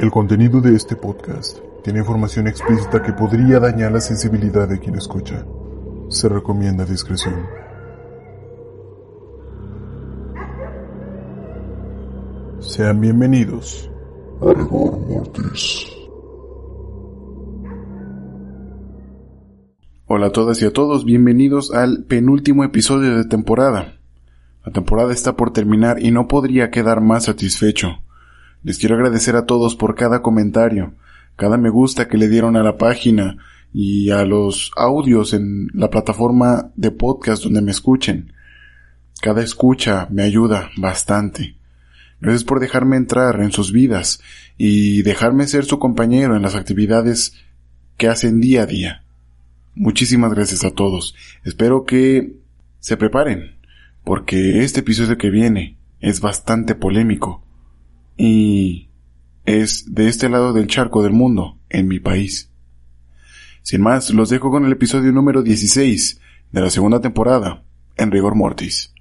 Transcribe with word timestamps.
El 0.00 0.10
contenido 0.10 0.62
de 0.62 0.74
este 0.74 0.96
podcast 0.96 1.58
tiene 1.84 1.98
información 1.98 2.48
explícita 2.48 3.02
que 3.02 3.12
podría 3.12 3.60
dañar 3.60 3.92
la 3.92 4.00
sensibilidad 4.00 4.66
de 4.66 4.78
quien 4.78 4.94
escucha. 4.94 5.44
Se 6.08 6.26
recomienda 6.26 6.86
discreción. 6.86 7.34
Sean 12.60 12.98
bienvenidos 12.98 13.90
a 14.40 14.54
Rigor 14.54 14.98
Mortis. 15.06 15.86
Hola 20.06 20.28
a 20.28 20.32
todas 20.32 20.62
y 20.62 20.64
a 20.64 20.72
todos, 20.72 21.04
bienvenidos 21.04 21.74
al 21.74 22.04
penúltimo 22.04 22.64
episodio 22.64 23.18
de 23.18 23.26
temporada. 23.26 24.00
La 24.64 24.72
temporada 24.72 25.12
está 25.12 25.36
por 25.36 25.52
terminar 25.52 26.02
y 26.02 26.10
no 26.10 26.26
podría 26.26 26.70
quedar 26.70 27.02
más 27.02 27.24
satisfecho. 27.24 27.98
Les 28.62 28.78
quiero 28.78 28.94
agradecer 28.94 29.36
a 29.36 29.46
todos 29.46 29.74
por 29.74 29.94
cada 29.94 30.20
comentario, 30.20 30.94
cada 31.36 31.56
me 31.56 31.70
gusta 31.70 32.08
que 32.08 32.18
le 32.18 32.28
dieron 32.28 32.56
a 32.56 32.62
la 32.62 32.76
página 32.76 33.38
y 33.72 34.10
a 34.10 34.26
los 34.26 34.72
audios 34.76 35.32
en 35.32 35.68
la 35.72 35.88
plataforma 35.88 36.70
de 36.76 36.90
podcast 36.90 37.42
donde 37.42 37.62
me 37.62 37.70
escuchen. 37.70 38.34
Cada 39.22 39.42
escucha 39.42 40.06
me 40.10 40.22
ayuda 40.22 40.70
bastante. 40.76 41.56
Gracias 42.20 42.44
por 42.44 42.60
dejarme 42.60 42.98
entrar 42.98 43.40
en 43.40 43.52
sus 43.52 43.72
vidas 43.72 44.20
y 44.58 45.00
dejarme 45.00 45.46
ser 45.46 45.64
su 45.64 45.78
compañero 45.78 46.36
en 46.36 46.42
las 46.42 46.54
actividades 46.54 47.32
que 47.96 48.08
hacen 48.08 48.42
día 48.42 48.64
a 48.64 48.66
día. 48.66 49.04
Muchísimas 49.74 50.34
gracias 50.34 50.64
a 50.64 50.72
todos. 50.72 51.14
Espero 51.44 51.84
que 51.84 52.34
se 52.80 52.98
preparen, 52.98 53.56
porque 54.04 54.62
este 54.62 54.80
episodio 54.80 55.16
que 55.16 55.30
viene 55.30 55.78
es 56.00 56.20
bastante 56.20 56.74
polémico 56.74 57.42
y 58.22 58.90
es 59.46 59.94
de 59.94 60.08
este 60.08 60.28
lado 60.28 60.52
del 60.52 60.66
charco 60.66 61.02
del 61.02 61.14
mundo, 61.14 61.56
en 61.70 61.88
mi 61.88 62.00
país. 62.00 62.50
Sin 63.62 63.80
más, 63.80 64.10
los 64.10 64.28
dejo 64.28 64.50
con 64.50 64.66
el 64.66 64.72
episodio 64.72 65.10
número 65.10 65.42
16 65.42 66.20
de 66.52 66.60
la 66.60 66.68
segunda 66.68 67.00
temporada, 67.00 67.64
en 67.96 68.10
rigor 68.10 68.34
mortis. 68.34 68.92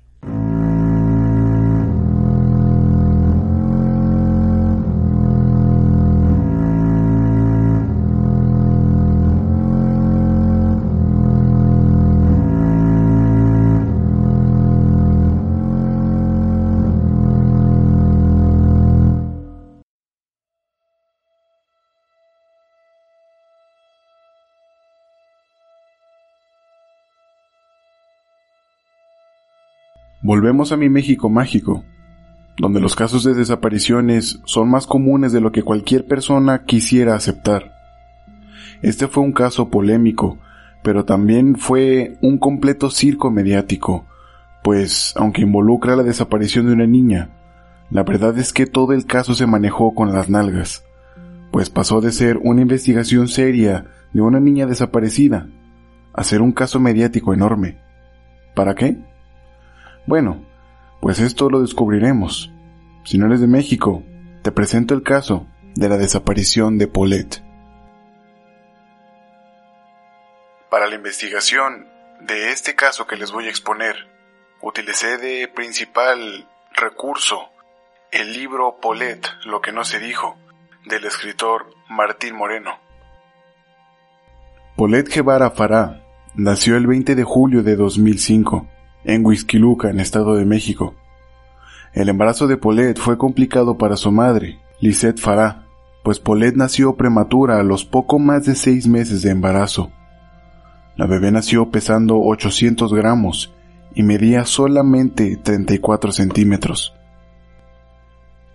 Volvemos 30.22 30.72
a 30.74 30.78
mi 30.78 30.90
México 30.90 31.30
mágico, 31.30 31.86
donde 32.58 32.82
los 32.82 32.96
casos 32.96 33.24
de 33.24 33.34
desapariciones 33.34 34.42
son 34.44 34.70
más 34.70 34.86
comunes 34.86 35.32
de 35.32 35.40
lo 35.40 35.54
que 35.54 35.64
cualquier 35.64 36.06
persona 36.08 36.66
quisiera 36.66 37.16
aceptar. 37.16 37.72
Este 38.82 39.08
fue 39.08 39.24
un 39.24 39.32
caso 39.32 39.70
polémico, 39.70 40.38
pero 40.84 41.06
también 41.06 41.56
fue 41.56 42.18
un 42.22 42.38
completo 42.38 42.90
circo 42.90 43.32
mediático, 43.32 44.06
pues 44.62 45.14
aunque 45.16 45.44
involucra 45.44 45.96
la 45.96 46.04
desaparición 46.04 46.68
de 46.68 46.74
una 46.74 46.86
niña, 46.88 47.30
la 47.90 48.04
verdad 48.04 48.38
es 48.38 48.52
que 48.52 48.66
todo 48.66 48.92
el 48.92 49.06
caso 49.06 49.34
se 49.34 49.48
manejó 49.48 49.96
con 49.96 50.12
las 50.12 50.30
nalgas, 50.30 50.84
pues 51.52 51.70
pasó 51.70 52.02
de 52.02 52.12
ser 52.12 52.38
una 52.44 52.62
investigación 52.62 53.30
seria 53.30 53.86
de 54.14 54.22
una 54.22 54.42
niña 54.42 54.66
desaparecida 54.66 55.48
a 56.14 56.24
ser 56.26 56.42
un 56.42 56.52
caso 56.52 56.80
mediático 56.82 57.34
enorme. 57.34 57.78
¿Para 58.54 58.76
qué? 58.76 58.98
Bueno, 60.10 60.44
pues 61.02 61.20
esto 61.20 61.52
lo 61.52 61.62
descubriremos. 61.62 62.52
Si 63.04 63.20
no 63.20 63.28
eres 63.28 63.42
de 63.42 63.48
México, 63.48 64.02
te 64.42 64.52
presento 64.52 64.96
el 64.96 65.04
caso 65.04 65.46
de 65.76 65.88
la 65.88 65.98
desaparición 65.98 66.80
de 66.80 66.88
Paulette. 66.88 67.44
Para 70.72 70.88
la 70.88 70.96
investigación 70.96 71.88
de 72.22 72.52
este 72.52 72.74
caso 72.74 73.06
que 73.06 73.18
les 73.18 73.32
voy 73.32 73.46
a 73.46 73.50
exponer, 73.52 74.08
utilicé 74.64 75.20
de 75.20 75.48
principal 75.48 76.48
recurso 76.74 77.50
el 78.10 78.34
libro 78.34 78.80
Paulette, 78.82 79.28
lo 79.46 79.62
que 79.62 79.72
no 79.72 79.84
se 79.84 80.00
dijo, 80.00 80.40
del 80.88 81.06
escritor 81.06 81.68
Martín 81.88 82.36
Moreno. 82.36 82.80
Paulette 84.76 85.14
Guevara 85.14 85.52
Fará 85.52 86.02
nació 86.34 86.78
el 86.78 86.88
20 86.88 87.14
de 87.14 87.24
julio 87.24 87.62
de 87.62 87.76
2005 87.76 88.68
en 89.14 89.26
Huizquiluca, 89.26 89.90
en 89.90 90.00
Estado 90.00 90.36
de 90.36 90.46
México. 90.46 90.96
El 91.94 92.10
embarazo 92.10 92.48
de 92.48 92.58
Paulette 92.58 93.00
fue 93.00 93.18
complicado 93.18 93.78
para 93.78 93.98
su 93.98 94.12
madre, 94.12 94.60
Lisette 94.80 95.20
Farah, 95.20 95.66
pues 96.04 96.20
Paulette 96.20 96.56
nació 96.56 96.96
prematura 96.96 97.60
a 97.60 97.64
los 97.64 97.86
poco 97.86 98.20
más 98.20 98.46
de 98.46 98.56
seis 98.56 98.88
meses 98.88 99.22
de 99.22 99.32
embarazo. 99.32 99.92
La 100.96 101.08
bebé 101.08 101.32
nació 101.32 101.70
pesando 101.72 102.20
800 102.20 102.94
gramos 102.94 103.54
y 103.96 104.04
medía 104.04 104.46
solamente 104.46 105.38
34 105.38 106.12
centímetros. 106.12 106.94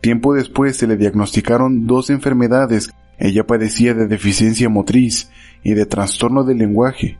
Tiempo 0.01 0.35
después 0.35 0.77
se 0.77 0.87
le 0.87 0.97
diagnosticaron 0.97 1.87
dos 1.87 2.11
enfermedades. 2.11 2.91
Ella 3.19 3.47
padecía 3.47 3.95
de 3.95 4.07
deficiencia 4.07 4.69
motriz 4.69 5.31
y 5.63 5.75
de 5.75 5.87
trastorno 5.87 6.45
del 6.45 6.59
lenguaje, 6.59 7.19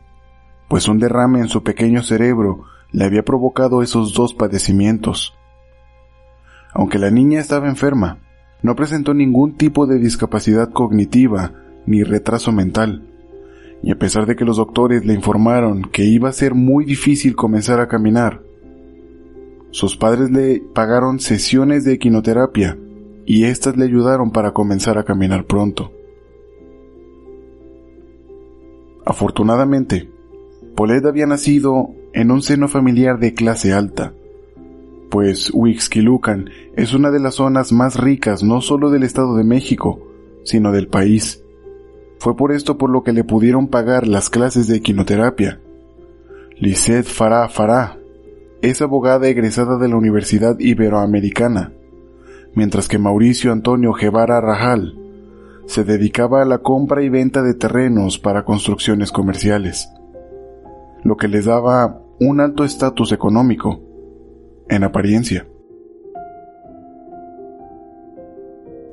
pues 0.67 0.87
un 0.87 0.99
derrame 0.99 1.39
en 1.39 1.47
su 1.47 1.63
pequeño 1.63 2.03
cerebro 2.03 2.65
le 2.95 3.03
había 3.03 3.23
provocado 3.23 3.81
esos 3.81 4.13
dos 4.13 4.33
padecimientos. 4.33 5.33
Aunque 6.73 6.97
la 6.97 7.11
niña 7.11 7.41
estaba 7.41 7.67
enferma, 7.67 8.19
no 8.61 8.73
presentó 8.77 9.13
ningún 9.13 9.57
tipo 9.57 9.85
de 9.85 9.99
discapacidad 9.99 10.71
cognitiva 10.71 11.51
ni 11.85 12.03
retraso 12.03 12.53
mental, 12.53 13.05
y 13.83 13.91
a 13.91 13.99
pesar 13.99 14.25
de 14.25 14.37
que 14.37 14.45
los 14.45 14.55
doctores 14.55 15.05
le 15.05 15.13
informaron 15.13 15.81
que 15.91 16.05
iba 16.05 16.29
a 16.29 16.33
ser 16.33 16.55
muy 16.55 16.85
difícil 16.85 17.35
comenzar 17.35 17.81
a 17.81 17.89
caminar, 17.89 18.41
sus 19.71 19.97
padres 19.97 20.31
le 20.31 20.63
pagaron 20.73 21.19
sesiones 21.19 21.83
de 21.83 21.95
equinoterapia 21.95 22.77
y 23.25 23.43
éstas 23.43 23.75
le 23.75 23.83
ayudaron 23.83 24.31
para 24.31 24.53
comenzar 24.53 24.97
a 24.97 25.03
caminar 25.03 25.47
pronto. 25.47 25.91
Afortunadamente, 29.05 30.09
Paulette 30.77 31.07
había 31.07 31.27
nacido 31.27 31.89
en 32.15 32.31
un 32.31 32.41
seno 32.41 32.69
familiar 32.69 33.19
de 33.19 33.33
clase 33.33 33.73
alta, 33.73 34.13
pues 35.11 35.51
Huixquilucan 35.53 36.49
es 36.77 36.93
una 36.93 37.11
de 37.11 37.19
las 37.19 37.35
zonas 37.35 37.73
más 37.73 37.99
ricas 37.99 38.41
no 38.41 38.61
solo 38.61 38.89
del 38.89 39.03
Estado 39.03 39.35
de 39.35 39.43
México, 39.43 39.99
sino 40.45 40.71
del 40.71 40.87
país. 40.87 41.43
Fue 42.19 42.37
por 42.37 42.53
esto 42.53 42.77
por 42.77 42.89
lo 42.89 43.03
que 43.03 43.11
le 43.11 43.25
pudieron 43.25 43.67
pagar 43.67 44.07
las 44.07 44.29
clases 44.29 44.67
de 44.67 44.77
equinoterapia. 44.77 45.59
Lisette 46.57 47.05
Farah 47.05 47.49
Farah 47.49 47.97
es 48.61 48.81
abogada 48.81 49.27
egresada 49.27 49.77
de 49.77 49.89
la 49.89 49.97
Universidad 49.97 50.57
Iberoamericana, 50.57 51.73
mientras 52.53 52.87
que 52.87 52.97
Mauricio 52.97 53.51
Antonio 53.51 53.91
Guevara 53.91 54.39
Rajal 54.39 54.97
se 55.65 55.83
dedicaba 55.83 56.41
a 56.41 56.45
la 56.45 56.59
compra 56.59 57.03
y 57.03 57.09
venta 57.09 57.41
de 57.41 57.55
terrenos 57.55 58.19
para 58.19 58.45
construcciones 58.45 59.11
comerciales, 59.11 59.89
lo 61.03 61.17
que 61.17 61.27
les 61.27 61.43
daba 61.43 62.04
un 62.19 62.39
alto 62.39 62.63
estatus 62.63 63.11
económico, 63.11 63.81
en 64.69 64.83
apariencia. 64.83 65.47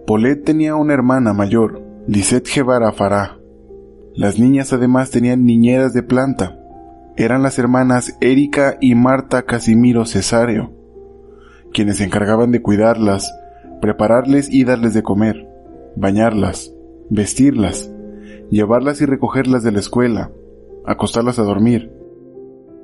Paulette 0.07 0.45
tenía 0.45 0.75
una 0.75 0.95
hermana 0.95 1.33
mayor, 1.33 1.81
Lisette 2.09 2.49
Guevara 2.53 2.93
Farah. 2.93 3.39
Las 4.15 4.39
niñas 4.39 4.73
además 4.73 5.11
tenían 5.11 5.47
niñeras 5.47 5.95
de 5.95 6.03
planta. 6.03 6.59
Eran 7.17 7.43
las 7.43 7.59
hermanas 7.59 8.17
Erika 8.21 8.77
y 8.81 8.95
Marta 8.95 9.43
Casimiro 9.43 10.05
Cesario, 10.05 10.73
quienes 11.73 11.99
se 11.99 12.05
encargaban 12.05 12.51
de 12.51 12.61
cuidarlas, 12.61 13.33
prepararles 13.81 14.53
y 14.53 14.65
darles 14.65 14.95
de 14.95 15.03
comer, 15.03 15.49
bañarlas, 15.95 16.75
vestirlas, 17.09 17.91
llevarlas 18.51 19.01
y 19.01 19.07
recogerlas 19.07 19.63
de 19.63 19.73
la 19.73 19.79
escuela, 19.79 20.33
acostarlas 20.85 21.39
a 21.39 21.43
dormir, 21.43 22.02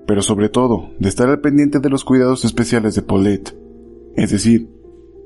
pero 0.08 0.22
sobre 0.22 0.48
todo 0.48 0.88
de 0.98 1.10
estar 1.10 1.28
al 1.28 1.42
pendiente 1.42 1.80
de 1.80 1.90
los 1.90 2.02
cuidados 2.02 2.46
especiales 2.46 2.94
de 2.94 3.02
Paulette. 3.02 3.54
Es 4.16 4.30
decir, 4.30 4.70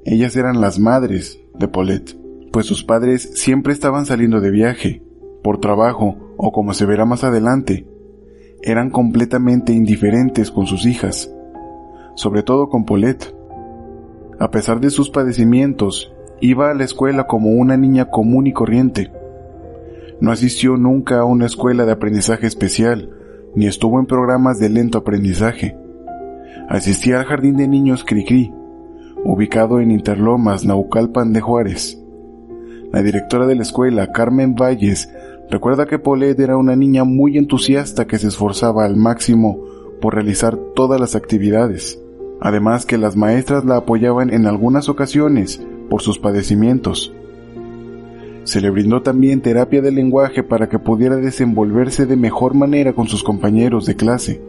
ellas 0.04 0.34
eran 0.34 0.60
las 0.60 0.80
madres 0.80 1.38
de 1.56 1.68
Paulette, 1.68 2.18
pues 2.50 2.66
sus 2.66 2.82
padres 2.82 3.30
siempre 3.34 3.72
estaban 3.72 4.06
saliendo 4.06 4.40
de 4.40 4.50
viaje, 4.50 5.04
por 5.44 5.60
trabajo 5.60 6.34
o 6.36 6.50
como 6.50 6.74
se 6.74 6.84
verá 6.84 7.04
más 7.04 7.22
adelante, 7.22 7.86
eran 8.60 8.90
completamente 8.90 9.72
indiferentes 9.72 10.50
con 10.50 10.66
sus 10.66 10.84
hijas, 10.84 11.32
sobre 12.16 12.42
todo 12.42 12.68
con 12.68 12.84
Paulette. 12.84 13.32
A 14.40 14.50
pesar 14.50 14.80
de 14.80 14.90
sus 14.90 15.10
padecimientos 15.10 16.12
iba 16.40 16.72
a 16.72 16.74
la 16.74 16.82
escuela 16.82 17.28
como 17.28 17.50
una 17.50 17.76
niña 17.76 18.06
común 18.06 18.48
y 18.48 18.52
corriente. 18.52 19.12
No 20.20 20.32
asistió 20.32 20.76
nunca 20.76 21.20
a 21.20 21.24
una 21.24 21.46
escuela 21.46 21.84
de 21.86 21.92
aprendizaje 21.92 22.48
especial, 22.48 23.21
ni 23.54 23.66
estuvo 23.66 23.98
en 23.98 24.06
programas 24.06 24.58
de 24.58 24.68
lento 24.68 24.98
aprendizaje. 24.98 25.76
Asistía 26.68 27.20
al 27.20 27.26
jardín 27.26 27.56
de 27.56 27.68
niños 27.68 28.04
Cricri, 28.04 28.52
ubicado 29.24 29.80
en 29.80 29.90
Interlomas, 29.90 30.64
Naucalpan 30.64 31.32
de 31.32 31.40
Juárez. 31.40 31.98
La 32.92 33.02
directora 33.02 33.46
de 33.46 33.54
la 33.54 33.62
escuela, 33.62 34.12
Carmen 34.12 34.54
Valles, 34.54 35.12
recuerda 35.50 35.86
que 35.86 35.98
Paulette 35.98 36.40
era 36.40 36.56
una 36.56 36.76
niña 36.76 37.04
muy 37.04 37.38
entusiasta 37.38 38.06
que 38.06 38.18
se 38.18 38.28
esforzaba 38.28 38.84
al 38.84 38.96
máximo 38.96 39.58
por 40.00 40.14
realizar 40.14 40.56
todas 40.74 41.00
las 41.00 41.14
actividades. 41.14 41.98
Además 42.40 42.86
que 42.86 42.98
las 42.98 43.16
maestras 43.16 43.64
la 43.64 43.76
apoyaban 43.76 44.30
en 44.30 44.46
algunas 44.46 44.88
ocasiones 44.88 45.64
por 45.88 46.02
sus 46.02 46.18
padecimientos. 46.18 47.14
Se 48.44 48.60
le 48.60 48.70
brindó 48.70 49.02
también 49.02 49.40
terapia 49.40 49.80
de 49.80 49.92
lenguaje 49.92 50.42
para 50.42 50.68
que 50.68 50.78
pudiera 50.78 51.16
desenvolverse 51.16 52.06
de 52.06 52.16
mejor 52.16 52.54
manera 52.54 52.92
con 52.92 53.06
sus 53.06 53.22
compañeros 53.22 53.86
de 53.86 53.94
clase, 53.94 54.40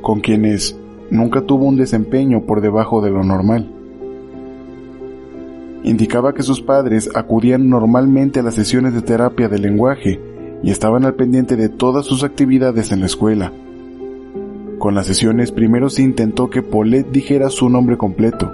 con 0.00 0.20
quienes 0.20 0.78
nunca 1.10 1.42
tuvo 1.42 1.66
un 1.66 1.76
desempeño 1.76 2.42
por 2.46 2.60
debajo 2.62 3.02
de 3.02 3.10
lo 3.10 3.22
normal. 3.22 3.70
Indicaba 5.82 6.34
que 6.34 6.42
sus 6.42 6.60
padres 6.60 7.10
acudían 7.14 7.68
normalmente 7.68 8.40
a 8.40 8.42
las 8.42 8.54
sesiones 8.54 8.94
de 8.94 9.02
terapia 9.02 9.48
de 9.48 9.58
lenguaje 9.58 10.20
y 10.62 10.70
estaban 10.70 11.04
al 11.04 11.14
pendiente 11.14 11.56
de 11.56 11.68
todas 11.68 12.06
sus 12.06 12.22
actividades 12.24 12.92
en 12.92 13.00
la 13.00 13.06
escuela. 13.06 13.52
Con 14.78 14.94
las 14.94 15.06
sesiones 15.06 15.52
primero 15.52 15.90
se 15.90 16.02
intentó 16.02 16.48
que 16.48 16.62
Paulette 16.62 17.10
dijera 17.12 17.50
su 17.50 17.68
nombre 17.68 17.98
completo. 17.98 18.50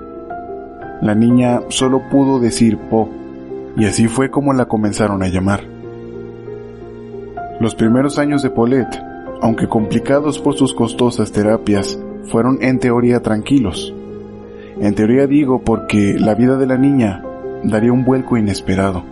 La 1.03 1.15
niña 1.15 1.63
solo 1.69 2.03
pudo 2.11 2.41
decir 2.41 2.79
Po, 2.91 3.09
y 3.77 3.85
así 3.85 4.09
fue 4.09 4.31
como 4.31 4.53
la 4.53 4.67
comenzaron 4.67 5.23
a 5.23 5.29
llamar. 5.29 5.65
Los 7.61 7.75
primeros 7.75 8.19
años 8.19 8.43
de 8.43 8.51
Paulette, 8.51 9.03
aunque 9.41 9.69
complicados 9.69 10.39
por 10.39 10.55
sus 10.55 10.75
costosas 10.75 11.33
terapias, 11.33 11.99
fueron 12.25 12.59
en 12.63 12.79
teoría 12.79 13.23
tranquilos. 13.23 13.95
En 14.81 14.95
teoría 14.95 15.27
digo 15.27 15.63
porque 15.63 16.17
la 16.19 16.35
vida 16.35 16.57
de 16.57 16.67
la 16.67 16.77
niña 16.77 17.23
daría 17.65 17.93
un 17.93 18.05
vuelco 18.05 18.37
inesperado. 18.37 19.05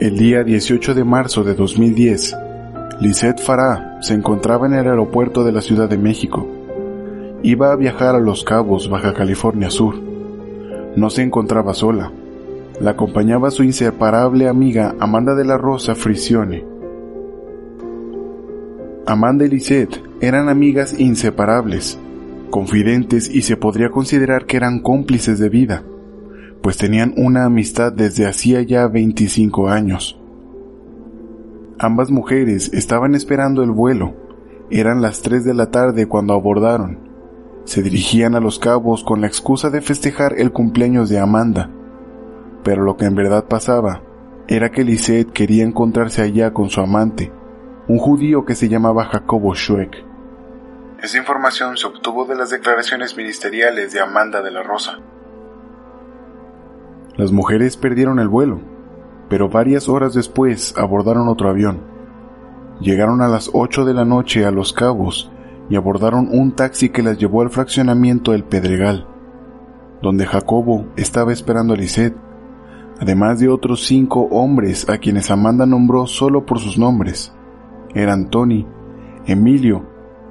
El 0.00 0.16
día 0.16 0.44
18 0.44 0.94
de 0.94 1.04
marzo 1.04 1.44
de 1.44 1.54
2010, 1.54 2.36
Lisette 3.00 3.40
Farah 3.40 3.98
se 4.00 4.14
encontraba 4.14 4.66
en 4.66 4.74
el 4.74 4.86
aeropuerto 4.86 5.44
de 5.44 5.52
la 5.52 5.60
Ciudad 5.60 5.88
de 5.88 5.98
México. 5.98 6.46
Iba 7.42 7.72
a 7.72 7.76
viajar 7.76 8.14
a 8.14 8.20
Los 8.20 8.44
Cabos, 8.44 8.88
Baja 8.88 9.12
California 9.12 9.70
Sur. 9.70 9.94
No 10.96 11.10
se 11.10 11.22
encontraba 11.22 11.74
sola. 11.74 12.10
La 12.80 12.90
acompañaba 12.90 13.50
su 13.50 13.62
inseparable 13.62 14.48
amiga 14.48 14.94
Amanda 15.00 15.34
de 15.34 15.44
la 15.44 15.56
Rosa 15.56 15.94
Frisione. 15.94 16.64
Amanda 19.06 19.46
y 19.46 19.48
Lisette 19.48 20.02
eran 20.20 20.48
amigas 20.48 20.98
inseparables 20.98 21.98
confidentes 22.50 23.28
y 23.28 23.42
se 23.42 23.56
podría 23.56 23.90
considerar 23.90 24.46
que 24.46 24.56
eran 24.56 24.80
cómplices 24.80 25.38
de 25.38 25.48
vida, 25.48 25.84
pues 26.62 26.76
tenían 26.76 27.14
una 27.16 27.44
amistad 27.44 27.92
desde 27.92 28.26
hacía 28.26 28.62
ya 28.62 28.88
25 28.88 29.68
años. 29.68 30.18
Ambas 31.78 32.10
mujeres 32.10 32.72
estaban 32.72 33.14
esperando 33.14 33.62
el 33.62 33.70
vuelo. 33.70 34.14
Eran 34.70 35.02
las 35.02 35.22
3 35.22 35.44
de 35.44 35.54
la 35.54 35.70
tarde 35.70 36.06
cuando 36.06 36.32
abordaron. 36.32 36.98
Se 37.64 37.82
dirigían 37.82 38.34
a 38.34 38.40
los 38.40 38.58
cabos 38.58 39.04
con 39.04 39.20
la 39.20 39.26
excusa 39.26 39.70
de 39.70 39.82
festejar 39.82 40.34
el 40.38 40.52
cumpleaños 40.52 41.08
de 41.08 41.18
Amanda. 41.18 41.70
Pero 42.66 42.82
lo 42.82 42.96
que 42.96 43.04
en 43.04 43.14
verdad 43.14 43.44
pasaba 43.44 44.02
era 44.48 44.72
que 44.72 44.82
Lisette 44.82 45.30
quería 45.30 45.62
encontrarse 45.62 46.20
allá 46.20 46.52
con 46.52 46.68
su 46.68 46.80
amante, 46.80 47.32
un 47.86 47.98
judío 47.98 48.44
que 48.44 48.56
se 48.56 48.68
llamaba 48.68 49.04
Jacobo 49.04 49.54
Schweck. 49.54 50.04
Esa 51.00 51.16
información 51.16 51.76
se 51.76 51.86
obtuvo 51.86 52.24
de 52.24 52.34
las 52.34 52.50
declaraciones 52.50 53.16
ministeriales 53.16 53.92
de 53.92 54.00
Amanda 54.00 54.42
de 54.42 54.50
la 54.50 54.64
Rosa. 54.64 54.98
Las 57.14 57.30
mujeres 57.30 57.76
perdieron 57.76 58.18
el 58.18 58.26
vuelo, 58.26 58.60
pero 59.28 59.48
varias 59.48 59.88
horas 59.88 60.12
después 60.12 60.76
abordaron 60.76 61.28
otro 61.28 61.48
avión. 61.48 61.82
Llegaron 62.80 63.22
a 63.22 63.28
las 63.28 63.48
8 63.52 63.84
de 63.84 63.94
la 63.94 64.04
noche 64.04 64.44
a 64.44 64.50
Los 64.50 64.72
Cabos 64.72 65.30
y 65.70 65.76
abordaron 65.76 66.28
un 66.32 66.56
taxi 66.56 66.88
que 66.88 67.04
las 67.04 67.16
llevó 67.16 67.42
al 67.42 67.50
fraccionamiento 67.50 68.34
El 68.34 68.42
Pedregal, 68.42 69.06
donde 70.02 70.26
Jacobo 70.26 70.88
estaba 70.96 71.32
esperando 71.32 71.74
a 71.74 71.76
Lisette, 71.76 72.25
además 73.00 73.40
de 73.40 73.48
otros 73.48 73.84
cinco 73.84 74.28
hombres 74.30 74.88
a 74.88 74.98
quienes 74.98 75.30
Amanda 75.30 75.66
nombró 75.66 76.06
solo 76.06 76.46
por 76.46 76.58
sus 76.58 76.78
nombres. 76.78 77.34
Eran 77.94 78.30
Tony, 78.30 78.66
Emilio, 79.26 79.86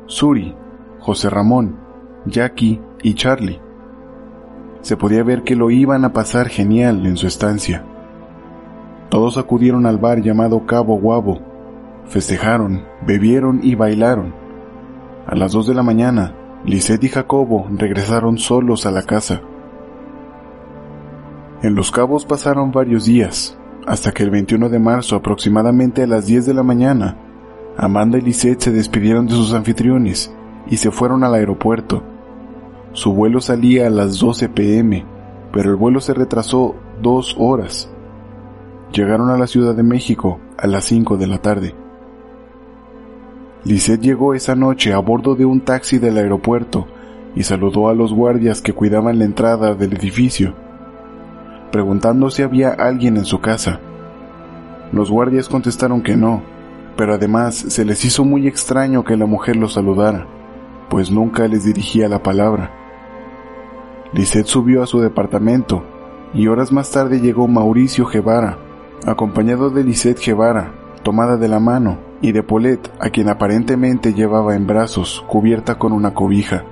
Suri, 0.08 0.56
José 1.00 1.30
Ramón, 1.30 1.80
Jackie 2.26 2.82
y 3.04 3.14
Charlie. 3.14 3.62
Se 4.82 4.98
podía 4.98 5.24
ver 5.24 5.44
que 5.44 5.56
lo 5.56 5.72
iban 5.72 6.06
a 6.06 6.14
pasar 6.14 6.48
genial 6.48 7.06
en 7.06 7.18
su 7.18 7.28
estancia. 7.28 7.84
Todos 9.10 9.38
acudieron 9.38 9.86
al 9.86 9.98
bar 9.98 10.22
llamado 10.22 10.66
Cabo 10.66 11.00
Guabo, 11.00 11.40
festejaron, 12.06 12.84
bebieron 13.06 13.60
y 13.64 13.76
bailaron. 13.76 14.34
A 15.28 15.36
las 15.36 15.54
dos 15.54 15.68
de 15.68 15.74
la 15.74 15.84
mañana, 15.84 16.36
Lisette 16.66 17.06
y 17.06 17.10
Jacobo 17.10 17.68
regresaron 17.72 18.38
solos 18.38 18.86
a 18.86 18.92
la 18.92 19.04
casa. 19.04 19.42
En 21.62 21.74
Los 21.74 21.92
Cabos 21.92 22.25
pasaron 22.25 22.72
varios 22.72 23.06
días, 23.06 23.57
hasta 23.88 24.12
que 24.12 24.24
el 24.24 24.30
21 24.30 24.69
de 24.69 24.80
marzo 24.80 25.16
aproximadamente 25.16 26.04
a 26.04 26.07
las 26.07 26.25
10 26.25 26.46
de 26.46 26.54
la 26.54 26.63
mañana, 26.63 27.18
Amanda 27.78 28.18
y 28.18 28.22
Lisette 28.22 28.62
se 28.62 28.72
despidieron 28.72 29.25
de 29.28 29.34
sus 29.34 29.54
anfitriones 29.54 30.34
y 30.68 30.78
se 30.78 30.92
fueron 30.92 31.24
al 31.24 31.34
aeropuerto. 31.34 32.04
Su 32.94 33.13
vuelo 33.13 33.42
salía 33.42 33.88
a 33.88 33.90
las 33.90 34.19
12 34.19 34.50
pm, 34.50 35.06
pero 35.52 35.69
el 35.69 35.75
vuelo 35.75 36.00
se 36.00 36.13
retrasó 36.13 36.75
dos 37.02 37.36
horas. 37.38 37.90
Llegaron 38.94 39.30
a 39.30 39.38
la 39.38 39.48
Ciudad 39.48 39.75
de 39.75 39.84
México 39.84 40.40
a 40.57 40.68
las 40.68 40.86
5 40.86 41.18
de 41.18 41.28
la 41.28 41.38
tarde. 41.40 41.75
Lisette 43.66 44.02
llegó 44.02 44.33
esa 44.33 44.56
noche 44.56 44.94
a 44.94 45.00
bordo 45.00 45.35
de 45.35 45.45
un 45.45 45.62
taxi 45.62 45.97
del 45.97 46.18
aeropuerto 46.18 46.85
y 47.35 47.44
saludó 47.44 47.90
a 47.90 47.94
los 47.94 48.14
guardias 48.14 48.62
que 48.62 48.74
cuidaban 48.74 49.19
la 49.19 49.26
entrada 49.26 49.74
del 49.74 49.94
edificio, 49.94 50.54
preguntando 51.76 52.30
si 52.30 52.42
había 52.42 52.70
alguien 52.70 53.18
en 53.18 53.26
su 53.26 53.42
casa. 53.42 53.82
Los 54.94 55.12
guardias 55.12 55.50
contestaron 55.50 56.04
que 56.04 56.16
no, 56.16 56.42
pero 56.96 57.16
además 57.16 57.54
se 57.54 57.84
les 57.84 58.06
hizo 58.06 58.24
muy 58.24 58.48
extraño 58.48 59.04
que 59.04 59.18
la 59.18 59.26
mujer 59.26 59.58
los 59.58 59.74
saludara, 59.74 60.26
pues 60.90 61.12
nunca 61.12 61.50
les 61.50 61.66
dirigía 61.66 62.08
la 62.08 62.24
palabra. 62.24 62.72
Lisette 64.14 64.46
subió 64.46 64.84
a 64.84 64.88
su 64.88 65.02
departamento 65.02 65.84
y 66.34 66.48
horas 66.48 66.72
más 66.72 66.92
tarde 66.92 67.20
llegó 67.20 67.46
Mauricio 67.50 68.06
Guevara, 68.06 68.58
acompañado 69.06 69.70
de 69.70 69.84
Lisette 69.84 70.26
Guevara, 70.26 70.72
tomada 71.04 71.36
de 71.36 71.50
la 71.50 71.60
mano, 71.60 71.98
y 72.22 72.32
de 72.32 72.42
Paulette, 72.42 72.90
a 73.02 73.10
quien 73.10 73.28
aparentemente 73.28 74.14
llevaba 74.14 74.56
en 74.56 74.66
brazos, 74.66 75.26
cubierta 75.28 75.78
con 75.78 75.92
una 75.92 76.14
cobija. 76.14 76.64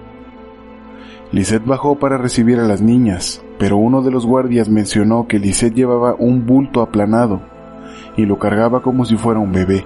Lisette 1.34 1.66
bajó 1.66 2.00
para 2.00 2.18
recibir 2.18 2.60
a 2.60 2.64
las 2.64 2.82
niñas, 2.82 3.44
pero 3.60 3.76
uno 3.76 4.02
de 4.02 4.12
los 4.12 4.26
guardias 4.26 4.70
mencionó 4.70 5.28
que 5.28 5.40
Lisette 5.40 5.76
llevaba 5.76 6.16
un 6.18 6.46
bulto 6.46 6.82
aplanado 6.82 7.42
y 8.16 8.26
lo 8.26 8.40
cargaba 8.40 8.82
como 8.82 9.04
si 9.04 9.18
fuera 9.18 9.42
un 9.42 9.52
bebé 9.52 9.84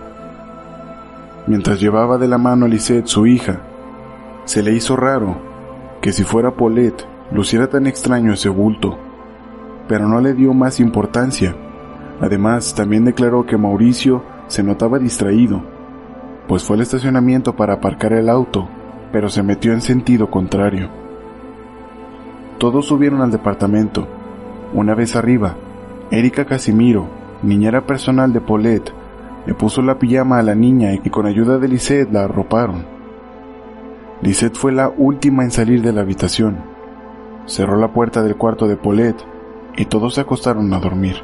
mientras 1.47 1.79
llevaba 1.79 2.17
de 2.17 2.27
la 2.27 2.37
mano 2.37 2.65
a 2.65 2.69
Lisette, 2.69 3.07
su 3.07 3.25
hija. 3.25 3.61
Se 4.45 4.61
le 4.61 4.73
hizo 4.73 4.95
raro 4.95 5.37
que 6.01 6.11
si 6.11 6.23
fuera 6.23 6.55
Paulette 6.55 7.05
luciera 7.31 7.67
tan 7.67 7.87
extraño 7.87 8.33
ese 8.33 8.49
bulto, 8.49 8.97
pero 9.87 10.07
no 10.07 10.21
le 10.21 10.33
dio 10.33 10.53
más 10.53 10.79
importancia. 10.79 11.55
Además, 12.21 12.75
también 12.75 13.05
declaró 13.05 13.45
que 13.45 13.57
Mauricio 13.57 14.23
se 14.47 14.63
notaba 14.63 14.99
distraído, 14.99 15.61
pues 16.47 16.63
fue 16.63 16.75
al 16.75 16.81
estacionamiento 16.81 17.55
para 17.55 17.75
aparcar 17.75 18.13
el 18.13 18.29
auto, 18.29 18.67
pero 19.11 19.29
se 19.29 19.43
metió 19.43 19.73
en 19.73 19.81
sentido 19.81 20.29
contrario. 20.29 21.06
Todos 22.57 22.87
subieron 22.87 23.21
al 23.21 23.31
departamento. 23.31 24.07
Una 24.73 24.95
vez 24.95 25.15
arriba, 25.15 25.55
Erika 26.09 26.45
Casimiro, 26.45 27.07
niñera 27.43 27.85
personal 27.85 28.33
de 28.33 28.41
Paulette, 28.41 28.91
le 29.45 29.53
puso 29.53 29.81
la 29.81 29.99
pijama 29.99 30.39
a 30.39 30.43
la 30.43 30.55
niña 30.55 30.93
y 30.93 31.09
con 31.09 31.25
ayuda 31.25 31.59
de 31.59 31.67
Lisette 31.67 32.11
la 32.11 32.23
arroparon. 32.23 32.85
Lisette 34.21 34.57
fue 34.57 34.71
la 34.71 34.89
última 34.89 35.43
en 35.43 35.51
salir 35.51 35.83
de 35.83 35.93
la 35.93 36.01
habitación. 36.01 36.57
Cerró 37.45 37.77
la 37.77 37.93
puerta 37.93 38.23
del 38.23 38.35
cuarto 38.35 38.67
de 38.67 38.75
Paulette 38.75 39.23
y 39.77 39.85
todos 39.85 40.15
se 40.15 40.21
acostaron 40.21 40.73
a 40.73 40.79
dormir. 40.79 41.17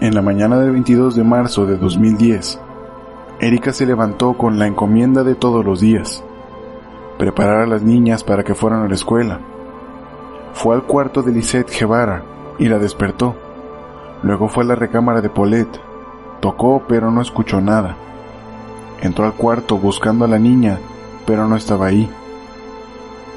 En 0.00 0.14
la 0.14 0.22
mañana 0.22 0.60
del 0.60 0.70
22 0.72 1.16
de 1.16 1.24
marzo 1.24 1.66
de 1.66 1.76
2010, 1.76 2.60
Erika 3.40 3.72
se 3.72 3.86
levantó 3.86 4.34
con 4.34 4.58
la 4.58 4.66
encomienda 4.66 5.24
de 5.24 5.34
todos 5.34 5.64
los 5.64 5.80
días, 5.80 6.22
preparar 7.18 7.62
a 7.62 7.66
las 7.66 7.82
niñas 7.82 8.22
para 8.22 8.44
que 8.44 8.54
fueran 8.54 8.84
a 8.84 8.88
la 8.88 8.94
escuela, 8.94 9.40
Fue 10.54 10.74
al 10.74 10.84
cuarto 10.84 11.22
de 11.22 11.30
Lisette 11.30 11.70
Guevara 11.70 12.22
y 12.58 12.68
la 12.68 12.78
despertó. 12.78 13.36
Luego 14.22 14.48
fue 14.48 14.64
a 14.64 14.66
la 14.68 14.74
recámara 14.74 15.20
de 15.20 15.28
Paulette. 15.28 15.80
Tocó, 16.40 16.82
pero 16.88 17.12
no 17.12 17.20
escuchó 17.20 17.60
nada. 17.60 17.96
Entró 19.00 19.24
al 19.24 19.34
cuarto 19.34 19.78
buscando 19.78 20.24
a 20.24 20.28
la 20.28 20.38
niña, 20.40 20.80
pero 21.26 21.46
no 21.46 21.54
estaba 21.54 21.86
ahí. 21.86 22.10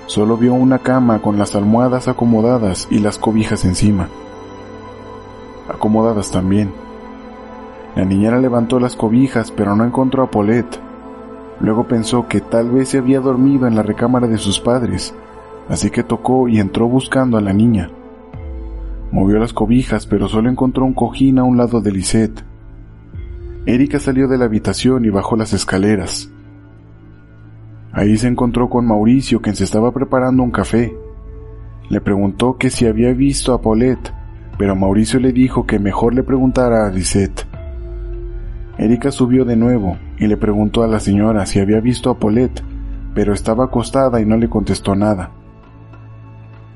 Solo 0.08 0.36
vio 0.36 0.54
una 0.56 0.80
cama 0.80 1.22
con 1.22 1.38
las 1.38 1.56
almohadas 1.56 2.08
acomodadas 2.08 2.88
y 2.90 3.00
las 3.00 3.20
cobijas 3.20 3.66
encima. 3.66 4.08
Acomodadas 5.70 6.32
también. 6.32 6.74
La 7.96 8.06
niñera 8.06 8.40
levantó 8.40 8.80
las 8.80 8.96
cobijas, 8.96 9.52
pero 9.52 9.76
no 9.76 9.84
encontró 9.86 10.24
a 10.24 10.32
Paulette. 10.32 10.80
Luego 11.62 11.88
pensó 11.88 12.28
que 12.28 12.42
tal 12.42 12.72
vez 12.72 12.90
se 12.90 12.98
había 12.98 13.20
dormido 13.20 13.68
en 13.68 13.76
la 13.76 13.84
recámara 13.84 14.28
de 14.28 14.40
sus 14.40 14.60
padres, 14.60 15.14
así 15.70 15.92
que 15.92 16.04
tocó 16.04 16.48
y 16.48 16.60
entró 16.60 16.88
buscando 16.88 17.38
a 17.38 17.42
la 17.42 17.54
niña. 17.54 17.92
Movió 19.12 19.38
las 19.38 19.54
cobijas, 19.54 20.08
pero 20.08 20.28
solo 20.28 20.50
encontró 20.50 20.86
un 20.86 20.94
cojín 20.94 21.38
a 21.38 21.44
un 21.44 21.58
lado 21.58 21.80
de 21.80 21.92
Lisette. 21.92 22.44
Erika 23.68 24.00
salió 24.00 24.28
de 24.28 24.40
la 24.40 24.46
habitación 24.46 25.06
y 25.06 25.10
bajó 25.10 25.36
las 25.36 25.54
escaleras. 25.54 26.32
Ahí 27.92 28.18
se 28.18 28.28
encontró 28.28 28.70
con 28.70 28.88
Mauricio, 28.88 29.42
quien 29.42 29.56
se 29.56 29.66
estaba 29.66 29.92
preparando 29.92 30.42
un 30.42 30.52
café. 30.52 30.96
Le 31.90 32.02
preguntó 32.02 32.58
que 32.58 32.72
si 32.72 32.88
había 32.88 33.14
visto 33.14 33.54
a 33.54 33.62
Paulette, 33.62 34.12
pero 34.58 34.76
Mauricio 34.76 35.20
le 35.20 35.32
dijo 35.32 35.68
que 35.68 35.78
mejor 35.78 36.16
le 36.16 36.24
preguntara 36.24 36.88
a 36.88 36.90
Lisette. 36.90 37.46
Erika 38.80 39.12
subió 39.12 39.46
de 39.46 39.58
nuevo 39.58 39.98
y 40.22 40.28
le 40.28 40.38
preguntó 40.38 40.84
a 40.84 40.88
la 40.88 41.00
señora 41.00 41.48
si 41.48 41.60
había 41.60 41.80
visto 41.80 42.12
a 42.12 42.20
Paulette, 42.20 42.62
pero 43.16 43.34
estaba 43.34 43.66
acostada 43.66 44.22
y 44.22 44.26
no 44.26 44.38
le 44.38 44.50
contestó 44.50 44.94
nada. 44.94 45.32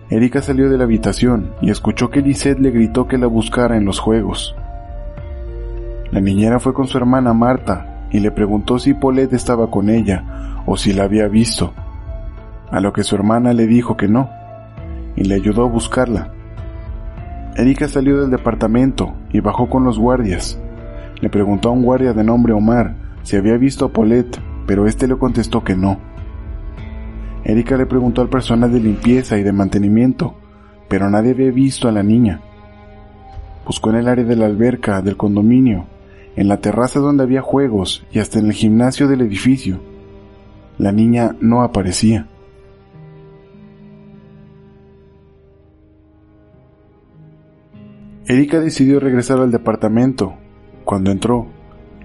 Erika 0.09 0.41
salió 0.41 0.67
de 0.67 0.79
la 0.79 0.85
habitación 0.85 1.51
y 1.61 1.69
escuchó 1.69 2.09
que 2.09 2.21
Lisette 2.21 2.59
le 2.59 2.71
gritó 2.71 3.07
que 3.07 3.19
la 3.19 3.27
buscara 3.27 3.77
en 3.77 3.85
los 3.85 3.99
juegos. 3.99 4.55
La 6.11 6.21
niñera 6.21 6.59
fue 6.59 6.73
con 6.73 6.87
su 6.87 6.97
hermana 6.97 7.33
Marta 7.33 8.07
y 8.11 8.19
le 8.19 8.31
preguntó 8.31 8.79
si 8.79 8.95
Paulette 8.95 9.33
estaba 9.33 9.69
con 9.69 9.91
ella 9.91 10.63
o 10.65 10.75
si 10.75 10.93
la 10.93 11.03
había 11.03 11.27
visto, 11.27 11.71
a 12.71 12.79
lo 12.79 12.93
que 12.93 13.03
su 13.03 13.13
hermana 13.13 13.53
le 13.53 13.67
dijo 13.67 13.95
que 13.95 14.07
no, 14.07 14.27
y 15.15 15.23
le 15.23 15.35
ayudó 15.35 15.65
a 15.65 15.69
buscarla. 15.69 16.31
Erika 17.55 17.87
salió 17.87 18.19
del 18.19 18.31
departamento 18.31 19.13
y 19.31 19.39
bajó 19.39 19.69
con 19.69 19.83
los 19.83 19.99
guardias. 19.99 20.59
Le 21.21 21.29
preguntó 21.29 21.69
a 21.69 21.73
un 21.73 21.83
guardia 21.83 22.13
de 22.13 22.23
nombre 22.23 22.51
Omar 22.51 23.04
si 23.25 23.35
había 23.35 23.57
visto 23.57 23.85
a 23.85 23.91
Paulette, 23.91 24.39
pero 24.67 24.87
este 24.87 25.07
le 25.07 25.17
contestó 25.17 25.63
que 25.63 25.75
no. 25.75 25.99
Erika 27.43 27.75
le 27.75 27.87
preguntó 27.87 28.21
al 28.21 28.29
personal 28.29 28.71
de 28.71 28.79
limpieza 28.79 29.37
y 29.37 29.43
de 29.43 29.51
mantenimiento, 29.51 30.35
pero 30.87 31.09
nadie 31.09 31.31
había 31.31 31.51
visto 31.51 31.87
a 31.87 31.91
la 31.91 32.03
niña. 32.03 32.41
Buscó 33.65 33.89
en 33.89 33.95
el 33.97 34.07
área 34.07 34.23
de 34.23 34.35
la 34.35 34.45
alberca 34.45 35.01
del 35.01 35.17
condominio, 35.17 35.87
en 36.35 36.47
la 36.47 36.57
terraza 36.57 36.99
donde 36.99 37.23
había 37.23 37.41
juegos 37.41 38.05
y 38.11 38.19
hasta 38.19 38.37
en 38.37 38.45
el 38.45 38.53
gimnasio 38.53 39.07
del 39.07 39.21
edificio. 39.21 39.79
La 40.77 40.91
niña 40.91 41.35
no 41.41 41.63
aparecía. 41.63 42.27
Erika 48.27 48.59
decidió 48.59 48.99
regresar 48.99 49.39
al 49.39 49.51
departamento. 49.51 50.35
Cuando 50.83 51.09
entró, 51.09 51.47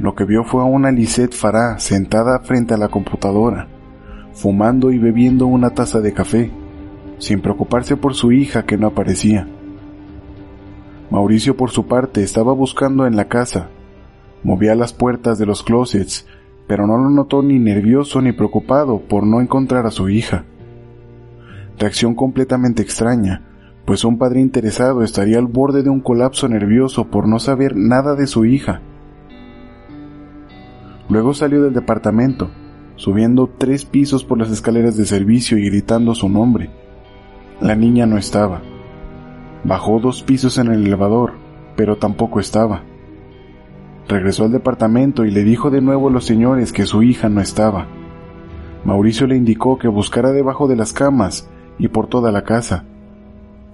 lo 0.01 0.15
que 0.15 0.25
vio 0.25 0.45
fue 0.45 0.63
a 0.63 0.67
una 0.67 0.91
Lisette 0.91 1.35
Farah 1.35 1.79
sentada 1.79 2.41
frente 2.41 2.75
a 2.75 2.79
la 2.79 2.89
computadora 2.89 3.69
fumando 4.33 4.91
y 4.91 4.99
bebiendo 4.99 5.47
una 5.47 5.71
taza 5.71 6.01
de 6.01 6.13
café, 6.13 6.51
sin 7.19 7.41
preocuparse 7.41 7.97
por 7.97 8.15
su 8.15 8.33
hija 8.33 8.65
que 8.65 8.79
no 8.79 8.87
aparecía. 8.87 9.47
Mauricio 11.11 11.57
por 11.57 11.71
su 11.71 11.87
parte 11.87 12.23
estaba 12.23 12.53
buscando 12.53 13.07
en 13.07 13.17
la 13.17 13.27
casa, 13.27 13.69
movía 14.43 14.75
las 14.75 14.93
puertas 14.93 15.39
de 15.39 15.47
los 15.47 15.63
closets, 15.63 16.27
pero 16.67 16.87
no 16.87 16.97
lo 16.97 17.11
notó 17.11 17.43
ni 17.43 17.59
nervioso 17.59 18.23
ni 18.23 18.33
preocupado 18.33 19.01
por 19.01 19.27
no 19.27 19.41
encontrar 19.41 19.87
a 19.87 19.91
su 19.91 20.09
hija. 20.09 20.45
Reacción 21.79 22.15
completamente 22.15 22.83
extraña, 22.83 23.43
pues 23.85 24.05
un 24.05 24.19
padre 24.19 24.41
interesado 24.41 25.03
estaría 25.03 25.39
al 25.39 25.47
borde 25.47 25.83
de 25.83 25.91
un 25.91 26.01
colapso 26.01 26.49
nervioso 26.49 27.09
por 27.09 27.27
no 27.27 27.41
saber 27.41 27.75
nada 27.77 28.15
de 28.15 28.27
su 28.27 28.45
hija. 28.45 28.81
Luego 31.11 31.35
salió 31.35 31.61
del 31.63 31.75
departamento, 31.75 32.51
subiendo 32.95 33.51
tres 33.59 33.85
pisos 33.85 34.25
por 34.25 34.39
las 34.39 34.51
escaleras 34.51 34.97
de 34.97 35.05
servicio 35.05 35.59
y 35.59 35.67
gritando 35.69 36.15
su 36.15 36.29
nombre. 36.29 36.71
La 37.61 37.75
niña 37.75 38.07
no 38.07 38.17
estaba. 38.17 38.63
Bajó 39.65 39.99
dos 39.99 40.23
pisos 40.23 40.57
en 40.59 40.69
el 40.69 40.87
elevador, 40.87 41.33
pero 41.77 41.97
tampoco 41.97 42.39
estaba. 42.39 42.85
Regresó 44.09 44.45
al 44.45 44.53
departamento 44.53 45.25
y 45.25 45.33
le 45.33 45.43
dijo 45.43 45.71
de 45.71 45.81
nuevo 45.81 46.09
a 46.09 46.13
los 46.13 46.25
señores 46.25 46.73
que 46.73 46.87
su 46.87 47.03
hija 47.03 47.29
no 47.29 47.41
estaba. 47.41 47.89
Mauricio 48.85 49.27
le 49.27 49.37
indicó 49.37 49.79
que 49.79 49.89
buscara 49.89 50.31
debajo 50.31 50.69
de 50.69 50.77
las 50.77 50.93
camas 50.93 51.51
y 51.79 51.89
por 51.89 52.07
toda 52.07 52.31
la 52.31 52.45
casa. 52.45 52.85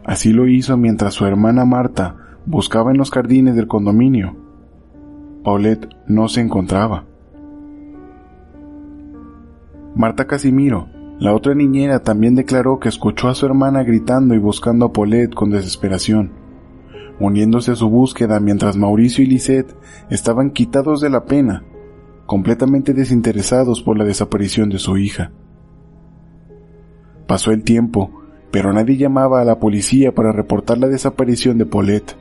Así 0.05 0.33
lo 0.33 0.49
hizo 0.49 0.77
mientras 0.77 1.15
su 1.15 1.27
hermana 1.27 1.65
Marta 1.67 2.17
buscaba 2.47 2.93
en 2.93 2.97
los 2.97 3.11
jardines 3.11 3.57
del 3.57 3.69
condominio. 3.69 4.37
Paulette 5.45 5.89
no 6.07 6.29
se 6.29 6.41
encontraba. 6.41 7.05
Marta 9.97 10.27
Casimiro, 10.27 10.91
la 11.19 11.35
otra 11.35 11.55
niñera, 11.55 12.01
también 12.01 12.35
declaró 12.35 12.79
que 12.79 12.91
escuchó 12.91 13.29
a 13.29 13.35
su 13.35 13.47
hermana 13.47 13.83
gritando 13.83 14.35
y 14.35 14.39
buscando 14.39 14.85
a 14.85 14.93
Paulette 14.93 15.35
con 15.35 15.49
desesperación, 15.49 16.33
uniéndose 17.19 17.73
a 17.73 17.77
su 17.77 17.89
búsqueda 17.89 18.39
mientras 18.39 18.77
Mauricio 18.77 19.25
y 19.25 19.27
Lisette 19.27 19.75
estaban 20.11 20.51
quitados 20.51 21.01
de 21.01 21.09
la 21.09 21.25
pena, 21.25 21.65
completamente 22.27 22.93
desinteresados 22.93 23.81
por 23.81 23.97
la 23.97 24.05
desaparición 24.05 24.69
de 24.69 24.79
su 24.79 24.99
hija. 24.99 25.33
Pasó 27.27 27.53
el 27.53 27.65
tiempo, 27.65 28.11
pero 28.51 28.75
nadie 28.75 28.99
llamaba 28.99 29.41
a 29.41 29.47
la 29.47 29.59
policía 29.59 30.15
para 30.15 30.31
reportar 30.31 30.77
la 30.77 30.89
desaparición 30.89 31.57
de 31.57 31.65
Paulette. 31.65 32.19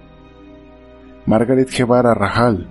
Margaret 1.25 1.70
Guevara 1.77 2.13
Rajal, 2.13 2.70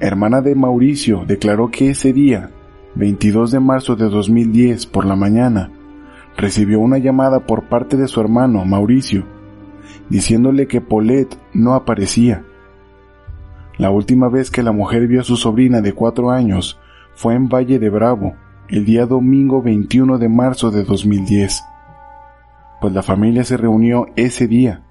hermana 0.00 0.40
de 0.40 0.54
Mauricio, 0.54 1.24
declaró 1.26 1.70
que 1.70 1.90
ese 1.90 2.14
día 2.14 2.52
22 2.98 3.52
de 3.52 3.60
marzo 3.60 3.94
de 3.94 4.08
2010 4.08 4.86
por 4.86 5.06
la 5.06 5.14
mañana, 5.14 5.70
recibió 6.36 6.80
una 6.80 6.98
llamada 6.98 7.46
por 7.46 7.68
parte 7.68 7.96
de 7.96 8.08
su 8.08 8.20
hermano 8.20 8.64
Mauricio, 8.64 9.24
diciéndole 10.08 10.66
que 10.66 10.80
Paulette 10.80 11.38
no 11.54 11.74
aparecía. 11.74 12.44
La 13.76 13.90
última 13.90 14.28
vez 14.28 14.50
que 14.50 14.64
la 14.64 14.72
mujer 14.72 15.06
vio 15.06 15.20
a 15.20 15.24
su 15.24 15.36
sobrina 15.36 15.80
de 15.80 15.92
cuatro 15.92 16.32
años 16.32 16.80
fue 17.14 17.34
en 17.34 17.48
Valle 17.48 17.78
de 17.78 17.88
Bravo, 17.88 18.34
el 18.68 18.84
día 18.84 19.06
domingo 19.06 19.62
21 19.62 20.18
de 20.18 20.28
marzo 20.28 20.72
de 20.72 20.82
2010, 20.82 21.62
pues 22.80 22.92
la 22.92 23.04
familia 23.04 23.44
se 23.44 23.56
reunió 23.56 24.06
ese 24.16 24.48
día, 24.48 24.82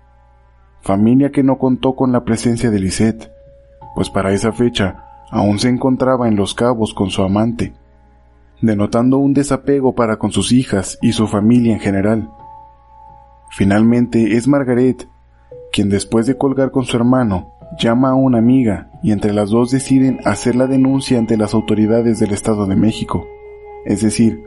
familia 0.80 1.30
que 1.34 1.44
no 1.44 1.58
contó 1.58 1.98
con 1.98 2.14
la 2.14 2.24
presencia 2.24 2.72
de 2.72 2.80
Lisette, 2.80 3.34
pues 3.96 4.10
para 4.10 4.32
esa 4.32 4.54
fecha 4.54 5.04
aún 5.30 5.60
se 5.60 5.68
encontraba 5.68 6.30
en 6.30 6.38
Los 6.38 6.54
Cabos 6.56 6.94
con 6.94 7.10
su 7.10 7.22
amante 7.22 7.74
denotando 8.62 9.18
un 9.18 9.34
desapego 9.34 9.96
para 9.96 10.18
con 10.18 10.32
sus 10.32 10.52
hijas 10.52 10.98
y 11.02 11.14
su 11.14 11.28
familia 11.28 11.74
en 11.74 11.80
general. 11.80 12.30
Finalmente 13.52 14.36
es 14.36 14.48
Margaret, 14.48 15.08
quien 15.72 15.90
después 15.90 16.26
de 16.26 16.38
colgar 16.38 16.72
con 16.72 16.86
su 16.86 16.98
hermano, 16.98 17.54
llama 17.80 18.10
a 18.10 18.16
una 18.16 18.38
amiga 18.38 18.90
y 19.04 19.12
entre 19.12 19.34
las 19.34 19.50
dos 19.50 19.72
deciden 19.72 20.20
hacer 20.26 20.56
la 20.56 20.68
denuncia 20.68 21.20
ante 21.20 21.38
las 21.38 21.54
autoridades 21.54 22.20
del 22.20 22.32
Estado 22.32 22.66
de 22.66 22.76
México. 22.76 23.28
Es 23.86 24.02
decir, 24.02 24.44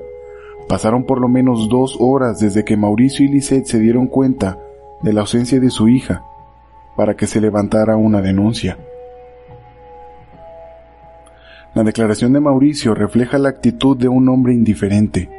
pasaron 0.69 1.05
por 1.05 1.21
lo 1.21 1.29
menos 1.29 1.69
dos 1.69 1.97
horas 2.00 2.40
desde 2.40 2.64
que 2.64 2.76
Mauricio 2.76 3.25
y 3.25 3.29
Lisette 3.29 3.67
se 3.67 3.79
dieron 3.79 4.07
cuenta 4.07 4.59
de 5.02 5.12
la 5.12 5.23
ausencia 5.23 5.61
de 5.61 5.71
su 5.71 5.88
hija 5.88 6.25
para 6.97 7.14
que 7.17 7.26
se 7.26 7.40
levantara 7.40 7.97
una 7.97 8.21
denuncia. 8.21 8.79
La 11.73 11.85
declaración 11.85 12.33
de 12.33 12.41
Mauricio 12.41 12.95
refleja 12.97 13.39
la 13.39 13.49
actitud 13.49 13.97
de 13.97 14.09
un 14.09 14.29
hombre 14.29 14.55
indiferente, 14.55 15.31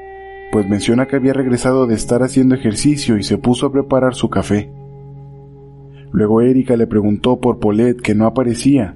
pues 0.54 0.66
menciona 0.66 1.06
que 1.06 1.18
había 1.18 1.34
regresado 1.34 1.88
de 1.88 1.96
estar 1.96 2.24
haciendo 2.24 2.56
ejercicio 2.56 3.18
y 3.18 3.24
se 3.24 3.38
puso 3.38 3.66
a 3.66 3.72
preparar 3.72 4.16
su 4.16 4.30
café. 4.30 4.72
Luego 6.14 6.40
Erika 6.40 6.78
le 6.78 6.88
preguntó 6.88 7.42
por 7.42 7.60
Paulette 7.60 8.02
que 8.02 8.16
no 8.16 8.28
aparecía, 8.28 8.96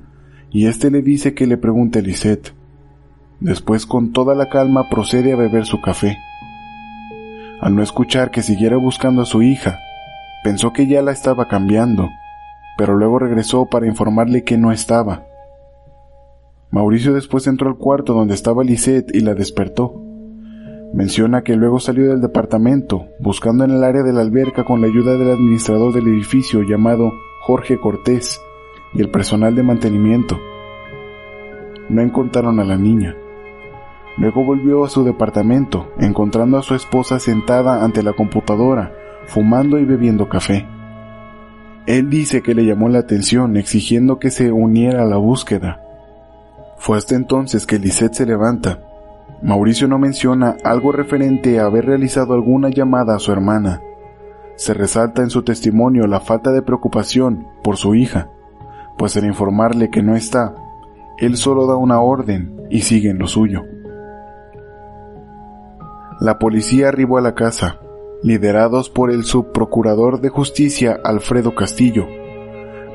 y 0.49 0.67
éste 0.67 0.89
le 0.89 1.01
dice 1.01 1.33
que 1.33 1.45
le 1.45 1.57
pregunte 1.57 1.99
a 1.99 2.01
Lisette. 2.01 2.53
Después 3.41 3.85
con 3.85 4.13
toda 4.13 4.33
la 4.33 4.47
calma 4.47 4.89
procede 4.89 5.33
a 5.33 5.35
beber 5.35 5.65
su 5.65 5.81
café. 5.81 6.17
Al 7.59 7.75
no 7.75 7.83
escuchar 7.83 8.31
que 8.31 8.43
siguiera 8.43 8.77
buscando 8.77 9.23
a 9.23 9.25
su 9.25 9.43
hija, 9.43 9.77
pensó 10.45 10.71
que 10.71 10.87
ya 10.87 11.01
la 11.01 11.11
estaba 11.11 11.49
cambiando, 11.49 12.07
pero 12.77 12.95
luego 12.95 13.19
regresó 13.19 13.65
para 13.65 13.87
informarle 13.87 14.45
que 14.45 14.57
no 14.57 14.71
estaba 14.71 15.23
Mauricio 16.71 17.13
después 17.13 17.47
entró 17.47 17.69
al 17.69 17.77
cuarto 17.77 18.13
donde 18.13 18.33
estaba 18.33 18.63
Lisette 18.63 19.15
y 19.15 19.21
la 19.21 19.33
despertó. 19.33 20.01
Menciona 20.93 21.43
que 21.43 21.55
luego 21.55 21.79
salió 21.79 22.09
del 22.09 22.21
departamento, 22.21 23.07
buscando 23.19 23.63
en 23.65 23.71
el 23.71 23.83
área 23.83 24.03
de 24.03 24.13
la 24.13 24.21
alberca 24.21 24.63
con 24.63 24.81
la 24.81 24.87
ayuda 24.87 25.13
del 25.13 25.31
administrador 25.31 25.93
del 25.93 26.07
edificio 26.07 26.63
llamado 26.63 27.11
Jorge 27.41 27.79
Cortés 27.79 28.39
y 28.93 29.01
el 29.01 29.09
personal 29.09 29.55
de 29.55 29.63
mantenimiento. 29.63 30.39
No 31.89 32.01
encontraron 32.01 32.59
a 32.59 32.63
la 32.63 32.77
niña. 32.77 33.15
Luego 34.17 34.45
volvió 34.45 34.85
a 34.85 34.89
su 34.89 35.03
departamento, 35.03 35.87
encontrando 35.99 36.57
a 36.57 36.63
su 36.63 36.73
esposa 36.73 37.19
sentada 37.19 37.83
ante 37.83 38.01
la 38.01 38.13
computadora, 38.13 38.93
fumando 39.25 39.77
y 39.77 39.85
bebiendo 39.85 40.29
café. 40.29 40.65
Él 41.85 42.09
dice 42.09 42.41
que 42.41 42.55
le 42.55 42.65
llamó 42.65 42.89
la 42.89 42.99
atención 42.99 43.57
exigiendo 43.57 44.17
que 44.17 44.31
se 44.31 44.51
uniera 44.51 45.03
a 45.03 45.05
la 45.05 45.17
búsqueda. 45.17 45.84
Fue 46.77 46.97
hasta 46.97 47.15
entonces 47.15 47.65
que 47.65 47.79
Lisette 47.79 48.13
se 48.13 48.25
levanta. 48.25 48.79
Mauricio 49.41 49.87
no 49.87 49.99
menciona 49.99 50.57
algo 50.63 50.91
referente 50.91 51.59
a 51.59 51.65
haber 51.65 51.85
realizado 51.85 52.33
alguna 52.33 52.69
llamada 52.69 53.15
a 53.15 53.19
su 53.19 53.31
hermana. 53.31 53.81
Se 54.55 54.73
resalta 54.73 55.21
en 55.21 55.29
su 55.29 55.43
testimonio 55.43 56.07
la 56.07 56.19
falta 56.19 56.51
de 56.51 56.61
preocupación 56.61 57.47
por 57.63 57.77
su 57.77 57.95
hija, 57.95 58.29
pues 58.97 59.17
al 59.17 59.25
informarle 59.25 59.89
que 59.89 60.01
no 60.01 60.15
está, 60.15 60.55
él 61.17 61.37
solo 61.37 61.67
da 61.67 61.75
una 61.75 61.99
orden 61.99 62.61
y 62.69 62.81
sigue 62.81 63.09
en 63.09 63.19
lo 63.19 63.27
suyo. 63.27 63.63
La 66.19 66.39
policía 66.39 66.87
arribó 66.87 67.17
a 67.17 67.21
la 67.21 67.35
casa, 67.35 67.79
liderados 68.23 68.89
por 68.89 69.11
el 69.11 69.25
subprocurador 69.25 70.21
de 70.21 70.29
justicia 70.29 70.97
Alfredo 71.03 71.55
Castillo, 71.55 72.07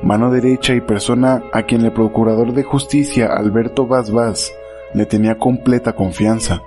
mano 0.03 0.31
derecha 0.31 0.73
y 0.73 0.81
persona 0.81 1.43
a 1.53 1.63
quien 1.63 1.81
el 1.81 1.93
procurador 1.93 2.53
de 2.53 2.63
justicia 2.63 3.27
Alberto 3.27 3.85
Vaz 3.85 4.11
Vaz 4.11 4.51
le 4.93 5.05
tenía 5.05 5.37
completa 5.37 5.93
confianza. 5.93 6.63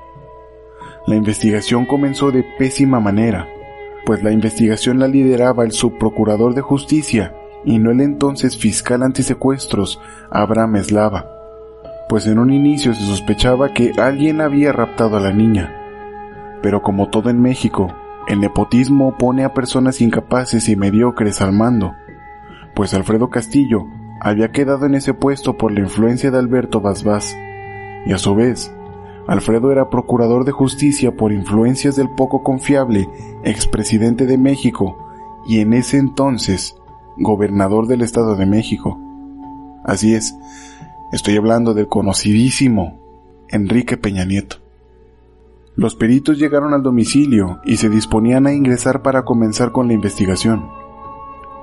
La 1.07 1.17
investigación 1.17 1.85
comenzó 1.85 2.31
de 2.31 2.45
pésima 2.59 3.01
manera, 3.01 3.49
pues 4.07 4.23
la 4.23 4.33
investigación 4.33 4.99
la 4.99 5.09
lideraba 5.09 5.65
el 5.65 5.73
subprocurador 5.73 6.55
de 6.55 6.63
justicia 6.63 7.35
y 7.65 7.79
no 7.79 7.91
el 7.91 8.01
entonces 8.01 8.57
fiscal 8.57 9.03
antisecuestros 9.03 10.01
Abraham 10.31 10.77
Eslava, 10.77 11.29
pues 12.09 12.27
en 12.27 12.39
un 12.39 12.53
inicio 12.53 12.95
se 12.95 13.03
sospechaba 13.03 13.73
que 13.73 13.93
alguien 13.99 14.41
había 14.41 14.73
raptado 14.73 15.17
a 15.17 15.21
la 15.21 15.33
niña. 15.33 15.75
Pero 16.63 16.83
como 16.83 17.09
todo 17.09 17.31
en 17.31 17.41
México, 17.41 17.93
el 18.27 18.41
nepotismo 18.41 19.19
pone 19.19 19.45
a 19.45 19.53
personas 19.53 20.01
incapaces 20.01 20.69
y 20.69 20.77
mediocres 20.77 21.43
al 21.43 21.53
mando, 21.53 21.95
pues 22.75 22.95
Alfredo 22.95 23.31
Castillo 23.31 23.87
había 24.21 24.53
quedado 24.53 24.87
en 24.87 24.95
ese 24.95 25.15
puesto 25.15 25.57
por 25.57 25.73
la 25.73 25.81
influencia 25.81 26.31
de 26.31 26.39
Alberto 26.39 26.81
Vaz 26.81 27.37
y 28.07 28.13
a 28.13 28.19
su 28.19 28.35
vez, 28.35 28.73
Alfredo 29.27 29.73
era 29.73 29.89
procurador 29.89 30.45
de 30.45 30.53
justicia 30.53 31.17
por 31.17 31.33
influencias 31.33 31.97
del 31.97 32.11
poco 32.11 32.43
confiable 32.43 33.09
expresidente 33.43 34.27
de 34.27 34.37
México 34.37 34.99
y 35.47 35.61
en 35.61 35.73
ese 35.73 35.97
entonces 35.97 36.77
gobernador 37.17 37.87
del 37.87 38.03
Estado 38.03 38.37
de 38.37 38.47
México. 38.47 38.99
Así 39.85 40.15
es, 40.15 40.37
estoy 41.13 41.37
hablando 41.37 41.75
del 41.75 41.89
conocidísimo 41.89 43.01
Enrique 43.49 43.97
Peña 43.97 44.25
Nieto. 44.25 44.57
Los 45.77 45.97
peritos 45.97 46.39
llegaron 46.39 46.73
al 46.73 46.83
domicilio 46.83 47.61
y 47.65 47.79
se 47.79 47.89
disponían 47.89 48.47
a 48.47 48.53
ingresar 48.53 49.03
para 49.03 49.25
comenzar 49.25 49.73
con 49.73 49.89
la 49.89 49.95
investigación, 49.95 50.69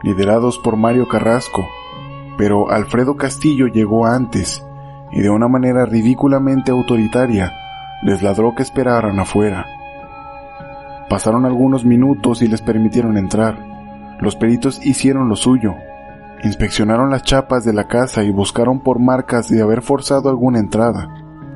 liderados 0.03 0.59
por 0.59 0.77
Mario 0.77 1.07
Carrasco, 1.07 1.67
pero 2.37 2.69
Alfredo 2.71 3.15
Castillo 3.15 3.67
llegó 3.67 4.05
antes 4.05 4.65
y 5.11 5.21
de 5.21 5.29
una 5.29 5.47
manera 5.47 5.85
ridículamente 5.85 6.71
autoritaria 6.71 7.51
les 8.03 8.21
ladró 8.21 8.55
que 8.55 8.63
esperaran 8.63 9.19
afuera. 9.19 9.65
Pasaron 11.09 11.45
algunos 11.45 11.85
minutos 11.85 12.41
y 12.41 12.47
les 12.47 12.61
permitieron 12.61 13.17
entrar. 13.17 13.57
Los 14.19 14.35
peritos 14.35 14.83
hicieron 14.85 15.29
lo 15.29 15.35
suyo. 15.35 15.75
Inspeccionaron 16.43 17.09
las 17.09 17.23
chapas 17.23 17.65
de 17.65 17.73
la 17.73 17.87
casa 17.87 18.23
y 18.23 18.31
buscaron 18.31 18.79
por 18.79 18.99
marcas 18.99 19.49
de 19.49 19.61
haber 19.61 19.81
forzado 19.81 20.29
alguna 20.29 20.59
entrada 20.59 21.09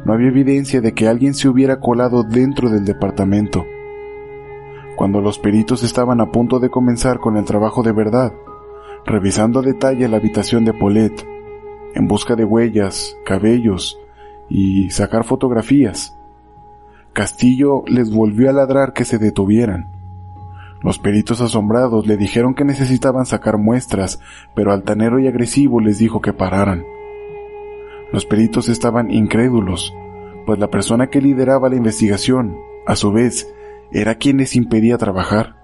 no 0.06 0.14
había 0.14 0.28
evidencia 0.28 0.82
de 0.82 0.94
que 0.94 1.08
alguien 1.08 1.34
se 1.34 1.50
hubiera 1.50 1.80
colado 1.80 2.24
dentro 2.24 2.70
del 2.70 2.86
departamento. 2.86 3.66
Cuando 4.96 5.22
los 5.22 5.40
peritos 5.40 5.84
estaban 5.84 6.22
a 6.22 6.32
punto 6.32 6.60
de 6.60 6.70
comenzar 6.70 7.20
con 7.20 7.38
el 7.38 7.46
trabajo 7.46 7.84
de 7.84 7.92
verdad, 7.92 8.34
revisando 9.06 9.60
a 9.60 9.64
detalle 9.64 10.08
la 10.08 10.18
habitación 10.18 10.66
de 10.66 10.74
Paulette, 10.74 11.28
en 11.94 12.08
busca 12.08 12.36
de 12.36 12.46
huellas, 12.46 13.18
cabellos 13.26 14.00
y 14.50 14.90
sacar 14.90 15.24
fotografías, 15.24 16.18
Castillo 17.14 17.84
les 17.88 18.14
volvió 18.14 18.50
a 18.50 18.54
ladrar 18.54 18.92
que 18.92 19.06
se 19.06 19.18
detuvieran. 19.18 19.90
Los 20.82 21.00
peritos 21.00 21.40
asombrados 21.42 22.06
le 22.08 22.18
dijeron 22.18 22.54
que 22.54 22.66
necesitaban 22.66 23.26
sacar 23.26 23.58
muestras, 23.58 24.20
pero 24.54 24.74
altanero 24.74 25.20
y 25.20 25.28
agresivo 25.28 25.80
les 25.80 25.98
dijo 25.98 26.22
que 26.22 26.34
pararan. 26.34 26.84
Los 28.12 28.26
peritos 28.26 28.70
estaban 28.70 29.12
incrédulos, 29.12 29.96
pues 30.46 30.60
la 30.60 30.70
persona 30.70 31.08
que 31.08 31.22
lideraba 31.22 31.70
la 31.70 31.76
investigación, 31.76 32.58
a 32.86 32.96
su 32.96 33.12
vez, 33.12 33.52
era 33.92 34.16
quien 34.16 34.38
les 34.38 34.56
impedía 34.56 34.98
trabajar. 34.98 35.56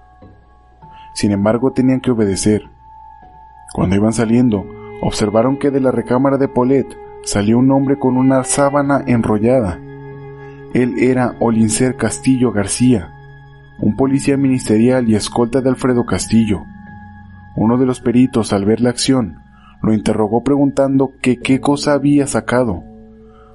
Sin 1.14 1.32
embargo, 1.32 1.72
tenían 1.72 2.00
que 2.00 2.10
obedecer. 2.10 2.70
Cuando 3.74 3.96
iban 3.96 4.12
saliendo, 4.12 4.64
observaron 5.02 5.58
que 5.58 5.70
de 5.70 5.80
la 5.80 5.90
recámara 5.90 6.38
de 6.38 6.48
Paulette 6.48 6.96
salió 7.24 7.58
un 7.58 7.70
hombre 7.70 7.98
con 7.98 8.16
una 8.16 8.44
sábana 8.44 9.02
enrollada. 9.06 9.78
Él 10.74 10.94
era 10.98 11.36
Olincer 11.40 11.96
Castillo 11.96 12.52
García, 12.52 13.12
un 13.78 13.96
policía 13.96 14.36
ministerial 14.36 15.08
y 15.08 15.14
escolta 15.14 15.60
de 15.60 15.68
Alfredo 15.68 16.06
Castillo. 16.06 16.62
Uno 17.56 17.76
de 17.76 17.86
los 17.86 18.00
peritos, 18.00 18.52
al 18.52 18.64
ver 18.64 18.80
la 18.80 18.90
acción, 18.90 19.38
lo 19.82 19.92
interrogó 19.92 20.42
preguntando 20.42 21.12
qué 21.20 21.60
cosa 21.60 21.92
había 21.92 22.26
sacado, 22.26 22.82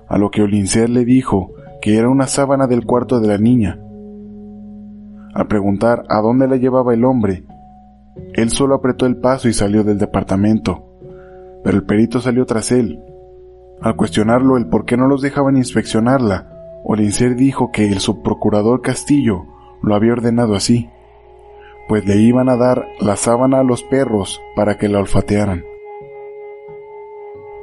a 0.08 0.18
lo 0.18 0.30
que 0.30 0.42
Olincer 0.42 0.90
le 0.90 1.06
dijo 1.06 1.52
que 1.82 1.98
era 1.98 2.10
una 2.10 2.28
sábana 2.28 2.68
del 2.68 2.86
cuarto 2.86 3.20
de 3.20 3.28
la 3.28 3.38
niña. 3.38 3.80
Al 5.38 5.46
preguntar 5.46 6.04
a 6.10 6.20
dónde 6.20 6.48
la 6.48 6.56
llevaba 6.56 6.96
el 6.96 7.06
hombre, 7.06 7.44
él 8.34 8.50
solo 8.50 8.74
apretó 8.74 9.06
el 9.06 9.18
paso 9.18 9.48
y 9.48 9.54
salió 9.54 9.84
del 9.84 10.00
departamento, 10.00 10.84
pero 11.64 11.78
el 11.78 11.84
perito 11.84 12.20
salió 12.20 12.48
tras 12.48 12.72
él. 12.72 13.00
Al 13.80 13.96
cuestionarlo 13.96 14.58
el 14.58 14.66
por 14.66 14.86
qué 14.86 14.98
no 14.98 15.08
los 15.08 15.22
dejaban 15.22 15.56
inspeccionarla, 15.56 16.82
Olincer 16.84 17.36
dijo 17.36 17.70
que 17.72 17.88
el 17.88 18.00
subprocurador 18.00 18.82
Castillo 18.82 19.46
lo 19.84 19.94
había 19.94 20.14
ordenado 20.14 20.56
así, 20.56 20.90
pues 21.88 22.04
le 22.08 22.16
iban 22.16 22.50
a 22.50 22.58
dar 22.58 22.88
la 23.00 23.16
sábana 23.16 23.60
a 23.60 23.64
los 23.64 23.84
perros 23.84 24.42
para 24.56 24.80
que 24.80 24.90
la 24.90 24.98
olfatearan. 24.98 25.64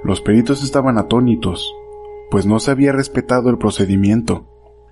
Los 0.04 0.20
peritos 0.20 0.62
estaban 0.62 0.96
atónitos, 0.96 1.74
pues 2.30 2.46
no 2.46 2.60
se 2.60 2.70
había 2.70 2.92
respetado 2.92 3.50
el 3.50 3.58
procedimiento. 3.58 4.46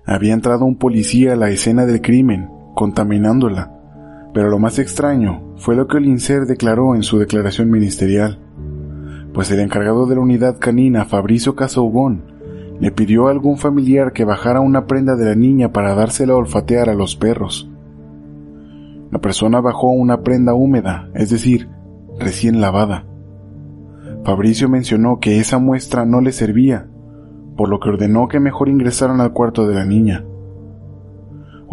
Había 0.05 0.33
entrado 0.33 0.65
un 0.65 0.75
policía 0.75 1.31
a 1.31 1.37
la 1.37 1.49
escena 1.49 1.85
del 1.85 2.01
crimen, 2.01 2.49
contaminándola. 2.73 3.71
Pero 4.33 4.49
lo 4.49 4.59
más 4.59 4.79
extraño 4.79 5.53
fue 5.57 5.75
lo 5.75 5.87
que 5.87 5.97
el 5.97 6.05
INSER 6.05 6.45
declaró 6.45 6.95
en 6.95 7.03
su 7.03 7.19
declaración 7.19 7.69
ministerial, 7.69 8.39
pues 9.33 9.51
el 9.51 9.59
encargado 9.59 10.05
de 10.05 10.15
la 10.15 10.21
unidad 10.21 10.57
canina, 10.59 11.05
Fabricio 11.05 11.55
Casaubón, 11.55 12.33
le 12.79 12.91
pidió 12.91 13.27
a 13.27 13.31
algún 13.31 13.57
familiar 13.57 14.13
que 14.13 14.25
bajara 14.25 14.59
una 14.59 14.85
prenda 14.87 15.15
de 15.15 15.25
la 15.25 15.35
niña 15.35 15.71
para 15.71 15.95
dársela 15.95 16.33
a 16.33 16.37
olfatear 16.37 16.89
a 16.89 16.93
los 16.93 17.15
perros. 17.15 17.69
La 19.11 19.19
persona 19.19 19.61
bajó 19.61 19.89
una 19.89 20.21
prenda 20.21 20.53
húmeda, 20.53 21.09
es 21.13 21.29
decir, 21.29 21.69
recién 22.19 22.61
lavada. 22.61 23.05
Fabricio 24.23 24.69
mencionó 24.69 25.19
que 25.19 25.39
esa 25.39 25.59
muestra 25.59 26.05
no 26.05 26.21
le 26.21 26.31
servía, 26.31 26.87
por 27.55 27.69
lo 27.69 27.79
que 27.79 27.89
ordenó 27.89 28.27
que 28.27 28.39
mejor 28.39 28.69
ingresaran 28.69 29.21
al 29.21 29.33
cuarto 29.33 29.67
de 29.67 29.75
la 29.75 29.85
niña. 29.85 30.25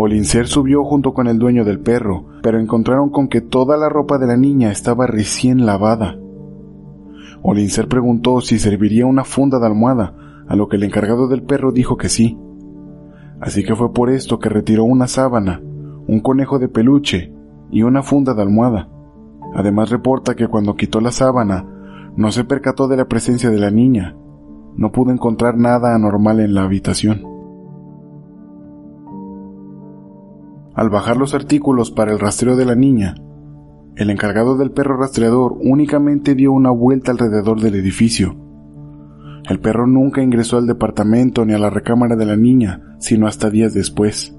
Olincer 0.02 0.46
subió 0.46 0.82
junto 0.82 1.12
con 1.12 1.26
el 1.26 1.38
dueño 1.38 1.62
del 1.62 1.78
perro, 1.78 2.24
pero 2.42 2.58
encontraron 2.58 3.10
con 3.10 3.28
que 3.28 3.42
toda 3.42 3.76
la 3.76 3.90
ropa 3.90 4.16
de 4.16 4.26
la 4.26 4.38
niña 4.38 4.70
estaba 4.70 5.06
recién 5.06 5.66
lavada. 5.66 6.18
Olincer 7.42 7.86
preguntó 7.86 8.40
si 8.40 8.58
serviría 8.58 9.04
una 9.04 9.24
funda 9.24 9.58
de 9.58 9.66
almohada, 9.66 10.14
a 10.48 10.56
lo 10.56 10.68
que 10.68 10.76
el 10.76 10.84
encargado 10.84 11.28
del 11.28 11.42
perro 11.42 11.70
dijo 11.70 11.98
que 11.98 12.08
sí. 12.08 12.38
Así 13.42 13.62
que 13.62 13.76
fue 13.76 13.92
por 13.92 14.08
esto 14.08 14.38
que 14.38 14.48
retiró 14.48 14.84
una 14.84 15.06
sábana, 15.06 15.60
un 16.06 16.20
conejo 16.20 16.58
de 16.58 16.68
peluche 16.68 17.34
y 17.70 17.82
una 17.82 18.02
funda 18.02 18.32
de 18.32 18.40
almohada. 18.40 18.88
Además 19.54 19.90
reporta 19.90 20.34
que 20.34 20.48
cuando 20.48 20.76
quitó 20.76 21.02
la 21.02 21.12
sábana, 21.12 21.66
no 22.16 22.32
se 22.32 22.44
percató 22.44 22.88
de 22.88 22.96
la 22.96 23.04
presencia 23.04 23.50
de 23.50 23.58
la 23.58 23.70
niña. 23.70 24.16
No 24.76 24.92
pudo 24.92 25.12
encontrar 25.12 25.58
nada 25.58 25.94
anormal 25.94 26.40
en 26.40 26.54
la 26.54 26.62
habitación. 26.62 27.39
Al 30.74 30.88
bajar 30.88 31.16
los 31.16 31.35
artículos 31.35 31.90
para 31.90 32.12
el 32.12 32.20
rastreo 32.20 32.56
de 32.56 32.64
la 32.64 32.74
niña, 32.74 33.14
el 33.96 34.09
encargado 34.09 34.56
del 34.56 34.70
perro 34.70 34.96
rastreador 34.96 35.56
únicamente 35.61 36.35
dio 36.35 36.52
una 36.52 36.70
vuelta 36.70 37.11
alrededor 37.11 37.61
del 37.61 37.74
edificio. 37.74 38.37
El 39.48 39.59
perro 39.59 39.87
nunca 39.87 40.22
ingresó 40.22 40.59
al 40.59 40.66
departamento 40.66 41.44
ni 41.44 41.54
a 41.54 41.59
la 41.59 41.70
recámara 41.70 42.16
de 42.16 42.24
la 42.24 42.37
niña, 42.37 42.96
sino 42.98 43.26
hasta 43.26 43.50
días 43.50 43.74
después. 43.74 44.37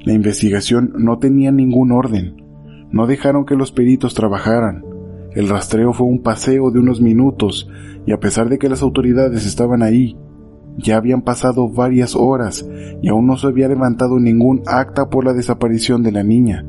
La 0.00 0.12
investigación 0.12 0.92
no 0.98 1.18
tenía 1.18 1.50
ningún 1.50 1.92
orden. 1.92 2.36
No 2.92 3.06
dejaron 3.06 3.46
que 3.46 3.56
los 3.56 3.72
peritos 3.72 4.14
trabajaran. 4.14 4.84
El 5.32 5.48
rastreo 5.48 5.92
fue 5.92 6.06
un 6.06 6.22
paseo 6.22 6.70
de 6.70 6.78
unos 6.78 7.00
minutos 7.00 7.68
y 8.06 8.12
a 8.12 8.20
pesar 8.20 8.48
de 8.48 8.58
que 8.58 8.68
las 8.68 8.82
autoridades 8.82 9.46
estaban 9.46 9.82
ahí, 9.82 10.16
ya 10.78 10.96
habían 10.96 11.22
pasado 11.22 11.68
varias 11.68 12.14
horas 12.14 12.68
y 13.02 13.08
aún 13.08 13.26
no 13.26 13.36
se 13.36 13.46
había 13.46 13.68
levantado 13.68 14.18
ningún 14.18 14.62
acta 14.66 15.08
por 15.08 15.24
la 15.24 15.32
desaparición 15.32 16.02
de 16.02 16.12
la 16.12 16.22
niña, 16.22 16.66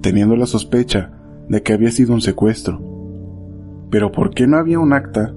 teniendo 0.00 0.36
la 0.36 0.46
sospecha 0.46 1.12
de 1.48 1.62
que 1.62 1.72
había 1.72 1.90
sido 1.90 2.14
un 2.14 2.20
secuestro. 2.20 2.80
Pero 3.90 4.12
¿por 4.12 4.30
qué 4.30 4.46
no 4.46 4.56
había 4.56 4.78
un 4.78 4.92
acta? 4.92 5.34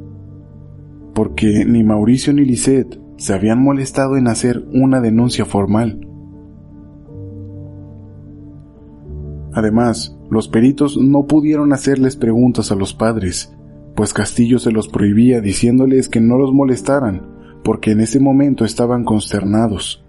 Porque 1.13 1.65
ni 1.65 1.83
Mauricio 1.83 2.33
ni 2.33 2.45
Lisette 2.45 2.99
se 3.17 3.33
habían 3.33 3.61
molestado 3.61 4.17
en 4.17 4.27
hacer 4.27 4.63
una 4.73 5.01
denuncia 5.01 5.45
formal. 5.45 6.07
Además, 9.53 10.17
los 10.31 10.47
peritos 10.47 10.97
no 10.97 11.27
pudieron 11.27 11.73
hacerles 11.73 12.15
preguntas 12.15 12.71
a 12.71 12.75
los 12.75 12.93
padres, 12.93 13.53
pues 13.95 14.13
Castillo 14.13 14.57
se 14.57 14.71
los 14.71 14.87
prohibía 14.87 15.41
diciéndoles 15.41 16.09
que 16.09 16.19
no 16.19 16.37
los 16.37 16.51
molestaran, 16.51 17.32
porque 17.63 17.91
en 17.91 18.01
ese 18.01 18.19
momento 18.19 18.65
estaban 18.65 19.03
consternados. 19.03 20.03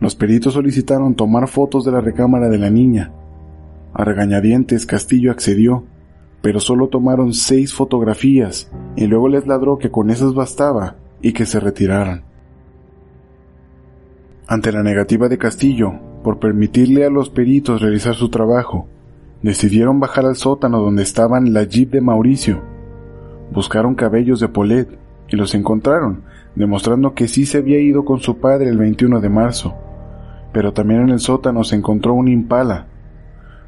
Los 0.00 0.16
peritos 0.16 0.54
solicitaron 0.54 1.14
tomar 1.14 1.46
fotos 1.48 1.84
de 1.84 1.92
la 1.92 2.00
recámara 2.00 2.48
de 2.48 2.58
la 2.58 2.70
niña. 2.70 3.12
A 3.94 4.04
regañadientes 4.04 4.84
Castillo 4.84 5.30
accedió, 5.30 5.84
pero 6.40 6.58
solo 6.58 6.88
tomaron 6.88 7.34
seis 7.34 7.72
fotografías 7.72 8.70
y 8.96 9.06
luego 9.06 9.28
les 9.28 9.46
ladró 9.46 9.78
que 9.78 9.90
con 9.90 10.10
esas 10.10 10.34
bastaba 10.34 10.96
y 11.20 11.32
que 11.32 11.46
se 11.46 11.60
retiraran. 11.60 12.24
Ante 14.48 14.72
la 14.72 14.82
negativa 14.82 15.28
de 15.28 15.38
Castillo 15.38 15.94
por 16.24 16.38
permitirle 16.38 17.04
a 17.04 17.10
los 17.10 17.30
peritos 17.30 17.80
realizar 17.80 18.14
su 18.14 18.28
trabajo, 18.28 18.88
decidieron 19.42 20.00
bajar 20.00 20.26
al 20.26 20.36
sótano 20.36 20.80
donde 20.80 21.02
estaban 21.02 21.52
la 21.52 21.64
jeep 21.64 21.92
de 21.92 22.00
Mauricio. 22.00 22.60
Buscaron 23.52 23.94
cabellos 23.94 24.40
de 24.40 24.48
Polet 24.48 25.01
y 25.32 25.36
los 25.36 25.54
encontraron, 25.54 26.24
demostrando 26.54 27.14
que 27.14 27.26
sí 27.26 27.46
se 27.46 27.58
había 27.58 27.80
ido 27.80 28.04
con 28.04 28.20
su 28.20 28.38
padre 28.38 28.68
el 28.68 28.76
21 28.76 29.20
de 29.20 29.30
marzo. 29.30 29.74
Pero 30.52 30.74
también 30.74 31.00
en 31.00 31.08
el 31.08 31.20
sótano 31.20 31.64
se 31.64 31.74
encontró 31.74 32.12
un 32.12 32.28
impala. 32.28 32.86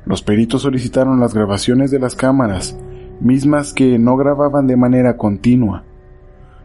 Los 0.04 0.22
peritos 0.22 0.62
solicitaron 0.62 1.18
las 1.18 1.32
grabaciones 1.32 1.90
de 1.90 1.98
las 1.98 2.14
cámaras, 2.14 2.78
mismas 3.20 3.72
que 3.72 3.98
no 3.98 4.16
grababan 4.18 4.66
de 4.66 4.76
manera 4.76 5.16
continua, 5.16 5.84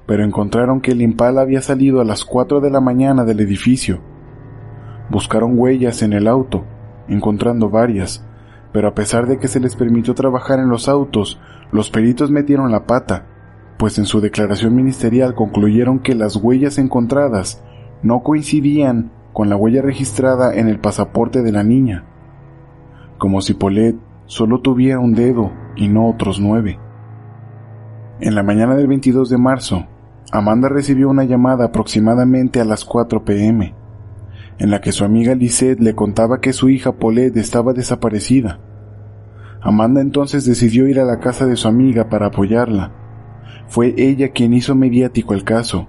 pero 0.06 0.26
encontraron 0.26 0.82
que 0.82 0.92
el 0.92 1.02
impala 1.02 1.42
había 1.42 1.62
salido 1.62 2.02
a 2.02 2.06
las 2.06 2.26
4 2.26 2.60
de 2.60 2.70
la 2.70 2.82
mañana 2.82 3.24
del 3.24 3.40
edificio. 3.40 4.02
Buscaron 5.10 5.58
huellas 5.58 6.02
en 6.02 6.12
el 6.12 6.28
auto, 6.28 6.66
encontrando 7.08 7.70
varias, 7.70 8.26
pero 8.74 8.90
a 8.90 8.94
pesar 8.94 9.28
de 9.28 9.38
que 9.38 9.48
se 9.48 9.62
les 9.62 9.78
permitió 9.78 10.14
trabajar 10.14 10.60
en 10.60 10.68
los 10.68 10.90
autos, 10.90 11.40
los 11.72 11.90
peritos 11.90 12.30
metieron 12.32 12.72
la 12.72 12.86
pata 12.86 13.38
pues 13.80 13.98
en 13.98 14.06
su 14.06 14.20
declaración 14.20 14.76
ministerial 14.76 15.36
concluyeron 15.36 16.00
que 16.00 16.13
las 16.13 16.36
huellas 16.36 16.78
encontradas 16.78 17.63
no 18.04 18.24
coincidían 18.24 19.13
con 19.32 19.48
la 19.48 19.56
huella 19.56 19.82
registrada 19.82 20.54
en 20.54 20.68
el 20.68 20.80
pasaporte 20.80 21.44
de 21.44 21.54
la 21.54 21.63
niña, 21.63 22.04
como 23.18 23.39
si 23.39 23.54
Polet 23.54 23.96
solo 24.26 24.60
tuviera 24.60 25.00
un 25.00 25.15
dedo 25.15 25.54
y 25.78 25.88
no 25.88 26.10
otros 26.10 26.42
nueve. 26.42 26.78
En 28.20 28.36
la 28.36 28.44
mañana 28.44 28.76
del 28.76 28.88
22 28.88 29.30
de 29.30 29.38
marzo, 29.38 29.88
Amanda 30.34 30.68
recibió 30.68 31.08
una 31.08 31.24
llamada 31.24 31.68
aproximadamente 31.68 32.60
a 32.60 32.65
las 32.65 32.84
4 32.84 33.24
pm, 33.24 33.76
en 34.58 34.72
la 34.72 34.82
que 34.82 34.92
su 34.92 35.06
amiga 35.06 35.36
Lisette 35.36 35.80
le 35.80 35.96
contaba 35.96 36.42
que 36.42 36.52
su 36.52 36.68
hija 36.68 36.98
Polet 36.98 37.38
estaba 37.38 37.72
desaparecida. 37.72 38.60
Amanda 39.62 40.02
entonces 40.02 40.44
decidió 40.44 40.86
ir 40.89 41.00
a 41.00 41.06
la 41.06 41.22
casa 41.22 41.46
de 41.46 41.56
su 41.56 41.70
amiga 41.70 42.10
para 42.10 42.26
apoyarla, 42.26 42.99
fue 43.69 43.93
ella 43.97 44.29
quien 44.29 44.53
hizo 44.53 44.75
mediático 44.75 45.34
el 45.34 45.43
caso, 45.43 45.88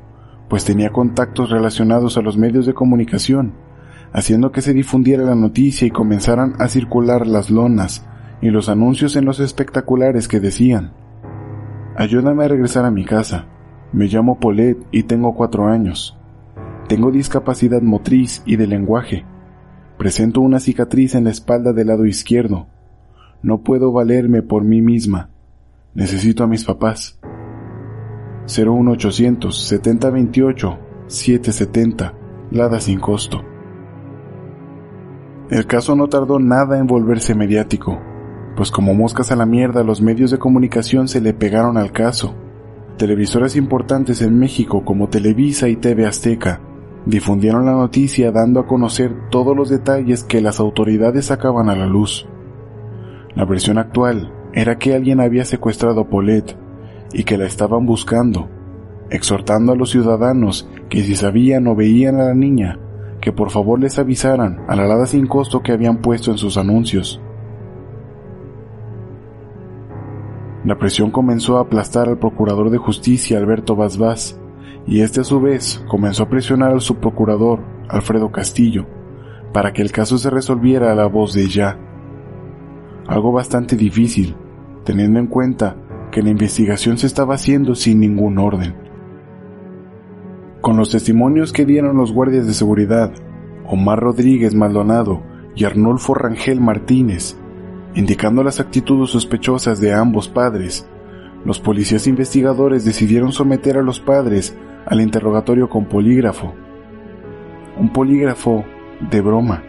pues 0.48 0.64
tenía 0.64 0.90
contactos 0.90 1.50
relacionados 1.50 2.18
a 2.18 2.22
los 2.22 2.36
medios 2.36 2.66
de 2.66 2.74
comunicación, 2.74 3.54
haciendo 4.12 4.52
que 4.52 4.60
se 4.60 4.74
difundiera 4.74 5.24
la 5.24 5.34
noticia 5.34 5.86
y 5.86 5.90
comenzaran 5.90 6.54
a 6.58 6.68
circular 6.68 7.26
las 7.26 7.50
lonas 7.50 8.06
y 8.42 8.50
los 8.50 8.68
anuncios 8.68 9.16
en 9.16 9.24
los 9.24 9.40
espectaculares 9.40 10.28
que 10.28 10.40
decían, 10.40 10.92
Ayúdame 11.96 12.44
a 12.44 12.48
regresar 12.48 12.84
a 12.84 12.90
mi 12.90 13.04
casa. 13.04 13.46
Me 13.92 14.06
llamo 14.06 14.38
Paulette 14.38 14.86
y 14.90 15.02
tengo 15.02 15.34
cuatro 15.34 15.66
años. 15.66 16.16
Tengo 16.88 17.10
discapacidad 17.10 17.82
motriz 17.82 18.42
y 18.46 18.56
de 18.56 18.66
lenguaje. 18.66 19.24
Presento 19.98 20.40
una 20.40 20.60
cicatriz 20.60 21.14
en 21.14 21.24
la 21.24 21.30
espalda 21.30 21.72
del 21.72 21.88
lado 21.88 22.06
izquierdo. 22.06 22.68
No 23.42 23.62
puedo 23.62 23.92
valerme 23.92 24.42
por 24.42 24.64
mí 24.64 24.80
misma. 24.80 25.30
Necesito 25.94 26.44
a 26.44 26.46
mis 26.46 26.64
papás. 26.64 27.20
01800 28.50 29.56
7028 29.68 30.78
770, 31.06 32.14
Lada 32.50 32.80
sin 32.80 32.98
costo. 32.98 33.42
El 35.50 35.66
caso 35.66 35.94
no 35.94 36.08
tardó 36.08 36.38
nada 36.38 36.78
en 36.78 36.86
volverse 36.86 37.34
mediático, 37.34 37.98
pues 38.56 38.70
como 38.70 38.94
moscas 38.94 39.30
a 39.30 39.36
la 39.36 39.46
mierda 39.46 39.84
los 39.84 40.00
medios 40.00 40.30
de 40.30 40.38
comunicación 40.38 41.08
se 41.08 41.20
le 41.20 41.32
pegaron 41.32 41.76
al 41.76 41.92
caso. 41.92 42.34
Televisoras 42.98 43.56
importantes 43.56 44.20
en 44.22 44.38
México 44.38 44.84
como 44.84 45.08
Televisa 45.08 45.68
y 45.68 45.76
TV 45.76 46.06
Azteca 46.06 46.60
difundieron 47.06 47.64
la 47.64 47.72
noticia 47.72 48.30
dando 48.30 48.60
a 48.60 48.66
conocer 48.66 49.30
todos 49.30 49.56
los 49.56 49.70
detalles 49.70 50.22
que 50.24 50.40
las 50.40 50.60
autoridades 50.60 51.26
sacaban 51.26 51.68
a 51.68 51.76
la 51.76 51.86
luz. 51.86 52.26
La 53.34 53.44
versión 53.44 53.78
actual 53.78 54.32
era 54.52 54.78
que 54.78 54.94
alguien 54.94 55.20
había 55.20 55.44
secuestrado 55.44 56.02
a 56.02 56.08
Paulette 56.08 56.56
y 57.12 57.24
que 57.24 57.36
la 57.36 57.46
estaban 57.46 57.86
buscando, 57.86 58.48
exhortando 59.10 59.72
a 59.72 59.76
los 59.76 59.90
ciudadanos 59.90 60.68
que 60.88 61.02
si 61.02 61.16
sabían 61.16 61.66
o 61.66 61.74
veían 61.74 62.20
a 62.20 62.26
la 62.26 62.34
niña, 62.34 62.78
que 63.20 63.32
por 63.32 63.50
favor 63.50 63.80
les 63.80 63.98
avisaran 63.98 64.64
a 64.68 64.76
la 64.76 64.84
alada 64.84 65.06
sin 65.06 65.26
costo 65.26 65.62
que 65.62 65.72
habían 65.72 65.98
puesto 65.98 66.30
en 66.30 66.38
sus 66.38 66.56
anuncios. 66.56 67.20
La 70.64 70.78
presión 70.78 71.10
comenzó 71.10 71.56
a 71.56 71.62
aplastar 71.62 72.08
al 72.08 72.18
procurador 72.18 72.70
de 72.70 72.78
justicia 72.78 73.38
Alberto 73.38 73.76
Vaz 73.76 74.38
y 74.86 75.00
este 75.00 75.20
a 75.20 75.24
su 75.24 75.40
vez 75.40 75.84
comenzó 75.88 76.24
a 76.24 76.28
presionar 76.28 76.72
al 76.72 76.80
subprocurador 76.80 77.60
Alfredo 77.88 78.30
Castillo 78.30 78.86
para 79.52 79.72
que 79.72 79.82
el 79.82 79.90
caso 79.90 80.18
se 80.18 80.30
resolviera 80.30 80.92
a 80.92 80.94
la 80.94 81.06
voz 81.06 81.32
de 81.32 81.48
ya. 81.48 81.78
Algo 83.06 83.32
bastante 83.32 83.74
difícil, 83.74 84.36
teniendo 84.84 85.18
en 85.18 85.26
cuenta 85.26 85.76
que 86.10 86.22
la 86.22 86.30
investigación 86.30 86.98
se 86.98 87.06
estaba 87.06 87.34
haciendo 87.34 87.74
sin 87.74 88.00
ningún 88.00 88.38
orden. 88.38 88.74
Con 90.60 90.76
los 90.76 90.90
testimonios 90.90 91.52
que 91.52 91.64
dieron 91.64 91.96
los 91.96 92.12
guardias 92.12 92.46
de 92.46 92.52
seguridad, 92.52 93.12
Omar 93.66 94.00
Rodríguez 94.00 94.54
Maldonado 94.54 95.22
y 95.54 95.64
Arnulfo 95.64 96.14
Rangel 96.14 96.60
Martínez, 96.60 97.36
indicando 97.94 98.42
las 98.42 98.60
actitudes 98.60 99.10
sospechosas 99.10 99.80
de 99.80 99.94
ambos 99.94 100.28
padres, 100.28 100.88
los 101.44 101.60
policías 101.60 102.06
investigadores 102.06 102.84
decidieron 102.84 103.32
someter 103.32 103.78
a 103.78 103.82
los 103.82 104.00
padres 104.00 104.56
al 104.86 105.00
interrogatorio 105.00 105.68
con 105.68 105.86
polígrafo. 105.86 106.52
Un 107.78 107.92
polígrafo 107.92 108.64
de 109.10 109.20
broma, 109.22 109.62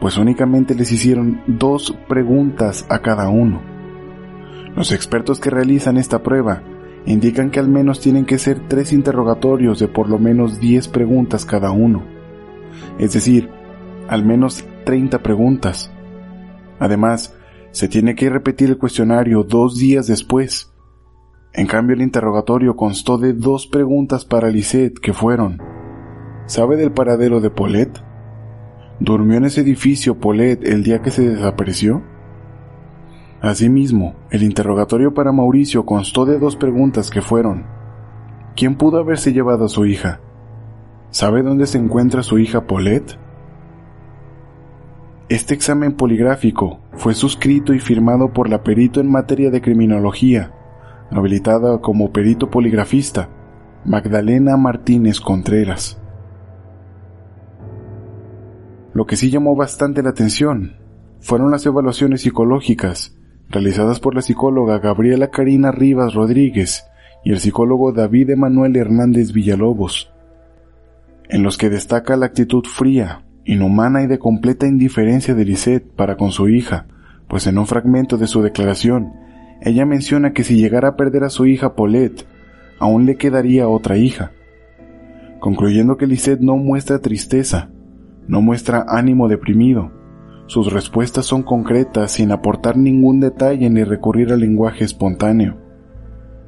pues 0.00 0.18
únicamente 0.18 0.74
les 0.74 0.90
hicieron 0.90 1.42
dos 1.46 1.96
preguntas 2.08 2.84
a 2.88 2.98
cada 3.00 3.28
uno 3.28 3.77
los 4.78 4.92
expertos 4.92 5.40
que 5.40 5.50
realizan 5.50 5.96
esta 5.96 6.22
prueba 6.22 6.62
indican 7.04 7.50
que 7.50 7.58
al 7.58 7.68
menos 7.68 7.98
tienen 7.98 8.24
que 8.24 8.38
ser 8.38 8.68
tres 8.68 8.92
interrogatorios 8.92 9.80
de 9.80 9.88
por 9.88 10.08
lo 10.08 10.20
menos 10.20 10.60
10 10.60 10.86
preguntas 10.86 11.44
cada 11.44 11.72
uno, 11.72 12.04
es 12.96 13.12
decir, 13.12 13.50
al 14.08 14.24
menos 14.24 14.64
30 14.84 15.18
preguntas. 15.20 15.90
Además, 16.78 17.36
se 17.72 17.88
tiene 17.88 18.14
que 18.14 18.30
repetir 18.30 18.68
el 18.68 18.78
cuestionario 18.78 19.42
dos 19.42 19.76
días 19.76 20.06
después. 20.06 20.72
En 21.54 21.66
cambio, 21.66 21.96
el 21.96 22.02
interrogatorio 22.02 22.76
constó 22.76 23.18
de 23.18 23.32
dos 23.32 23.66
preguntas 23.66 24.24
para 24.24 24.48
Lisette 24.48 25.00
que 25.00 25.12
fueron 25.12 25.60
¿Sabe 26.46 26.76
del 26.76 26.92
paradero 26.92 27.40
de 27.40 27.50
Paulette? 27.50 28.00
¿Durmió 29.00 29.38
en 29.38 29.46
ese 29.46 29.62
edificio 29.62 30.20
Paulette 30.20 30.64
el 30.68 30.84
día 30.84 31.02
que 31.02 31.10
se 31.10 31.28
desapareció? 31.28 32.04
Asimismo, 33.40 34.16
el 34.30 34.42
interrogatorio 34.42 35.14
para 35.14 35.30
Mauricio 35.30 35.86
constó 35.86 36.26
de 36.26 36.38
dos 36.38 36.56
preguntas 36.56 37.08
que 37.10 37.22
fueron 37.22 37.66
¿Quién 38.56 38.74
pudo 38.74 38.98
haberse 38.98 39.32
llevado 39.32 39.66
a 39.66 39.68
su 39.68 39.86
hija? 39.86 40.20
¿Sabe 41.10 41.44
dónde 41.44 41.66
se 41.66 41.78
encuentra 41.78 42.24
su 42.24 42.40
hija 42.40 42.66
Paulette? 42.66 43.16
Este 45.28 45.54
examen 45.54 45.92
poligráfico 45.92 46.80
fue 46.94 47.14
suscrito 47.14 47.74
y 47.74 47.78
firmado 47.78 48.32
por 48.32 48.48
la 48.48 48.64
perito 48.64 49.00
en 49.00 49.08
materia 49.08 49.50
de 49.52 49.60
criminología, 49.60 50.52
habilitada 51.12 51.80
como 51.80 52.12
perito 52.12 52.50
poligrafista, 52.50 53.28
Magdalena 53.84 54.56
Martínez 54.56 55.20
Contreras. 55.20 56.02
Lo 58.92 59.06
que 59.06 59.14
sí 59.14 59.30
llamó 59.30 59.54
bastante 59.54 60.02
la 60.02 60.10
atención 60.10 60.76
fueron 61.20 61.52
las 61.52 61.64
evaluaciones 61.64 62.22
psicológicas 62.22 63.17
realizadas 63.48 64.00
por 64.00 64.14
la 64.14 64.22
psicóloga 64.22 64.78
Gabriela 64.78 65.30
Karina 65.30 65.72
Rivas 65.72 66.14
Rodríguez 66.14 66.84
y 67.24 67.32
el 67.32 67.40
psicólogo 67.40 67.92
David 67.92 68.30
Emanuel 68.30 68.76
Hernández 68.76 69.32
Villalobos, 69.32 70.12
en 71.28 71.42
los 71.42 71.58
que 71.58 71.70
destaca 71.70 72.16
la 72.16 72.26
actitud 72.26 72.64
fría, 72.64 73.24
inhumana 73.44 74.02
y 74.02 74.06
de 74.06 74.18
completa 74.18 74.66
indiferencia 74.66 75.34
de 75.34 75.44
Lisette 75.44 75.90
para 75.94 76.16
con 76.16 76.30
su 76.30 76.48
hija, 76.48 76.86
pues 77.28 77.46
en 77.46 77.58
un 77.58 77.66
fragmento 77.66 78.16
de 78.16 78.26
su 78.26 78.42
declaración, 78.42 79.12
ella 79.60 79.84
menciona 79.86 80.32
que 80.32 80.44
si 80.44 80.56
llegara 80.56 80.88
a 80.88 80.96
perder 80.96 81.24
a 81.24 81.30
su 81.30 81.46
hija 81.46 81.74
Paulette, 81.74 82.26
aún 82.78 83.06
le 83.06 83.16
quedaría 83.16 83.68
otra 83.68 83.96
hija, 83.96 84.32
concluyendo 85.40 85.96
que 85.96 86.06
Lisette 86.06 86.40
no 86.40 86.56
muestra 86.56 87.00
tristeza, 87.00 87.70
no 88.26 88.40
muestra 88.40 88.84
ánimo 88.88 89.28
deprimido, 89.28 89.90
sus 90.48 90.72
respuestas 90.72 91.26
son 91.26 91.42
concretas 91.42 92.12
sin 92.12 92.32
aportar 92.32 92.78
ningún 92.78 93.20
detalle 93.20 93.68
ni 93.68 93.84
recurrir 93.84 94.32
al 94.32 94.40
lenguaje 94.40 94.82
espontáneo, 94.82 95.58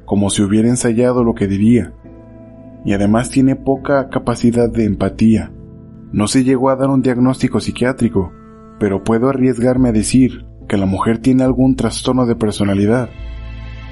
como 0.05 0.31
si 0.31 0.41
hubiera 0.41 0.69
ensayado 0.69 1.23
lo 1.23 1.35
que 1.35 1.47
diría, 1.47 1.93
y 2.83 2.93
además 2.93 3.29
tiene 3.29 3.55
poca 3.55 4.09
capacidad 4.09 4.71
de 4.71 4.85
empatía. 4.85 5.51
No 6.11 6.27
se 6.27 6.43
llegó 6.43 6.71
a 6.71 6.75
dar 6.75 6.89
un 6.89 7.03
diagnóstico 7.03 7.59
psiquiátrico, 7.59 8.33
pero 8.79 9.03
puedo 9.03 9.29
arriesgarme 9.29 9.89
a 9.89 9.93
decir 9.93 10.47
que 10.67 10.77
la 10.77 10.87
mujer 10.87 11.19
tiene 11.19 11.43
algún 11.43 11.75
trastorno 11.75 12.25
de 12.25 12.35
personalidad, 12.35 13.09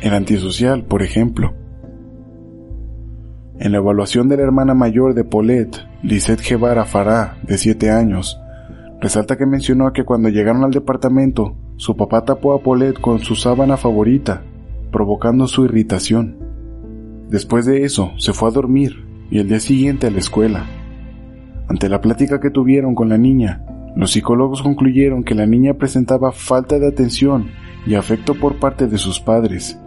el 0.01 0.15
antisocial, 0.15 0.85
por 0.85 1.03
ejemplo. 1.03 1.53
En 3.59 3.73
la 3.73 3.77
evaluación 3.77 4.27
de 4.27 4.37
la 4.37 4.43
hermana 4.43 4.73
mayor 4.73 5.13
de 5.13 5.23
Paulette, 5.23 5.85
Lisette 6.01 6.41
Guevara 6.41 6.85
Farah, 6.85 7.37
de 7.43 7.59
7 7.59 7.91
años, 7.91 8.39
Resalta 9.01 9.37
que 9.37 9.45
mencionó 9.45 9.93
que 9.93 10.03
cuando 10.03 10.27
llegaron 10.27 10.63
al 10.63 10.71
departamento, 10.71 11.55
su 11.77 11.95
papá 11.95 12.25
tapó 12.25 12.53
a 12.53 12.61
Paulette 12.61 12.99
con 12.99 13.19
su 13.19 13.35
sábana 13.35 13.77
favorita, 13.77 14.43
provocando 14.91 15.47
su 15.47 15.63
irritación. 15.63 16.37
Después 17.29 17.65
de 17.65 17.83
eso, 17.83 18.11
se 18.17 18.33
fue 18.33 18.49
a 18.49 18.51
dormir 18.51 19.05
y 19.31 19.39
el 19.39 19.47
día 19.47 19.61
siguiente 19.61 20.07
a 20.07 20.11
la 20.11 20.19
escuela. 20.19 20.65
Ante 21.69 21.87
la 21.87 22.01
plática 22.01 22.41
que 22.41 22.49
tuvieron 22.49 22.95
con 22.95 23.07
la 23.07 23.17
niña, 23.17 23.63
los 23.95 24.11
psicólogos 24.11 24.61
concluyeron 24.61 25.23
que 25.23 25.35
la 25.35 25.45
niña 25.45 25.75
presentaba 25.75 26.31
falta 26.31 26.77
de 26.79 26.87
atención 26.87 27.51
y 27.85 27.95
afecto 27.95 28.33
por 28.35 28.59
parte 28.59 28.87
de 28.87 28.97
sus 28.97 29.19
padres. 29.19 29.79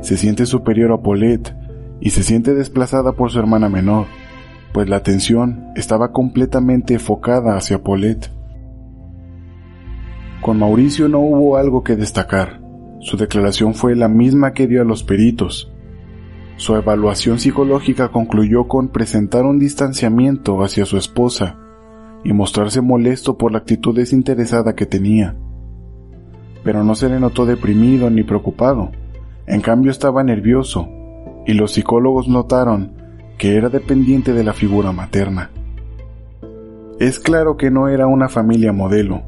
Se 0.00 0.18
siente 0.18 0.44
superior 0.44 0.92
a 0.92 1.00
Paulette 1.00 1.54
y 2.00 2.10
se 2.10 2.22
siente 2.22 2.52
desplazada 2.52 3.12
por 3.12 3.30
su 3.30 3.38
hermana 3.38 3.70
menor, 3.70 4.06
pues 4.74 4.88
la 4.88 4.96
atención 4.96 5.68
estaba 5.76 6.10
completamente 6.10 6.94
enfocada 6.94 7.56
hacia 7.56 7.84
Paulette. 7.84 8.28
Con 10.42 10.58
Mauricio 10.58 11.08
no 11.08 11.20
hubo 11.20 11.56
algo 11.56 11.84
que 11.84 11.94
destacar. 11.94 12.60
Su 12.98 13.16
declaración 13.16 13.74
fue 13.74 13.94
la 13.94 14.08
misma 14.08 14.52
que 14.52 14.66
dio 14.66 14.82
a 14.82 14.84
los 14.84 15.04
peritos. 15.04 15.72
Su 16.56 16.74
evaluación 16.74 17.38
psicológica 17.38 18.08
concluyó 18.08 18.66
con 18.66 18.88
presentar 18.88 19.44
un 19.44 19.60
distanciamiento 19.60 20.60
hacia 20.64 20.86
su 20.86 20.96
esposa 20.96 21.56
y 22.24 22.32
mostrarse 22.32 22.80
molesto 22.80 23.38
por 23.38 23.52
la 23.52 23.58
actitud 23.58 23.94
desinteresada 23.94 24.74
que 24.74 24.86
tenía. 24.86 25.36
Pero 26.64 26.82
no 26.82 26.96
se 26.96 27.08
le 27.08 27.20
notó 27.20 27.46
deprimido 27.46 28.10
ni 28.10 28.24
preocupado. 28.24 28.90
En 29.46 29.60
cambio 29.60 29.92
estaba 29.92 30.24
nervioso, 30.24 30.88
y 31.46 31.52
los 31.52 31.74
psicólogos 31.74 32.26
notaron 32.26 33.03
que 33.38 33.56
era 33.56 33.68
dependiente 33.68 34.32
de 34.32 34.44
la 34.44 34.52
figura 34.52 34.92
materna. 34.92 35.50
Es 37.00 37.18
claro 37.18 37.56
que 37.56 37.70
no 37.70 37.88
era 37.88 38.06
una 38.06 38.28
familia 38.28 38.72
modelo, 38.72 39.22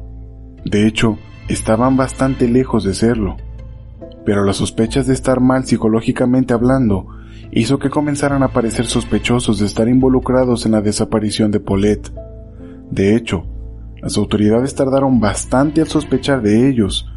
de 0.69 0.85
hecho, 0.85 1.17
estaban 1.47 1.95
bastante 1.95 2.49
lejos 2.49 2.83
de 2.83 2.93
serlo. 2.93 3.37
Pero 4.25 4.43
las 4.43 4.57
sospechas 4.57 5.07
de 5.07 5.13
estar 5.13 5.39
mal 5.39 5.63
psicológicamente 5.63 6.53
hablando 6.53 7.07
hizo 7.51 7.79
que 7.79 7.89
comenzaran 7.89 8.43
a 8.43 8.49
parecer 8.49 8.85
sospechosos 8.85 9.59
de 9.59 9.65
estar 9.65 9.87
involucrados 9.87 10.65
en 10.65 10.73
la 10.73 10.81
desaparición 10.81 11.51
de 11.51 11.61
Paulette. 11.61 12.11
De 12.91 13.15
hecho, 13.15 13.45
las 14.01 14.17
autoridades 14.17 14.75
tardaron 14.75 15.21
bastante 15.21 15.79
al 15.79 15.87
sospechar 15.87 16.41
de 16.41 16.67
ellos, 16.67 17.07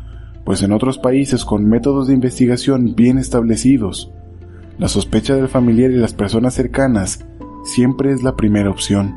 pues 0.44 0.62
en 0.62 0.72
otros 0.72 0.98
países 0.98 1.44
con 1.44 1.68
métodos 1.68 2.07
de 2.07 2.14
investigación 2.14 2.94
bien 2.94 3.18
establecidos, 3.18 4.12
la 4.81 4.88
sospecha 4.88 5.37
del 5.37 5.49
familiar 5.49 5.90
y 5.90 5.97
las 5.97 6.14
personas 6.14 6.55
cercanas 6.55 7.23
siempre 7.64 8.12
es 8.12 8.23
la 8.23 8.35
primera 8.35 8.71
opción. 8.71 9.14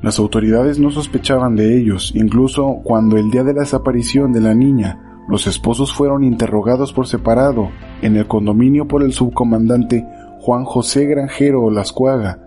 Las 0.00 0.20
autoridades 0.20 0.78
no 0.78 0.92
sospechaban 0.92 1.56
de 1.56 1.76
ellos, 1.76 2.12
incluso 2.14 2.78
cuando 2.84 3.18
el 3.18 3.32
día 3.32 3.42
de 3.42 3.52
la 3.52 3.62
desaparición 3.62 4.32
de 4.32 4.40
la 4.40 4.54
niña, 4.54 5.20
los 5.28 5.48
esposos 5.48 5.92
fueron 5.92 6.22
interrogados 6.22 6.92
por 6.92 7.08
separado 7.08 7.70
en 8.00 8.16
el 8.16 8.28
condominio 8.28 8.86
por 8.86 9.02
el 9.02 9.12
subcomandante 9.12 10.06
Juan 10.38 10.64
José 10.64 11.06
Granjero 11.06 11.68
Lascuaga 11.68 12.38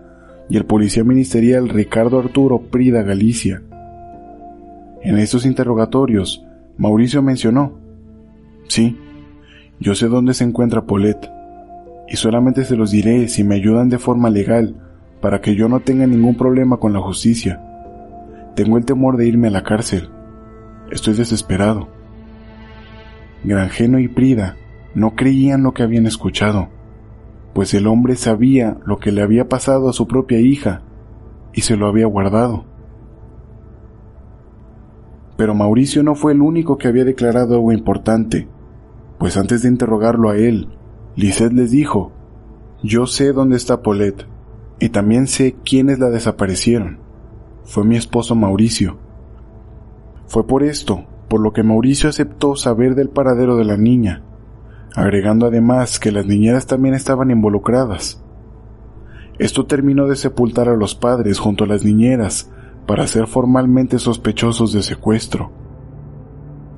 y 0.48 0.56
el 0.56 0.64
policía 0.64 1.04
ministerial 1.04 1.68
Ricardo 1.68 2.20
Arturo 2.20 2.70
Prida 2.70 3.02
Galicia. 3.02 3.62
En 5.02 5.18
estos 5.18 5.44
interrogatorios, 5.44 6.42
Mauricio 6.78 7.20
mencionó, 7.20 7.74
sí, 8.66 8.96
yo 9.78 9.94
sé 9.94 10.08
dónde 10.08 10.34
se 10.34 10.44
encuentra 10.44 10.86
Paulette, 10.86 11.30
y 12.08 12.16
solamente 12.16 12.64
se 12.64 12.76
los 12.76 12.90
diré 12.90 13.28
si 13.28 13.44
me 13.44 13.56
ayudan 13.56 13.88
de 13.88 13.98
forma 13.98 14.30
legal 14.30 14.76
para 15.20 15.40
que 15.40 15.54
yo 15.54 15.68
no 15.68 15.80
tenga 15.80 16.06
ningún 16.06 16.36
problema 16.36 16.78
con 16.78 16.92
la 16.92 17.00
justicia. 17.00 17.60
Tengo 18.54 18.78
el 18.78 18.84
temor 18.84 19.16
de 19.16 19.26
irme 19.26 19.48
a 19.48 19.50
la 19.50 19.64
cárcel. 19.64 20.08
Estoy 20.90 21.14
desesperado. 21.14 21.88
Granjeno 23.44 23.98
y 23.98 24.08
Prida 24.08 24.56
no 24.94 25.14
creían 25.14 25.62
lo 25.62 25.74
que 25.74 25.82
habían 25.82 26.06
escuchado, 26.06 26.68
pues 27.52 27.74
el 27.74 27.86
hombre 27.86 28.16
sabía 28.16 28.78
lo 28.86 28.98
que 28.98 29.12
le 29.12 29.22
había 29.22 29.48
pasado 29.48 29.88
a 29.88 29.92
su 29.92 30.06
propia 30.06 30.40
hija 30.40 30.82
y 31.52 31.62
se 31.62 31.76
lo 31.76 31.86
había 31.86 32.06
guardado. 32.06 32.64
Pero 35.36 35.54
Mauricio 35.54 36.02
no 36.02 36.14
fue 36.14 36.32
el 36.32 36.40
único 36.40 36.78
que 36.78 36.88
había 36.88 37.04
declarado 37.04 37.56
algo 37.56 37.72
importante, 37.72 38.48
pues 39.18 39.36
antes 39.36 39.62
de 39.62 39.68
interrogarlo 39.68 40.30
a 40.30 40.36
él, 40.36 40.68
Lisette 41.16 41.52
les 41.52 41.70
dijo, 41.70 42.12
yo 42.82 43.06
sé 43.06 43.32
dónde 43.32 43.56
está 43.56 43.82
Paulette. 43.82 44.26
Y 44.78 44.90
también 44.90 45.26
sé 45.26 45.56
quiénes 45.64 45.98
la 45.98 46.10
desaparecieron. 46.10 46.98
Fue 47.64 47.84
mi 47.84 47.96
esposo 47.96 48.34
Mauricio. 48.34 48.98
Fue 50.26 50.46
por 50.46 50.62
esto, 50.62 51.06
por 51.28 51.40
lo 51.40 51.52
que 51.52 51.62
Mauricio 51.62 52.10
aceptó 52.10 52.56
saber 52.56 52.94
del 52.94 53.08
paradero 53.08 53.56
de 53.56 53.64
la 53.64 53.76
niña, 53.76 54.22
agregando 54.94 55.46
además 55.46 55.98
que 55.98 56.12
las 56.12 56.26
niñeras 56.26 56.66
también 56.66 56.94
estaban 56.94 57.30
involucradas. 57.30 58.22
Esto 59.38 59.66
terminó 59.66 60.06
de 60.06 60.16
sepultar 60.16 60.68
a 60.68 60.76
los 60.76 60.94
padres 60.94 61.38
junto 61.38 61.64
a 61.64 61.66
las 61.66 61.84
niñeras 61.84 62.50
para 62.86 63.06
ser 63.06 63.26
formalmente 63.26 63.98
sospechosos 63.98 64.72
de 64.72 64.82
secuestro. 64.82 65.50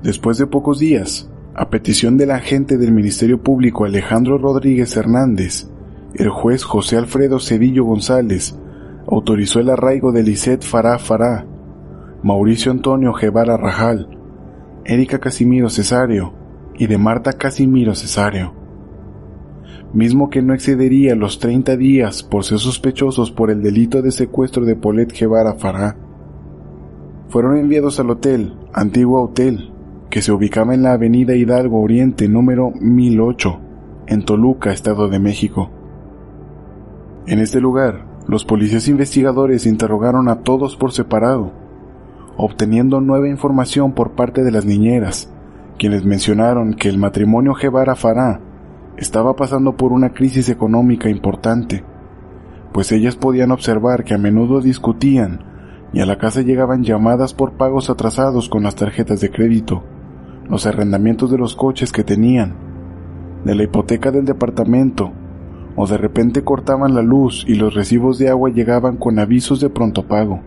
Después 0.01 0.37
de 0.37 0.47
pocos 0.47 0.79
días, 0.79 1.29
a 1.59 1.69
petición 1.69 2.15
del 2.15 2.31
agente 2.31 2.77
del 2.77 2.93
Ministerio 2.93 3.43
Público 3.43 3.83
Alejandro 3.83 4.37
Rodríguez 4.37 4.95
Hernández, 4.95 5.67
el 6.13 6.29
juez 6.29 6.63
José 6.63 6.95
Alfredo 6.95 7.37
Cedillo 7.41 7.83
González 7.83 8.57
autorizó 9.05 9.59
el 9.59 9.69
arraigo 9.69 10.13
de 10.13 10.23
Lisette 10.23 10.63
Fará 10.63 10.97
Fará, 10.99 11.45
Mauricio 12.23 12.71
Antonio 12.71 13.11
Guevara 13.11 13.57
Rajal, 13.57 14.07
Erika 14.85 15.19
Casimiro 15.19 15.69
Cesario 15.69 16.33
y 16.77 16.87
de 16.87 16.97
Marta 16.97 17.33
Casimiro 17.33 17.93
Cesario, 17.93 18.53
mismo 19.91 20.29
que 20.29 20.41
no 20.41 20.53
excedería 20.53 21.13
los 21.13 21.39
30 21.39 21.75
días 21.75 22.23
por 22.23 22.45
ser 22.45 22.59
sospechosos 22.59 23.31
por 23.31 23.51
el 23.51 23.61
delito 23.61 24.01
de 24.01 24.11
secuestro 24.11 24.63
de 24.63 24.77
Paulette 24.77 25.11
Guevara 25.11 25.55
Fará. 25.55 25.97
Fueron 27.27 27.57
enviados 27.57 27.99
al 27.99 28.11
hotel, 28.11 28.53
antiguo 28.71 29.21
hotel, 29.21 29.73
que 30.09 30.21
se 30.21 30.31
ubicaba 30.31 30.73
en 30.73 30.83
la 30.83 30.93
avenida 30.93 31.35
Hidalgo 31.35 31.81
Oriente 31.81 32.27
número 32.27 32.71
1008, 32.79 33.59
en 34.07 34.25
Toluca, 34.25 34.71
Estado 34.71 35.07
de 35.07 35.19
México. 35.19 35.69
En 37.27 37.39
este 37.39 37.61
lugar, 37.61 38.05
los 38.27 38.43
policías 38.43 38.87
investigadores 38.87 39.67
interrogaron 39.67 40.27
a 40.29 40.41
todos 40.41 40.75
por 40.75 40.91
separado, 40.91 41.51
obteniendo 42.37 43.01
nueva 43.01 43.29
información 43.29 43.93
por 43.93 44.11
parte 44.11 44.43
de 44.43 44.51
las 44.51 44.65
niñeras, 44.65 45.31
quienes 45.77 46.05
mencionaron 46.05 46.73
que 46.73 46.89
el 46.89 46.97
matrimonio 46.97 47.53
Guevara 47.53 47.95
Fará 47.95 48.39
estaba 48.97 49.35
pasando 49.35 49.77
por 49.77 49.93
una 49.93 50.09
crisis 50.09 50.49
económica 50.49 51.09
importante, 51.09 51.83
pues 52.73 52.91
ellas 52.91 53.15
podían 53.15 53.51
observar 53.51 54.03
que 54.03 54.15
a 54.15 54.17
menudo 54.17 54.59
discutían 54.59 55.43
y 55.93 56.01
a 56.01 56.05
la 56.05 56.17
casa 56.17 56.41
llegaban 56.41 56.83
llamadas 56.83 57.33
por 57.33 57.53
pagos 57.53 57.89
atrasados 57.89 58.49
con 58.49 58.63
las 58.63 58.75
tarjetas 58.75 59.21
de 59.21 59.31
crédito, 59.31 59.83
los 60.49 60.65
arrendamientos 60.65 61.31
de 61.31 61.37
los 61.37 61.55
coches 61.55 61.91
que 61.91 62.03
tenían, 62.03 62.55
de 63.45 63.55
la 63.55 63.63
hipoteca 63.63 64.11
del 64.11 64.25
departamento 64.25 65.13
o 65.75 65.87
de 65.87 65.97
repente 65.97 66.43
cortaban 66.43 66.93
la 66.93 67.01
luz 67.01 67.45
y 67.47 67.55
los 67.55 67.73
recibos 67.73 68.17
de 68.17 68.29
agua 68.29 68.49
llegaban 68.49 68.97
con 68.97 69.19
avisos 69.19 69.61
de 69.61 69.69
pronto 69.69 70.07
pago. 70.07 70.41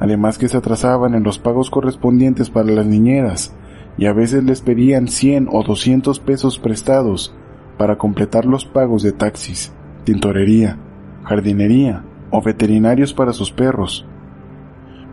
además 0.00 0.38
que 0.38 0.48
se 0.48 0.56
atrasaban 0.56 1.14
en 1.14 1.24
los 1.24 1.38
pagos 1.38 1.70
correspondientes 1.70 2.50
para 2.50 2.70
las 2.70 2.86
niñeras 2.86 3.54
y 3.96 4.06
a 4.06 4.12
veces 4.12 4.44
les 4.44 4.60
pedían 4.60 5.08
100 5.08 5.48
o 5.50 5.64
200 5.64 6.20
pesos 6.20 6.58
prestados 6.58 7.34
para 7.76 7.98
completar 7.98 8.44
los 8.44 8.64
pagos 8.64 9.02
de 9.02 9.12
taxis, 9.12 9.72
tintorería, 10.04 10.78
jardinería 11.24 12.04
o 12.30 12.42
veterinarios 12.42 13.12
para 13.12 13.32
sus 13.32 13.50
perros. 13.50 14.06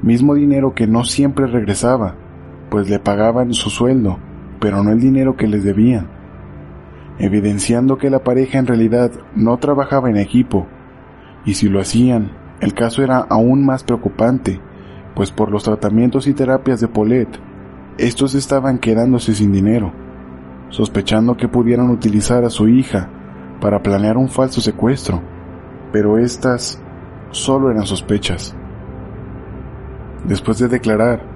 Mismo 0.04 0.36
dinero 0.36 0.76
que 0.76 0.86
no 0.86 1.04
siempre 1.04 1.48
regresaba, 1.48 2.16
pues 2.76 2.90
le 2.90 3.00
pagaban 3.00 3.54
su 3.54 3.70
sueldo, 3.70 4.20
pero 4.60 4.84
no 4.84 4.92
el 4.92 5.00
dinero 5.00 5.38
que 5.38 5.48
les 5.48 5.64
debían, 5.64 6.10
evidenciando 7.20 7.98
que 7.98 8.10
la 8.10 8.22
pareja 8.22 8.60
en 8.60 8.68
realidad 8.68 9.12
no 9.34 9.56
trabajaba 9.60 10.10
en 10.10 10.18
equipo, 10.18 10.68
y 11.46 11.54
si 11.54 11.70
lo 11.70 11.80
hacían, 11.80 12.34
el 12.60 12.74
caso 12.74 13.02
era 13.02 13.20
aún 13.20 13.66
más 13.66 13.86
preocupante, 13.86 14.60
pues 15.16 15.32
por 15.32 15.52
los 15.52 15.64
tratamientos 15.64 16.28
y 16.28 16.34
terapias 16.34 16.82
de 16.82 16.90
Paulette, 16.90 17.40
estos 17.98 18.36
estaban 18.36 18.78
quedándose 18.78 19.34
sin 19.34 19.54
dinero, 19.54 19.94
sospechando 20.68 21.38
que 21.38 21.48
pudieran 21.48 21.90
utilizar 21.90 22.44
a 22.44 22.50
su 22.50 22.68
hija 22.68 23.08
para 23.62 23.82
planear 23.84 24.18
un 24.18 24.28
falso 24.28 24.60
secuestro, 24.60 25.22
pero 25.94 26.18
estas 26.18 26.84
solo 27.32 27.72
eran 27.72 27.86
sospechas. 27.86 28.54
Después 30.26 30.60
de 30.60 30.68
declarar, 30.68 31.35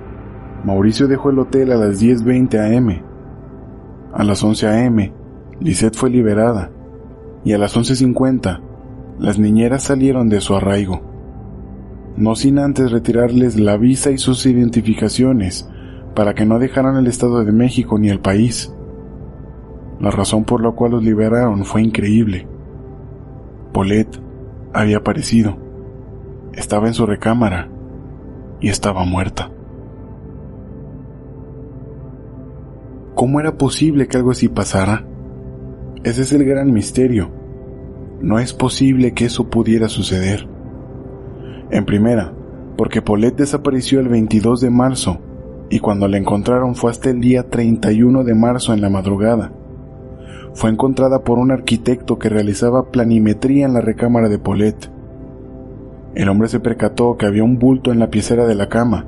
Mauricio 0.64 1.08
dejó 1.08 1.30
el 1.30 1.40
hotel 1.40 1.72
a 1.72 1.76
las 1.76 2.02
10.20 2.02 2.78
am. 2.78 3.02
A 4.14 4.24
las 4.24 4.44
11 4.44 4.86
am, 4.86 5.12
Lisette 5.60 5.96
fue 5.96 6.10
liberada 6.10 6.72
y 7.44 7.54
a 7.54 7.58
las 7.58 7.78
11.50 7.78 8.62
las 9.20 9.40
niñeras 9.40 9.84
salieron 9.84 10.30
de 10.30 10.42
su 10.42 10.56
arraigo, 10.56 11.02
no 12.18 12.36
sin 12.36 12.60
antes 12.60 12.92
retirarles 12.92 13.60
la 13.60 13.78
visa 13.78 14.12
y 14.12 14.18
sus 14.18 14.46
identificaciones 14.46 15.70
para 16.16 16.34
que 16.34 16.46
no 16.46 16.60
dejaran 16.60 16.98
el 16.98 17.08
Estado 17.08 17.44
de 17.44 17.52
México 17.52 17.98
ni 17.98 18.10
el 18.10 18.20
país. 18.20 18.74
La 20.00 20.12
razón 20.12 20.44
por 20.46 20.62
la 20.62 20.72
cual 20.72 20.92
los 20.92 21.04
liberaron 21.04 21.66
fue 21.66 21.82
increíble. 21.82 22.48
Paulette 23.74 24.22
había 24.74 24.98
aparecido, 24.98 25.58
estaba 26.54 26.88
en 26.88 26.94
su 26.94 27.06
recámara 27.06 27.70
y 28.60 28.70
estaba 28.70 29.06
muerta. 29.06 29.52
¿Cómo 33.20 33.42
era 33.42 33.58
posible 33.58 34.08
que 34.08 34.16
algo 34.16 34.32
así 34.32 34.48
pasara? 34.48 35.06
Ese 36.06 36.22
es 36.22 36.32
el 36.32 36.46
gran 36.46 36.72
misterio. 36.72 37.30
No 38.22 38.40
es 38.40 38.54
posible 38.54 39.12
que 39.12 39.26
eso 39.26 39.50
pudiera 39.50 39.90
suceder. 39.90 40.48
En 41.70 41.84
primera, 41.84 42.34
porque 42.78 43.02
Paulette 43.02 43.40
desapareció 43.40 44.00
el 44.00 44.08
22 44.08 44.62
de 44.62 44.70
marzo 44.70 45.20
y 45.70 45.80
cuando 45.80 46.08
la 46.08 46.16
encontraron 46.16 46.76
fue 46.76 46.92
hasta 46.92 47.10
el 47.10 47.20
día 47.20 47.50
31 47.50 48.24
de 48.24 48.36
marzo 48.36 48.74
en 48.74 48.80
la 48.80 48.90
madrugada. 48.90 49.52
Fue 50.54 50.70
encontrada 50.70 51.22
por 51.26 51.40
un 51.40 51.52
arquitecto 51.52 52.18
que 52.20 52.30
realizaba 52.30 52.90
planimetría 52.90 53.66
en 53.66 53.74
la 53.74 53.82
recámara 53.82 54.30
de 54.30 54.40
Paulette. 54.40 54.90
El 56.16 56.30
hombre 56.30 56.48
se 56.48 56.62
percató 56.62 57.18
que 57.18 57.26
había 57.26 57.44
un 57.44 57.60
bulto 57.60 57.92
en 57.92 58.00
la 58.00 58.10
piecera 58.10 58.46
de 58.46 58.56
la 58.56 58.70
cama. 58.70 59.08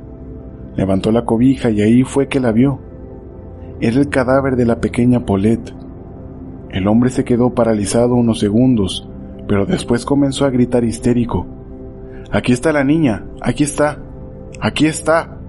Levantó 0.75 1.13
la 1.13 1.23
cobija 1.23 1.69
y 1.69 1.79
ahí 1.81 2.03
fue 2.03 2.27
que 2.27 2.41
la 2.41 2.51
vio. 2.51 2.90
Era 3.81 3.99
el 3.99 4.09
cadáver 4.09 4.57
de 4.57 4.65
la 4.65 4.79
pequeña 4.79 5.25
Paulette. 5.25 5.73
El 6.69 6.87
hombre 6.87 7.09
se 7.09 7.23
quedó 7.23 7.55
paralizado 7.55 8.13
unos 8.13 8.39
segundos, 8.39 9.09
pero 9.47 9.65
después 9.65 10.05
comenzó 10.05 10.45
a 10.45 10.51
gritar 10.51 10.83
histérico. 10.83 11.47
Aquí 12.31 12.53
está 12.53 12.71
la 12.73 12.83
niña, 12.83 13.25
aquí 13.41 13.63
está, 13.63 13.97
aquí 14.61 14.85
está. 14.85 15.39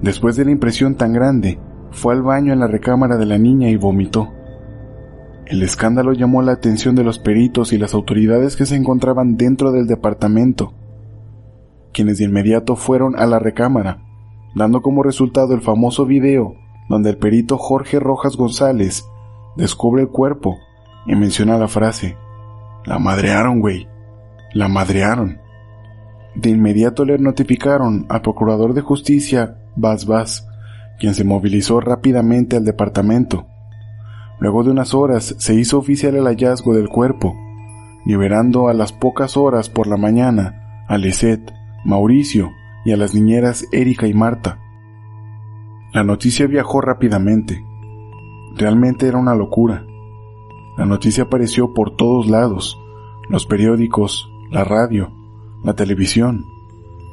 Después 0.00 0.36
de 0.36 0.46
la 0.46 0.52
impresión 0.52 0.94
tan 0.94 1.12
grande, 1.12 1.58
fue 1.90 2.14
al 2.14 2.22
baño 2.22 2.54
en 2.54 2.60
la 2.60 2.66
recámara 2.66 3.18
de 3.18 3.26
la 3.26 3.36
niña 3.36 3.68
y 3.68 3.76
vomitó. 3.76 4.30
El 5.44 5.62
escándalo 5.62 6.14
llamó 6.14 6.40
la 6.40 6.52
atención 6.52 6.94
de 6.94 7.04
los 7.04 7.18
peritos 7.18 7.74
y 7.74 7.78
las 7.78 7.92
autoridades 7.92 8.56
que 8.56 8.64
se 8.64 8.76
encontraban 8.76 9.36
dentro 9.36 9.70
del 9.70 9.86
departamento, 9.86 10.72
quienes 11.92 12.16
de 12.16 12.24
inmediato 12.24 12.74
fueron 12.74 13.16
a 13.16 13.26
la 13.26 13.38
recámara, 13.38 14.02
dando 14.54 14.80
como 14.80 15.02
resultado 15.02 15.52
el 15.52 15.60
famoso 15.60 16.06
video 16.06 16.61
donde 16.88 17.10
el 17.10 17.18
perito 17.18 17.58
Jorge 17.58 17.98
Rojas 17.98 18.36
González 18.36 19.06
descubre 19.56 20.02
el 20.02 20.08
cuerpo 20.08 20.58
y 21.06 21.14
menciona 21.14 21.58
la 21.58 21.68
frase, 21.68 22.16
la 22.84 22.98
madrearon, 22.98 23.60
güey, 23.60 23.88
la 24.54 24.68
madrearon. 24.68 25.40
De 26.34 26.50
inmediato 26.50 27.04
le 27.04 27.18
notificaron 27.18 28.06
al 28.08 28.22
procurador 28.22 28.74
de 28.74 28.80
justicia 28.80 29.58
Bas 29.76 30.06
Bas, 30.06 30.48
quien 30.98 31.14
se 31.14 31.24
movilizó 31.24 31.80
rápidamente 31.80 32.56
al 32.56 32.64
departamento. 32.64 33.46
Luego 34.40 34.64
de 34.64 34.70
unas 34.70 34.94
horas 34.94 35.34
se 35.38 35.54
hizo 35.54 35.78
oficial 35.78 36.16
el 36.16 36.24
hallazgo 36.24 36.74
del 36.74 36.88
cuerpo, 36.88 37.34
liberando 38.04 38.68
a 38.68 38.74
las 38.74 38.92
pocas 38.92 39.36
horas 39.36 39.68
por 39.68 39.86
la 39.86 39.96
mañana 39.96 40.84
a 40.88 40.98
Lisette, 40.98 41.52
Mauricio 41.84 42.50
y 42.84 42.92
a 42.92 42.96
las 42.96 43.14
niñeras 43.14 43.64
Erika 43.72 44.06
y 44.06 44.14
Marta. 44.14 44.58
La 45.92 46.04
noticia 46.04 46.46
viajó 46.46 46.80
rápidamente. 46.80 47.66
Realmente 48.56 49.06
era 49.06 49.18
una 49.18 49.34
locura. 49.34 49.84
La 50.78 50.86
noticia 50.86 51.24
apareció 51.24 51.74
por 51.74 51.96
todos 51.96 52.28
lados, 52.28 52.78
los 53.28 53.44
periódicos, 53.44 54.30
la 54.50 54.64
radio, 54.64 55.12
la 55.62 55.74
televisión, 55.74 56.46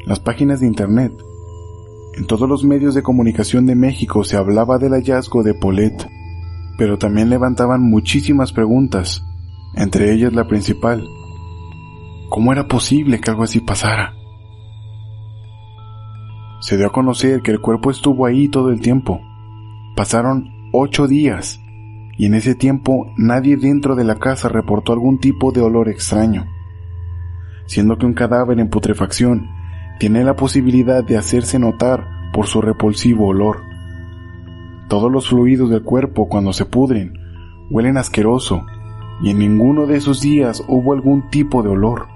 las 0.06 0.22
páginas 0.22 0.62
de 0.62 0.68
Internet. 0.68 1.12
En 2.15 2.26
todos 2.26 2.48
los 2.48 2.63
medios 2.63 2.96
de 2.96 3.04
comunicación 3.04 3.65
de 3.65 3.76
México 3.76 4.24
se 4.24 4.38
hablaba 4.38 4.78
del 4.78 4.94
hallazgo 4.94 5.44
de 5.44 5.56
Paulette, 5.56 6.08
pero 6.78 6.98
también 6.98 7.30
levantaban 7.30 7.82
muchísimas 7.82 8.54
preguntas, 8.54 9.26
entre 9.76 10.13
ellas 10.13 10.32
la 10.32 10.48
principal. 10.48 11.06
¿Cómo 12.30 12.54
era 12.54 12.68
posible 12.70 13.20
que 13.20 13.30
algo 13.30 13.44
así 13.44 13.60
pasara? 13.60 14.19
Se 16.60 16.76
dio 16.76 16.88
a 16.88 16.91
conocer 16.91 17.41
que 17.41 17.52
el 17.52 17.62
cuerpo 17.62 17.89
estuvo 17.89 18.26
ahí 18.26 18.50
todo 18.50 18.69
el 18.69 18.82
tiempo. 18.82 19.22
Pasaron 19.95 20.52
ocho 20.74 21.08
días 21.08 21.62
y 22.17 22.26
en 22.26 22.34
ese 22.34 22.54
tiempo 22.54 23.13
nadie 23.15 23.56
dentro 23.56 23.95
de 23.95 24.04
la 24.04 24.15
casa 24.15 24.50
reportó 24.50 24.91
algún 24.91 25.19
tipo 25.19 25.54
de 25.54 25.62
olor 25.62 25.88
extraño, 25.88 26.48
siendo 27.65 27.98
que 27.98 28.06
un 28.06 28.13
cadáver 28.13 28.60
en 28.60 28.69
putrefacción 28.69 29.48
tiene 30.00 30.26
la 30.26 30.36
posibilidad 30.36 31.02
de 31.02 31.17
hacerse 31.17 31.60
notar 31.60 32.06
por 32.34 32.48
su 32.48 32.62
repulsivo 32.62 33.28
olor. 33.28 33.62
Todos 34.89 35.10
los 35.10 35.30
fluidos 35.30 35.69
del 35.69 35.84
cuerpo 35.84 36.28
cuando 36.28 36.52
se 36.52 36.65
pudren 36.65 37.13
huelen 37.69 37.98
asqueroso 37.98 38.65
y 39.22 39.30
en 39.30 39.39
ninguno 39.39 39.86
de 39.86 39.95
esos 39.95 40.19
días 40.19 40.62
hubo 40.67 40.91
algún 40.91 41.30
tipo 41.30 41.63
de 41.63 41.69
olor. 41.69 42.08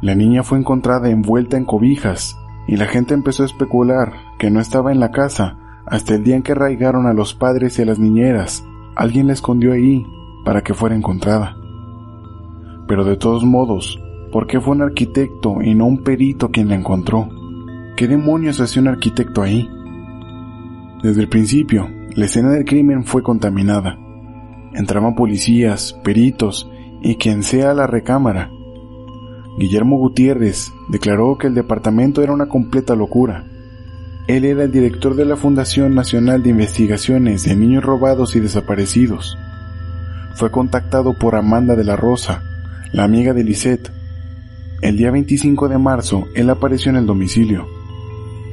La 0.00 0.14
niña 0.14 0.42
fue 0.42 0.58
encontrada 0.58 1.10
envuelta 1.10 1.58
en 1.58 1.66
cobijas 1.66 2.39
y 2.66 2.76
la 2.76 2.86
gente 2.86 3.14
empezó 3.14 3.42
a 3.42 3.46
especular 3.46 4.12
que 4.38 4.50
no 4.50 4.60
estaba 4.60 4.92
en 4.92 5.00
la 5.00 5.10
casa 5.10 5.58
hasta 5.86 6.14
el 6.14 6.24
día 6.24 6.36
en 6.36 6.42
que 6.42 6.52
arraigaron 6.52 7.06
a 7.06 7.12
los 7.12 7.34
padres 7.34 7.78
y 7.78 7.82
a 7.82 7.86
las 7.86 7.98
niñeras. 7.98 8.64
Alguien 8.96 9.26
la 9.26 9.32
escondió 9.32 9.72
ahí 9.72 10.06
para 10.44 10.62
que 10.62 10.74
fuera 10.74 10.94
encontrada. 10.94 11.56
Pero 12.86 13.04
de 13.04 13.16
todos 13.16 13.44
modos, 13.44 13.98
¿Por 14.30 14.46
qué 14.46 14.60
fue 14.60 14.76
un 14.76 14.82
arquitecto 14.82 15.60
y 15.60 15.74
no 15.74 15.86
un 15.86 16.04
perito 16.04 16.50
quien 16.50 16.68
la 16.68 16.76
encontró? 16.76 17.28
¿Qué 17.96 18.06
demonios 18.06 18.60
hacía 18.60 18.80
un 18.80 18.88
arquitecto 18.88 19.42
ahí? 19.42 19.68
Desde 21.02 21.20
el 21.20 21.28
principio, 21.28 21.88
la 22.14 22.26
escena 22.26 22.50
del 22.50 22.64
crimen 22.64 23.04
fue 23.04 23.24
contaminada. 23.24 23.98
Entraban 24.72 25.16
policías, 25.16 25.94
peritos 26.04 26.70
y 27.02 27.16
quien 27.16 27.42
sea 27.42 27.72
a 27.72 27.74
la 27.74 27.88
recámara. 27.88 28.52
Guillermo 29.60 29.98
Gutiérrez 29.98 30.72
declaró 30.88 31.36
que 31.36 31.48
el 31.48 31.54
departamento 31.54 32.22
era 32.22 32.32
una 32.32 32.48
completa 32.48 32.94
locura. 32.94 33.44
Él 34.26 34.46
era 34.46 34.64
el 34.64 34.72
director 34.72 35.14
de 35.14 35.26
la 35.26 35.36
Fundación 35.36 35.94
Nacional 35.94 36.42
de 36.42 36.48
Investigaciones 36.48 37.44
de 37.44 37.54
Niños 37.56 37.84
Robados 37.84 38.34
y 38.36 38.40
Desaparecidos. 38.40 39.36
Fue 40.34 40.50
contactado 40.50 41.12
por 41.12 41.34
Amanda 41.34 41.76
de 41.76 41.84
la 41.84 41.94
Rosa, 41.94 42.42
la 42.94 43.04
amiga 43.04 43.34
de 43.34 43.44
Lisette, 43.44 43.92
el 44.80 44.96
día 44.96 45.10
25 45.10 45.68
de 45.68 45.76
marzo, 45.76 46.24
él 46.34 46.48
apareció 46.48 46.88
en 46.88 46.96
el 46.96 47.04
domicilio. 47.04 47.66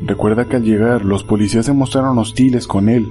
Recuerda 0.06 0.44
que 0.44 0.58
al 0.58 0.64
llegar 0.64 1.06
los 1.06 1.24
policías 1.24 1.68
se 1.68 1.72
mostraron 1.72 2.18
hostiles 2.18 2.68
con 2.68 2.90
él, 2.90 3.08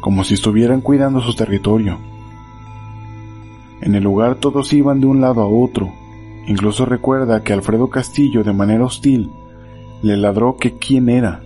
como 0.00 0.24
si 0.24 0.34
estuvieran 0.34 0.80
cuidando 0.80 1.20
su 1.20 1.36
territorio. 1.36 2.00
En 3.80 3.94
el 3.94 4.02
lugar 4.02 4.34
todos 4.34 4.72
iban 4.72 4.98
de 4.98 5.06
un 5.06 5.20
lado 5.20 5.40
a 5.40 5.46
otro. 5.46 5.92
Incluso 6.48 6.86
recuerda 6.86 7.42
que 7.42 7.52
Alfredo 7.52 7.90
Castillo 7.90 8.42
de 8.42 8.54
manera 8.54 8.84
hostil 8.84 9.30
le 10.02 10.16
ladró 10.16 10.56
que 10.56 10.78
quién 10.78 11.10
era. 11.10 11.42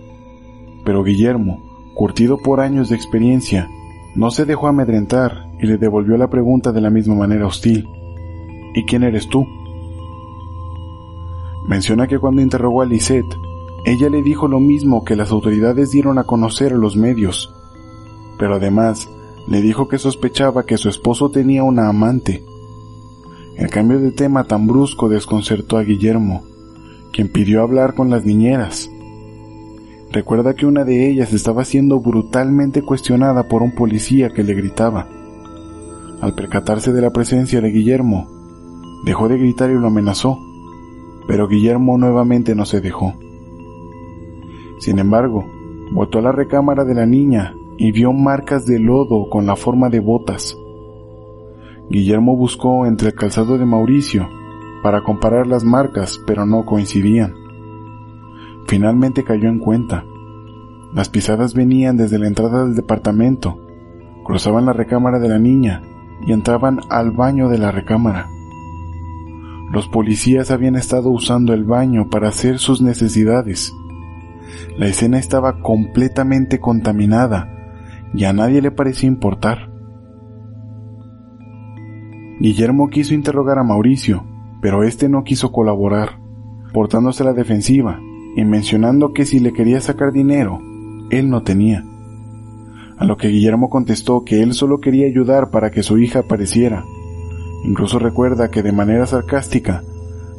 Pero 0.85 1.03
Guillermo, 1.03 1.61
curtido 1.93 2.37
por 2.37 2.61
años 2.61 2.87
de 2.87 2.95
experiencia, 2.95 3.69
no 4.15 4.31
se 4.31 4.45
dejó 4.45 4.67
amedrentar 4.67 5.49
y 5.59 5.67
le 5.67 5.77
devolvió 5.77 6.15
la 6.15 6.29
pregunta 6.29 6.71
de 6.71 6.79
la 6.79 6.89
misma 6.89 7.15
manera 7.15 7.45
hostil. 7.45 7.85
¿Y 8.73 8.85
quién 8.85 9.03
eres 9.03 9.27
tú? 9.27 9.45
Menciona 11.67 12.07
que 12.07 12.17
cuando 12.17 12.41
interrogó 12.41 12.81
a 12.81 12.85
Lisette, 12.85 13.37
ella 13.85 14.09
le 14.09 14.23
dijo 14.23 14.47
lo 14.47 14.61
mismo 14.61 15.03
que 15.03 15.17
las 15.17 15.31
autoridades 15.31 15.91
dieron 15.91 16.17
a 16.17 16.23
conocer 16.23 16.71
a 16.71 16.77
los 16.77 16.95
medios, 16.95 17.53
pero 18.39 18.55
además 18.55 19.09
le 19.47 19.61
dijo 19.61 19.89
que 19.89 19.97
sospechaba 19.97 20.65
que 20.65 20.77
su 20.77 20.87
esposo 20.87 21.29
tenía 21.29 21.63
una 21.63 21.89
amante. 21.89 22.45
El 23.55 23.69
cambio 23.69 23.99
de 23.99 24.11
tema 24.11 24.45
tan 24.45 24.65
brusco 24.65 25.09
desconcertó 25.09 25.77
a 25.77 25.83
Guillermo, 25.83 26.43
quien 27.11 27.31
pidió 27.31 27.61
hablar 27.61 27.93
con 27.93 28.09
las 28.09 28.25
niñeras. 28.25 28.89
Recuerda 30.11 30.55
que 30.55 30.65
una 30.65 30.83
de 30.83 31.09
ellas 31.09 31.33
estaba 31.33 31.63
siendo 31.63 31.99
brutalmente 31.99 32.81
cuestionada 32.81 33.47
por 33.47 33.61
un 33.61 33.73
policía 33.73 34.29
que 34.29 34.43
le 34.43 34.55
gritaba. 34.55 35.07
Al 36.21 36.33
percatarse 36.33 36.91
de 36.93 37.01
la 37.01 37.11
presencia 37.11 37.61
de 37.61 37.69
Guillermo, 37.69 38.27
dejó 39.05 39.27
de 39.27 39.37
gritar 39.37 39.69
y 39.69 39.75
lo 39.75 39.87
amenazó, 39.87 40.39
pero 41.27 41.47
Guillermo 41.47 41.97
nuevamente 41.97 42.55
no 42.55 42.65
se 42.65 42.81
dejó. 42.81 43.13
Sin 44.79 44.99
embargo, 44.99 45.45
voltó 45.91 46.19
a 46.19 46.23
la 46.23 46.31
recámara 46.31 46.85
de 46.85 46.95
la 46.95 47.05
niña 47.05 47.55
y 47.77 47.91
vio 47.91 48.13
marcas 48.13 48.65
de 48.65 48.79
lodo 48.79 49.29
con 49.29 49.45
la 49.45 49.55
forma 49.55 49.89
de 49.89 49.99
botas. 49.99 50.57
Guillermo 51.89 52.35
buscó 52.35 52.85
entre 52.85 53.09
el 53.09 53.15
calzado 53.15 53.57
de 53.57 53.65
Mauricio 53.65 54.29
para 54.81 55.03
comparar 55.03 55.47
las 55.47 55.63
marcas, 55.63 56.19
pero 56.25 56.45
no 56.45 56.65
coincidían. 56.65 57.33
Finalmente 58.67 59.23
cayó 59.23 59.49
en 59.49 59.59
cuenta. 59.59 60.05
Las 60.93 61.09
pisadas 61.09 61.53
venían 61.53 61.97
desde 61.97 62.19
la 62.19 62.27
entrada 62.27 62.63
del 62.63 62.75
departamento, 62.75 63.59
cruzaban 64.23 64.65
la 64.65 64.73
recámara 64.73 65.19
de 65.19 65.29
la 65.29 65.39
niña 65.39 65.81
y 66.25 66.31
entraban 66.31 66.79
al 66.89 67.11
baño 67.11 67.49
de 67.49 67.57
la 67.57 67.71
recámara. 67.71 68.27
Los 69.71 69.87
policías 69.87 70.51
habían 70.51 70.75
estado 70.75 71.09
usando 71.09 71.53
el 71.53 71.63
baño 71.63 72.09
para 72.09 72.29
hacer 72.29 72.59
sus 72.59 72.81
necesidades. 72.81 73.73
La 74.77 74.85
escena 74.85 75.17
estaba 75.17 75.61
completamente 75.61 76.59
contaminada 76.59 77.49
y 78.13 78.25
a 78.25 78.33
nadie 78.33 78.61
le 78.61 78.69
parecía 78.69 79.07
importar. 79.07 79.72
Guillermo 82.43 82.89
quiso 82.89 83.13
interrogar 83.13 83.57
a 83.57 83.63
Mauricio, 83.63 84.25
pero 84.59 84.83
éste 84.83 85.07
no 85.07 85.23
quiso 85.23 85.53
colaborar, 85.53 86.19
portándose 86.73 87.23
a 87.23 87.27
la 87.27 87.31
defensiva 87.31 88.01
y 88.35 88.43
mencionando 88.43 89.13
que 89.13 89.25
si 89.25 89.39
le 89.39 89.53
quería 89.53 89.79
sacar 89.79 90.11
dinero, 90.11 90.59
él 91.09 91.29
no 91.29 91.43
tenía. 91.43 91.85
A 92.97 93.05
lo 93.05 93.15
que 93.15 93.29
Guillermo 93.29 93.69
contestó 93.69 94.25
que 94.25 94.43
él 94.43 94.53
solo 94.53 94.81
quería 94.81 95.07
ayudar 95.07 95.51
para 95.51 95.71
que 95.71 95.83
su 95.83 95.97
hija 95.99 96.19
apareciera. 96.19 96.83
Incluso 97.63 97.97
recuerda 97.97 98.51
que 98.51 98.61
de 98.61 98.73
manera 98.73 99.05
sarcástica, 99.05 99.81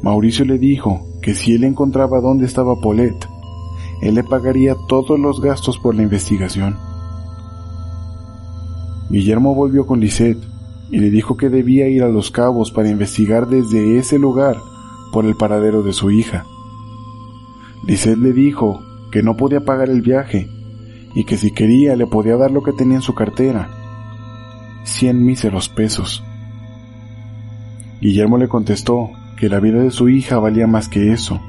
Mauricio 0.03 0.45
le 0.45 0.59
dijo 0.59 1.07
que 1.23 1.33
si 1.33 1.55
él 1.55 1.65
encontraba 1.65 2.21
dónde 2.21 2.45
estaba 2.45 2.79
Paulette, 2.83 3.27
él 4.03 4.17
le 4.17 4.25
pagaría 4.25 4.77
todos 4.89 5.19
los 5.19 5.41
gastos 5.41 5.79
por 5.79 5.95
la 5.95 6.03
investigación. 6.03 6.77
Guillermo 9.09 9.55
volvió 9.55 9.87
con 9.87 10.01
Lisette 10.01 10.53
y 10.95 11.01
le 11.01 11.11
dijo 11.11 11.37
que 11.37 11.49
debía 11.49 11.89
ir 11.89 12.05
a 12.05 12.09
Los 12.09 12.31
Cabos 12.31 12.71
para 12.71 12.89
investigar 12.89 13.49
desde 13.49 13.99
ese 13.99 14.17
lugar 14.17 14.59
por 15.13 15.27
el 15.27 15.35
paradero 15.35 15.83
de 15.83 15.93
su 15.93 16.13
hija. 16.13 16.47
Lisette 17.85 18.17
le 18.17 18.33
dijo 18.33 18.81
que 19.11 19.21
no 19.21 19.37
podía 19.37 19.65
pagar 19.65 19.91
el 19.91 20.03
viaje 20.03 20.49
y 21.17 21.25
que 21.25 21.37
si 21.37 21.51
quería 21.51 21.97
le 21.97 22.07
podía 22.07 22.37
dar 22.37 22.53
lo 22.53 22.63
que 22.63 22.73
tenía 22.73 22.95
en 22.95 23.03
su 23.03 23.13
cartera, 23.13 23.71
cien 24.85 25.27
míseros 25.27 25.69
pesos. 25.69 26.23
Guillermo 28.01 28.39
le 28.39 28.47
contestó 28.47 29.11
que 29.37 29.49
la 29.49 29.59
vida 29.59 29.81
de 29.81 29.91
su 29.91 30.09
hija 30.09 30.39
valía 30.39 30.69
más 30.69 30.89
que 30.89 31.13
eso, 31.13 31.41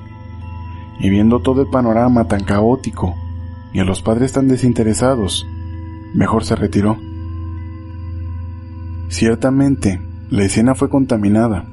y 0.99 1.11
viendo 1.11 1.39
todo 1.39 1.61
el 1.61 1.67
panorama 1.67 2.27
tan 2.27 2.43
caótico 2.43 3.13
y 3.73 3.79
a 3.79 3.83
los 3.83 4.01
padres 4.01 4.31
tan 4.31 4.47
desinteresados, 4.47 5.45
mejor 6.15 6.45
se 6.45 6.55
retiró. 6.55 6.97
Ciertamente, 9.07 10.01
la 10.29 10.43
escena 10.43 10.75
fue 10.75 10.89
contaminada, 10.89 11.65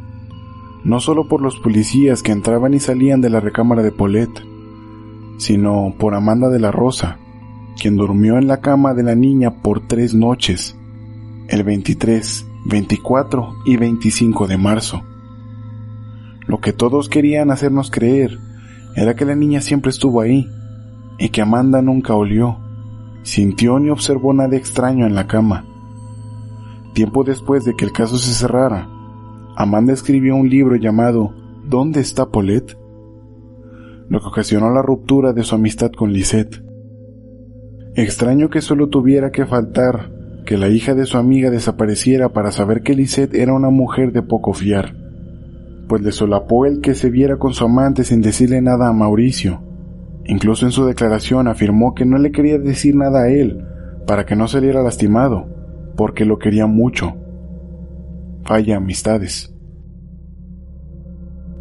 no 0.84 1.00
solo 1.00 1.28
por 1.28 1.40
los 1.40 1.58
policías 1.58 2.22
que 2.22 2.32
entraban 2.32 2.74
y 2.74 2.80
salían 2.80 3.20
de 3.20 3.30
la 3.30 3.40
recámara 3.40 3.82
de 3.82 3.92
Paulette, 3.92 4.42
sino 5.38 5.94
por 5.98 6.14
Amanda 6.14 6.48
de 6.48 6.60
la 6.60 6.70
Rosa, 6.70 7.18
quien 7.80 7.96
durmió 7.96 8.36
en 8.36 8.46
la 8.46 8.60
cama 8.60 8.94
de 8.94 9.02
la 9.02 9.14
niña 9.14 9.62
por 9.62 9.86
tres 9.86 10.14
noches, 10.14 10.76
el 11.48 11.64
23, 11.64 12.46
24 12.66 13.54
y 13.66 13.76
25 13.76 14.46
de 14.46 14.58
marzo. 14.58 15.02
Lo 16.46 16.60
que 16.60 16.72
todos 16.72 17.08
querían 17.08 17.50
hacernos 17.50 17.90
creer 17.90 18.38
era 18.94 19.14
que 19.14 19.24
la 19.24 19.34
niña 19.34 19.60
siempre 19.60 19.90
estuvo 19.90 20.20
ahí 20.20 20.46
y 21.18 21.30
que 21.30 21.42
Amanda 21.42 21.80
nunca 21.82 22.14
olió, 22.14 22.58
sintió 23.22 23.78
ni 23.78 23.90
observó 23.90 24.32
nada 24.32 24.56
extraño 24.56 25.06
en 25.06 25.14
la 25.14 25.26
cama. 25.26 25.64
Tiempo 26.94 27.24
después 27.24 27.64
de 27.64 27.74
que 27.74 27.84
el 27.84 27.92
caso 27.92 28.18
se 28.18 28.34
cerrara, 28.34 28.88
Amanda 29.56 29.92
escribió 29.92 30.36
un 30.36 30.48
libro 30.48 30.76
llamado 30.76 31.34
¿Dónde 31.64 32.00
está 32.00 32.30
Paulette? 32.30 32.76
Lo 34.08 34.20
que 34.20 34.26
ocasionó 34.26 34.70
la 34.70 34.82
ruptura 34.82 35.32
de 35.32 35.42
su 35.42 35.54
amistad 35.54 35.90
con 35.92 36.12
Lisette. 36.12 36.62
Extraño 37.94 38.50
que 38.50 38.60
solo 38.60 38.88
tuviera 38.88 39.30
que 39.30 39.46
faltar 39.46 40.10
que 40.44 40.56
la 40.56 40.68
hija 40.68 40.94
de 40.94 41.06
su 41.06 41.18
amiga 41.18 41.50
desapareciera 41.50 42.30
para 42.32 42.50
saber 42.50 42.82
que 42.82 42.94
Lisette 42.94 43.34
era 43.34 43.54
una 43.54 43.70
mujer 43.70 44.12
de 44.12 44.22
poco 44.22 44.54
fiar, 44.54 44.94
pues 45.88 46.02
le 46.02 46.12
solapó 46.12 46.66
el 46.66 46.80
que 46.80 46.94
se 46.94 47.10
viera 47.10 47.36
con 47.36 47.52
su 47.52 47.64
amante 47.64 48.04
sin 48.04 48.22
decirle 48.22 48.60
nada 48.60 48.88
a 48.88 48.92
Mauricio. 48.92 49.62
Incluso 50.24 50.66
en 50.66 50.72
su 50.72 50.84
declaración 50.86 51.48
afirmó 51.48 51.94
que 51.94 52.04
no 52.04 52.18
le 52.18 52.32
quería 52.32 52.58
decir 52.58 52.96
nada 52.96 53.22
a 53.22 53.28
él 53.28 53.64
para 54.06 54.24
que 54.24 54.36
no 54.36 54.48
saliera 54.48 54.82
lastimado, 54.82 55.51
porque 55.96 56.24
lo 56.24 56.38
quería 56.38 56.66
mucho. 56.66 57.14
Falla 58.44 58.76
amistades. 58.76 59.54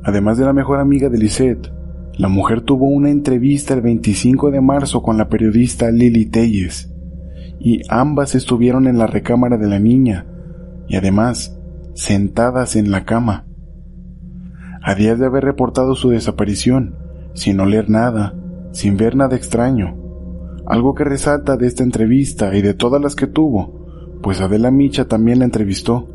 Además 0.03 0.37
de 0.37 0.45
la 0.45 0.53
mejor 0.53 0.79
amiga 0.79 1.09
de 1.09 1.17
Lisette, 1.17 1.71
la 2.17 2.27
mujer 2.27 2.61
tuvo 2.61 2.87
una 2.87 3.09
entrevista 3.09 3.73
el 3.73 3.81
25 3.81 4.51
de 4.51 4.61
marzo 4.61 5.01
con 5.01 5.17
la 5.17 5.29
periodista 5.29 5.91
Lily 5.91 6.25
Telles, 6.25 6.91
y 7.59 7.81
ambas 7.89 8.35
estuvieron 8.35 8.87
en 8.87 8.97
la 8.97 9.07
recámara 9.07 9.57
de 9.57 9.67
la 9.67 9.79
niña, 9.79 10.25
y 10.87 10.95
además 10.95 11.57
sentadas 11.93 12.75
en 12.75 12.91
la 12.91 13.05
cama. 13.05 13.45
A 14.81 14.95
días 14.95 15.19
de 15.19 15.27
haber 15.27 15.43
reportado 15.43 15.95
su 15.95 16.09
desaparición, 16.09 16.95
sin 17.33 17.59
oler 17.59 17.89
nada, 17.89 18.33
sin 18.71 18.97
ver 18.97 19.15
nada 19.15 19.35
extraño, 19.35 19.95
algo 20.65 20.95
que 20.95 21.03
resalta 21.03 21.57
de 21.57 21.67
esta 21.67 21.83
entrevista 21.83 22.55
y 22.55 22.61
de 22.61 22.73
todas 22.73 23.01
las 23.01 23.15
que 23.15 23.27
tuvo, 23.27 23.80
pues 24.21 24.41
Adela 24.41 24.71
Micha 24.71 25.07
también 25.07 25.39
la 25.39 25.45
entrevistó. 25.45 26.07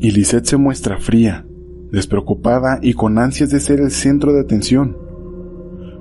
Y 0.00 0.10
Lisette 0.10 0.46
se 0.46 0.56
muestra 0.56 0.98
fría, 0.98 1.46
despreocupada 1.90 2.78
y 2.82 2.94
con 2.94 3.18
ansias 3.18 3.50
de 3.50 3.60
ser 3.60 3.80
el 3.80 3.90
centro 3.90 4.32
de 4.32 4.40
atención. 4.40 4.96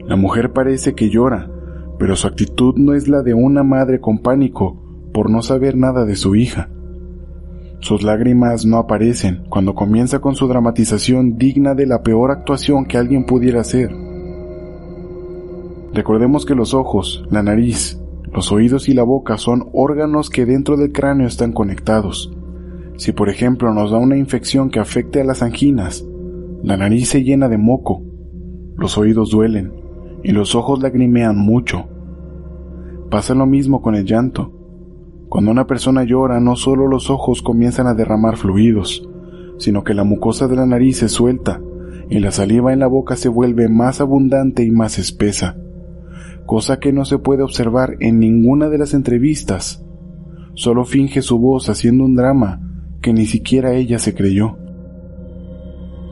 La 0.08 0.16
mujer 0.16 0.52
parece 0.52 0.94
que 0.94 1.10
llora, 1.10 1.50
pero 1.98 2.16
su 2.16 2.28
actitud 2.28 2.76
no 2.76 2.94
es 2.94 3.08
la 3.08 3.22
de 3.22 3.34
una 3.34 3.64
madre 3.64 4.00
con 4.00 4.20
pánico 4.20 4.82
por 5.14 5.30
no 5.30 5.42
saber 5.42 5.78
nada 5.78 6.06
de 6.06 6.16
su 6.16 6.36
hija. 6.36 6.70
Sus 7.80 8.04
lágrimas 8.04 8.66
no 8.66 8.78
aparecen 8.78 9.44
cuando 9.50 9.76
comienza 9.76 10.20
con 10.20 10.36
su 10.36 10.48
dramatización 10.48 11.38
digna 11.38 11.76
de 11.76 11.86
la 11.86 12.04
peor 12.04 12.32
actuación 12.32 12.86
que 12.86 12.98
alguien 12.98 13.26
pudiera 13.26 13.62
hacer. 13.62 13.92
Recordemos 15.94 16.46
que 16.46 16.56
los 16.56 16.74
ojos, 16.74 17.26
la 17.30 17.44
nariz, 17.44 18.02
los 18.36 18.52
oídos 18.52 18.90
y 18.90 18.94
la 18.94 19.04
boca 19.04 19.38
son 19.38 19.70
órganos 19.72 20.30
que 20.30 20.46
dentro 20.46 20.76
del 20.76 20.92
cráneo 20.92 21.26
están 21.26 21.54
conectados. 21.54 22.34
Si 22.98 23.14
por 23.14 23.30
ejemplo 23.30 23.74
nos 23.74 23.92
da 23.92 23.98
una 23.98 24.18
infección 24.18 24.70
que 24.70 24.82
afecte 24.82 25.22
a 25.22 25.24
las 25.24 25.42
anginas, 25.42 26.06
la 26.62 26.76
nariz 26.76 27.08
se 27.08 27.24
llena 27.24 27.48
de 27.48 27.58
moco, 27.58 28.04
los 28.76 28.98
oídos 28.98 29.30
duelen 29.30 29.72
y 30.22 30.34
los 30.34 30.54
ojos 30.54 30.84
lagrimean 30.84 31.38
mucho. 31.38 31.88
Pasa 33.10 33.34
lo 33.36 33.46
mismo 33.46 33.82
con 33.82 33.96
el 33.96 34.04
llanto. 34.04 34.52
Cuando 35.30 35.52
una 35.52 35.66
persona 35.66 36.04
llora 36.04 36.42
no 36.42 36.58
solo 36.58 36.90
los 36.90 37.10
ojos 37.10 37.42
comienzan 37.42 37.88
a 37.88 37.94
derramar 37.94 38.36
fluidos, 38.36 39.08
sino 39.60 39.86
que 39.86 39.94
la 39.94 40.04
mucosa 40.04 40.50
de 40.50 40.58
la 40.58 40.66
nariz 40.66 40.98
se 40.98 41.08
suelta 41.08 41.62
y 42.10 42.20
la 42.20 42.32
saliva 42.32 42.74
en 42.74 42.80
la 42.80 42.88
boca 42.88 43.16
se 43.16 43.30
vuelve 43.30 43.70
más 43.70 44.02
abundante 44.02 44.66
y 44.66 44.72
más 44.72 45.00
espesa 45.00 45.56
cosa 46.46 46.80
que 46.80 46.94
no 46.94 47.06
se 47.06 47.18
puede 47.18 47.44
observar 47.44 47.98
en 48.00 48.20
ninguna 48.20 48.70
de 48.70 48.78
las 48.78 48.94
entrevistas. 48.94 49.84
Solo 50.54 50.86
finge 50.86 51.22
su 51.22 51.40
voz 51.40 51.70
haciendo 51.70 52.06
un 52.06 52.16
drama 52.16 52.62
que 53.02 53.14
ni 53.14 53.26
siquiera 53.26 53.74
ella 53.74 54.00
se 54.00 54.14
creyó. 54.14 54.58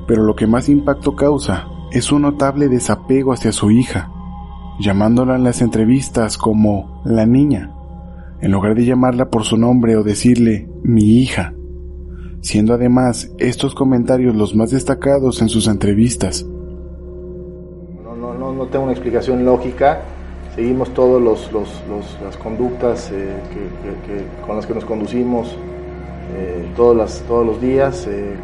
Pero 0.08 0.24
lo 0.24 0.36
que 0.36 0.48
más 0.48 0.70
impacto 0.70 1.16
causa 1.16 1.68
es 1.92 2.12
un 2.12 2.24
notable 2.24 2.68
desapego 2.68 3.34
hacia 3.34 3.52
su 3.52 3.72
hija, 3.72 4.12
llamándola 4.80 5.36
en 5.36 5.44
las 5.44 5.62
entrevistas 5.62 6.38
como 6.38 7.02
la 7.06 7.26
niña, 7.26 7.72
en 8.42 8.52
lugar 8.52 8.76
de 8.76 8.86
llamarla 8.86 9.30
por 9.30 9.44
su 9.44 9.58
nombre 9.58 9.96
o 9.96 10.04
decirle 10.04 10.70
mi 10.84 11.20
hija, 11.20 11.54
siendo 12.42 12.74
además 12.74 13.32
estos 13.38 13.76
comentarios 13.76 14.36
los 14.36 14.56
más 14.56 14.72
destacados 14.72 15.42
en 15.42 15.50
sus 15.50 15.68
entrevistas. 15.68 16.46
No, 18.04 18.16
no, 18.16 18.34
no, 18.34 18.54
no 18.54 18.66
tengo 18.68 18.86
una 18.86 18.94
explicación 18.94 19.46
lógica. 19.46 20.02
Seguimos 20.56 20.93
todas 20.93 21.20
los, 21.20 21.49
las 22.22 22.38
conductas 22.38 23.10
eh, 23.12 23.34
con 24.45 24.56
las 24.56 24.68
que 24.68 24.76
nos 24.76 24.86
conducimos 24.86 25.58
eh, 26.38 26.70
todos, 26.76 26.95
las, 26.95 27.22
todos 27.22 27.43
los 27.43 27.60
días, 27.60 28.06
eh, 28.06 28.36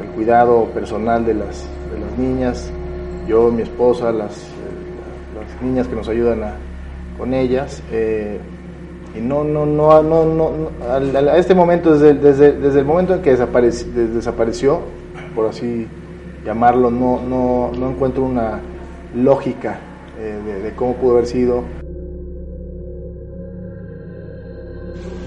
el 0.00 0.08
cuidado 0.10 0.66
personal 0.66 1.26
de 1.26 1.34
las, 1.34 1.66
de 1.92 1.98
las 1.98 2.16
niñas, 2.16 2.70
yo, 3.26 3.50
mi 3.50 3.62
esposa, 3.62 4.12
las, 4.12 4.46
las 5.34 5.62
niñas 5.62 5.88
que 5.88 5.96
nos 5.96 6.08
ayudan 6.08 6.40
con 7.18 7.34
ellas. 7.34 7.82
y 7.92 9.20
no, 9.20 9.42
no, 9.42 9.66
no, 9.66 10.02
no, 10.04 10.24
no, 10.24 10.50
a, 10.88 11.36
este 11.36 11.56
momento, 11.56 11.92
desde, 11.94 12.14
desde, 12.14 12.52
desde 12.52 12.78
el 12.78 12.84
momento 12.84 13.14
en 13.14 13.22
que 13.22 13.34
desapareció, 13.34 14.82
por 15.34 15.46
así 15.46 15.88
llamarlo, 16.44 16.92
no, 16.92 17.20
no, 17.28 17.72
no 17.76 17.90
encuentro 17.90 18.22
una 18.22 18.60
lógica 19.16 19.80
eh, 20.20 20.60
de, 20.62 20.74
cómo 20.74 20.94
pudo 20.96 21.12
haber 21.12 21.26
sido. 21.26 21.64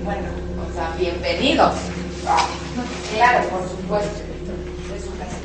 Bueno, 0.03 0.27
o 0.61 0.73
sea, 0.73 0.93
bienvenidos. 0.99 1.73
Claro, 3.15 3.49
por 3.49 3.67
supuesto. 3.67 4.21
Es 4.95 5.03
su 5.03 5.11
casa. 5.17 5.37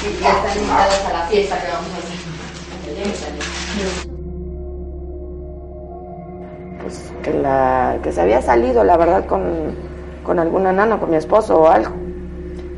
Y 0.00 0.22
ya 0.22 0.30
están 0.30 0.58
invitados 0.58 1.04
a 1.06 1.12
la 1.12 1.26
fiesta 1.26 1.60
que 1.60 1.72
vamos 1.72 1.90
a 1.92 1.98
hacer. 1.98 2.18
Pues 6.82 7.12
que, 7.22 7.32
la, 7.34 7.98
que 8.02 8.12
se 8.12 8.20
había 8.20 8.40
salido, 8.40 8.84
la 8.84 8.96
verdad, 8.96 9.26
con, 9.26 9.74
con 10.22 10.38
alguna 10.38 10.72
nana, 10.72 10.98
con 10.98 11.10
mi 11.10 11.16
esposo 11.16 11.62
o 11.62 11.66
algo. 11.66 11.94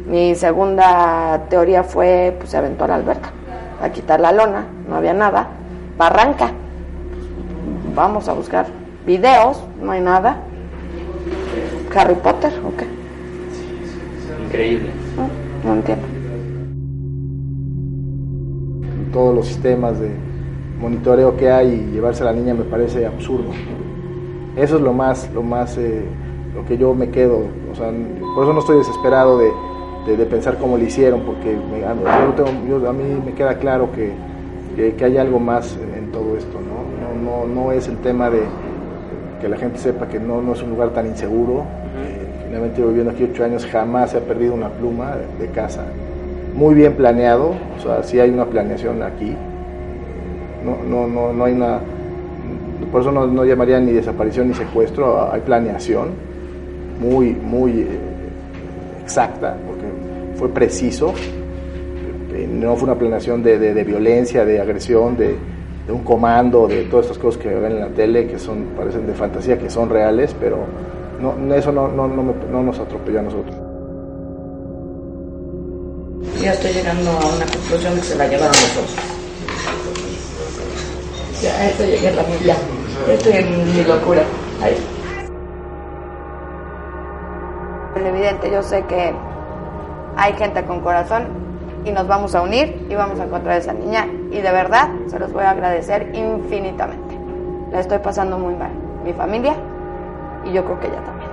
Mi 0.06 0.34
segunda 0.34 1.46
teoría 1.48 1.84
fue, 1.84 2.34
pues 2.38 2.50
se 2.50 2.56
aventó 2.56 2.84
a 2.84 2.88
la 2.88 2.94
alberca, 2.96 3.32
a 3.80 3.90
quitar 3.90 4.20
la 4.20 4.32
lona, 4.32 4.66
no 4.88 4.96
había 4.96 5.14
nada, 5.14 5.48
barranca, 5.96 6.52
vamos 7.94 8.28
a 8.28 8.32
buscar 8.32 8.66
videos, 9.06 9.62
no 9.82 9.92
hay 9.92 10.00
nada. 10.00 10.38
Harry 11.94 12.14
Potter, 12.14 12.52
¿o 12.64 12.76
qué? 12.76 12.86
Increíble. 14.44 14.90
No, 15.16 15.68
no 15.68 15.76
entiendo. 15.76 16.06
Todos 19.12 19.34
los 19.34 19.46
sistemas 19.46 19.98
de 19.98 20.10
monitoreo 20.80 21.36
que 21.36 21.50
hay 21.50 21.68
y 21.68 21.92
llevarse 21.92 22.22
a 22.22 22.26
la 22.26 22.32
niña 22.32 22.54
me 22.54 22.64
parece 22.64 23.06
absurdo. 23.06 23.50
Eso 24.56 24.76
es 24.76 24.82
lo 24.82 24.92
más, 24.92 25.28
lo 25.34 25.42
más, 25.42 25.76
eh, 25.78 26.04
lo 26.54 26.64
que 26.64 26.78
yo 26.78 26.94
me 26.94 27.10
quedo. 27.10 27.42
O 27.72 27.74
sea, 27.74 27.92
por 28.34 28.44
eso 28.44 28.52
no 28.52 28.60
estoy 28.60 28.78
desesperado 28.78 29.38
de, 29.38 29.50
de, 30.06 30.26
pensar 30.26 30.56
cómo 30.58 30.76
lo 30.76 30.84
hicieron, 30.84 31.20
porque 31.20 31.54
a 31.54 32.92
mí 32.92 33.22
me 33.24 33.32
queda 33.32 33.58
claro 33.58 33.90
que, 33.92 34.12
que, 34.92 35.04
hay 35.04 35.16
algo 35.18 35.38
más 35.38 35.78
en 35.96 36.10
todo 36.10 36.36
esto, 36.36 36.58
¿no? 36.60 36.80
No, 37.24 37.46
no, 37.46 37.54
no 37.54 37.72
es 37.72 37.88
el 37.88 37.98
tema 37.98 38.30
de 38.30 38.40
que 39.40 39.48
la 39.48 39.56
gente 39.56 39.78
sepa 39.78 40.06
que 40.06 40.20
no, 40.20 40.42
no 40.42 40.52
es 40.52 40.62
un 40.62 40.70
lugar 40.70 40.90
tan 40.90 41.06
inseguro. 41.06 41.64
Eh, 41.96 42.44
finalmente, 42.46 42.82
viviendo 42.82 43.10
aquí 43.10 43.24
ocho 43.24 43.44
años, 43.44 43.66
jamás 43.66 44.10
se 44.10 44.18
ha 44.18 44.20
perdido 44.20 44.54
una 44.54 44.68
pluma 44.68 45.16
de, 45.38 45.48
casa. 45.48 45.84
Muy 46.54 46.74
bien 46.74 46.94
planeado, 46.94 47.54
o 47.78 47.82
sea, 47.82 48.02
sí 48.02 48.20
hay 48.20 48.30
una 48.30 48.44
planeación 48.44 49.02
aquí. 49.02 49.34
No, 50.64 50.76
no, 50.88 51.06
no, 51.06 51.32
no 51.32 51.44
hay 51.44 51.54
una. 51.54 51.80
Por 52.92 53.02
eso 53.02 53.12
no, 53.12 53.26
no 53.26 53.44
llamaría 53.44 53.78
ni 53.80 53.92
desaparición 53.92 54.48
ni 54.48 54.54
secuestro, 54.54 55.30
hay 55.32 55.40
planeación 55.42 56.08
muy, 57.00 57.32
muy 57.32 57.80
eh, 57.82 57.98
exacta, 59.02 59.56
fue 60.40 60.48
preciso, 60.48 61.12
eh, 62.32 62.48
no 62.50 62.74
fue 62.74 62.84
una 62.84 62.98
planeación 62.98 63.42
de, 63.42 63.58
de, 63.58 63.84
violencia, 63.84 64.42
de 64.42 64.58
agresión, 64.58 65.14
de, 65.14 65.36
de, 65.86 65.92
un 65.92 66.02
comando, 66.02 66.66
de 66.66 66.84
todas 66.84 67.04
estas 67.04 67.18
cosas 67.18 67.42
que 67.42 67.50
ven 67.50 67.72
en 67.72 67.80
la 67.80 67.88
tele, 67.88 68.26
que 68.26 68.38
son 68.38 68.68
parecen 68.74 69.06
de 69.06 69.12
fantasía, 69.12 69.58
que 69.58 69.68
son 69.68 69.90
reales, 69.90 70.34
pero 70.40 70.60
no, 71.20 71.54
eso 71.54 71.70
no, 71.72 71.88
no, 71.88 72.08
no, 72.08 72.62
nos 72.62 72.78
atropelló 72.78 73.18
a 73.18 73.22
nosotros. 73.22 73.54
Ya 76.40 76.54
estoy 76.54 76.72
llegando 76.72 77.10
a 77.10 77.36
una 77.36 77.44
conclusión 77.44 77.94
que 77.96 78.00
se 78.00 78.16
la 78.16 78.26
llevaron 78.26 78.48
nosotros. 78.48 78.96
Ya, 81.42 81.68
esto 81.68 81.84
llegué 81.84 82.08
a 82.08 82.12
la 82.12 82.22
ya. 82.46 82.56
Estoy 83.12 83.32
en 83.34 83.76
mi 83.76 83.84
locura. 83.84 84.22
Ahí. 84.62 84.74
Evidente, 87.94 88.50
yo 88.50 88.62
sé 88.62 88.82
que 88.88 89.12
hay 90.20 90.34
gente 90.34 90.62
con 90.64 90.80
corazón 90.80 91.24
y 91.84 91.92
nos 91.92 92.06
vamos 92.06 92.34
a 92.34 92.42
unir 92.42 92.86
y 92.90 92.94
vamos 92.94 93.18
a 93.18 93.24
encontrar 93.24 93.54
a 93.54 93.56
esa 93.56 93.72
niña 93.72 94.06
y 94.30 94.36
de 94.36 94.52
verdad 94.52 94.90
se 95.06 95.18
los 95.18 95.32
voy 95.32 95.44
a 95.44 95.50
agradecer 95.50 96.12
infinitamente. 96.14 97.18
La 97.72 97.80
estoy 97.80 97.98
pasando 98.00 98.38
muy 98.38 98.54
mal, 98.54 98.70
mi 99.02 99.14
familia 99.14 99.54
y 100.44 100.52
yo 100.52 100.62
creo 100.64 100.78
que 100.78 100.88
ella 100.88 101.02
también. 101.02 101.30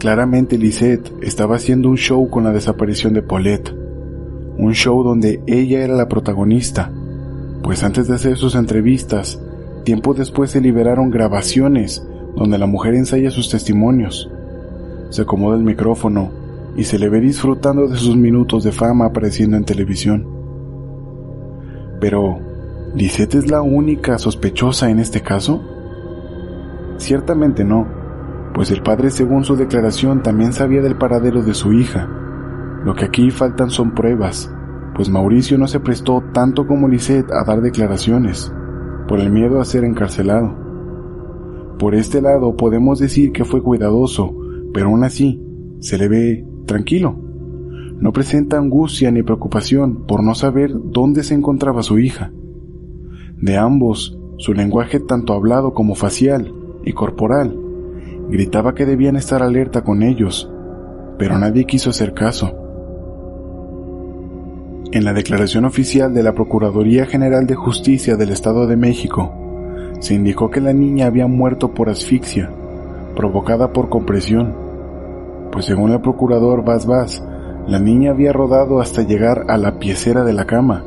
Claramente 0.00 0.58
Lisette 0.58 1.12
estaba 1.22 1.54
haciendo 1.54 1.88
un 1.88 1.96
show 1.96 2.28
con 2.28 2.42
la 2.42 2.52
desaparición 2.52 3.14
de 3.14 3.22
Paulette, 3.22 3.72
un 4.58 4.72
show 4.72 5.04
donde 5.04 5.40
ella 5.46 5.84
era 5.84 5.94
la 5.94 6.08
protagonista, 6.08 6.90
pues 7.62 7.84
antes 7.84 8.08
de 8.08 8.16
hacer 8.16 8.36
sus 8.36 8.56
entrevistas, 8.56 9.40
tiempo 9.88 10.12
después 10.12 10.50
se 10.50 10.60
liberaron 10.60 11.10
grabaciones 11.10 12.06
donde 12.36 12.58
la 12.58 12.66
mujer 12.66 12.92
ensaya 12.92 13.30
sus 13.30 13.48
testimonios. 13.48 14.30
Se 15.08 15.22
acomoda 15.22 15.56
el 15.56 15.64
micrófono 15.64 16.30
y 16.76 16.84
se 16.84 16.98
le 16.98 17.08
ve 17.08 17.20
disfrutando 17.20 17.88
de 17.88 17.96
sus 17.96 18.14
minutos 18.14 18.64
de 18.64 18.72
fama 18.72 19.06
apareciendo 19.06 19.56
en 19.56 19.64
televisión. 19.64 20.26
Pero, 22.02 22.38
¿Lisette 22.94 23.36
es 23.36 23.50
la 23.50 23.62
única 23.62 24.18
sospechosa 24.18 24.90
en 24.90 24.98
este 24.98 25.22
caso? 25.22 25.62
Ciertamente 26.98 27.64
no, 27.64 27.88
pues 28.52 28.70
el 28.70 28.82
padre 28.82 29.10
según 29.10 29.44
su 29.44 29.56
declaración 29.56 30.22
también 30.22 30.52
sabía 30.52 30.82
del 30.82 30.98
paradero 30.98 31.40
de 31.40 31.54
su 31.54 31.72
hija. 31.72 32.06
Lo 32.84 32.94
que 32.94 33.06
aquí 33.06 33.30
faltan 33.30 33.70
son 33.70 33.94
pruebas, 33.94 34.52
pues 34.94 35.08
Mauricio 35.08 35.56
no 35.56 35.66
se 35.66 35.80
prestó 35.80 36.22
tanto 36.34 36.66
como 36.66 36.88
Lisette 36.88 37.32
a 37.32 37.42
dar 37.44 37.62
declaraciones, 37.62 38.52
por 39.08 39.20
el 39.20 39.30
miedo 39.30 39.60
a 39.60 39.64
ser 39.64 39.84
encarcelado. 39.84 40.54
Por 41.78 41.94
este 41.94 42.20
lado 42.20 42.56
podemos 42.56 42.98
decir 42.98 43.32
que 43.32 43.44
fue 43.44 43.62
cuidadoso, 43.62 44.34
pero 44.72 44.86
aún 44.86 45.02
así 45.02 45.42
se 45.80 45.96
le 45.96 46.08
ve 46.08 46.46
tranquilo. 46.66 47.16
No 48.00 48.12
presenta 48.12 48.58
angustia 48.58 49.10
ni 49.10 49.22
preocupación 49.22 50.06
por 50.06 50.22
no 50.22 50.34
saber 50.34 50.72
dónde 50.74 51.24
se 51.24 51.34
encontraba 51.34 51.82
su 51.82 51.98
hija. 51.98 52.32
De 53.40 53.56
ambos, 53.56 54.18
su 54.36 54.52
lenguaje 54.52 55.00
tanto 55.00 55.32
hablado 55.32 55.72
como 55.72 55.94
facial 55.94 56.52
y 56.84 56.92
corporal 56.92 57.58
gritaba 58.28 58.74
que 58.74 58.86
debían 58.86 59.16
estar 59.16 59.42
alerta 59.42 59.82
con 59.82 60.02
ellos, 60.02 60.50
pero 61.18 61.38
nadie 61.38 61.64
quiso 61.64 61.90
hacer 61.90 62.12
caso. 62.12 62.67
En 64.90 65.04
la 65.04 65.12
declaración 65.12 65.66
oficial 65.66 66.14
de 66.14 66.22
la 66.22 66.34
Procuraduría 66.34 67.04
General 67.04 67.46
de 67.46 67.54
Justicia 67.54 68.16
del 68.16 68.30
Estado 68.30 68.66
de 68.66 68.76
México, 68.76 69.32
se 70.00 70.14
indicó 70.14 70.50
que 70.50 70.60
la 70.60 70.72
niña 70.72 71.06
había 71.06 71.26
muerto 71.26 71.74
por 71.74 71.90
asfixia, 71.90 72.50
provocada 73.14 73.72
por 73.72 73.88
compresión, 73.90 74.54
pues 75.52 75.66
según 75.66 75.90
el 75.90 76.00
procurador 76.00 76.64
Vaz 76.64 76.86
Vaz, 76.86 77.22
la 77.66 77.78
niña 77.78 78.12
había 78.12 78.32
rodado 78.32 78.80
hasta 78.80 79.02
llegar 79.02 79.44
a 79.48 79.58
la 79.58 79.78
piecera 79.78 80.24
de 80.24 80.32
la 80.32 80.46
cama, 80.46 80.84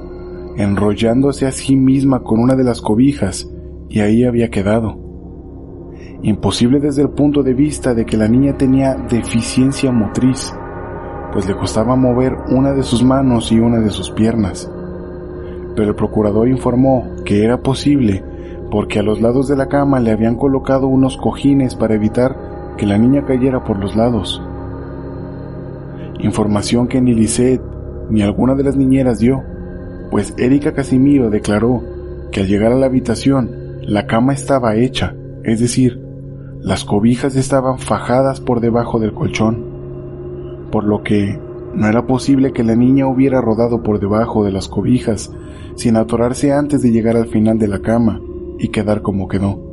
enrollándose 0.58 1.46
a 1.46 1.52
sí 1.52 1.76
misma 1.76 2.24
con 2.24 2.40
una 2.40 2.56
de 2.56 2.64
las 2.64 2.82
cobijas, 2.82 3.48
y 3.88 4.00
ahí 4.00 4.24
había 4.24 4.50
quedado. 4.50 4.98
Imposible 6.24 6.80
desde 6.80 7.02
el 7.02 7.10
punto 7.10 7.44
de 7.44 7.54
vista 7.54 7.94
de 7.94 8.06
que 8.06 8.18
la 8.18 8.28
niña 8.28 8.58
tenía 8.58 8.96
deficiencia 8.96 9.92
motriz, 9.92 10.54
pues 11.32 11.48
le 11.48 11.56
costaba 11.56 11.96
mover 11.96 12.36
una 12.50 12.74
de 12.74 12.84
sus 12.84 13.04
manos 13.04 13.52
y 13.52 13.60
una 13.60 13.80
de 13.80 13.90
sus 13.90 14.12
piernas. 14.12 14.70
Pero 15.76 15.90
el 15.90 15.96
procurador 15.96 16.48
informó 16.48 17.08
que 17.26 17.44
era 17.44 17.62
posible 17.62 18.24
porque 18.72 19.00
a 19.00 19.04
los 19.04 19.22
lados 19.22 19.48
de 19.48 19.58
la 19.58 19.68
cama 19.68 20.00
le 20.00 20.12
habían 20.12 20.36
colocado 20.36 20.88
unos 20.88 21.18
cojines 21.18 21.76
para 21.76 21.96
evitar 21.96 22.76
que 22.78 22.86
la 22.86 22.98
niña 22.98 23.26
cayera 23.26 23.64
por 23.64 23.78
los 23.78 23.96
lados. 23.96 24.42
Información 26.20 26.88
que 26.88 27.02
ni 27.02 27.14
Lisette 27.14 27.62
ni 28.10 28.22
alguna 28.22 28.56
de 28.56 28.64
las 28.64 28.76
niñeras 28.76 29.20
dio, 29.20 29.44
pues 30.10 30.34
Erika 30.38 30.74
Casimiro 30.74 31.30
declaró 31.30 31.84
que 32.32 32.42
al 32.42 32.48
llegar 32.48 32.72
a 32.72 32.76
la 32.76 32.86
habitación 32.86 33.52
la 33.82 34.08
cama 34.08 34.34
estaba 34.34 34.76
hecha, 34.76 35.16
es 35.44 35.60
decir, 35.60 36.02
las 36.62 36.86
cobijas 36.86 37.36
estaban 37.36 37.80
fajadas 37.80 38.40
por 38.40 38.60
debajo 38.62 39.00
del 39.00 39.14
colchón, 39.14 39.71
por 40.72 40.84
lo 40.84 41.04
que 41.04 41.40
no 41.74 41.88
era 41.88 42.06
posible 42.06 42.52
que 42.52 42.64
la 42.64 42.76
niña 42.76 43.08
hubiera 43.08 43.42
rodado 43.42 43.84
por 43.84 44.00
debajo 44.00 44.44
de 44.44 44.52
las 44.52 44.68
cobijas 44.68 45.32
sin 45.76 45.96
atorarse 45.96 46.52
antes 46.52 46.82
de 46.82 46.92
llegar 46.92 47.16
al 47.16 47.28
final 47.28 47.58
de 47.58 47.68
la 47.68 47.80
cama 47.80 48.22
y 48.60 48.70
quedar 48.70 49.02
como 49.02 49.28
quedó. 49.28 49.72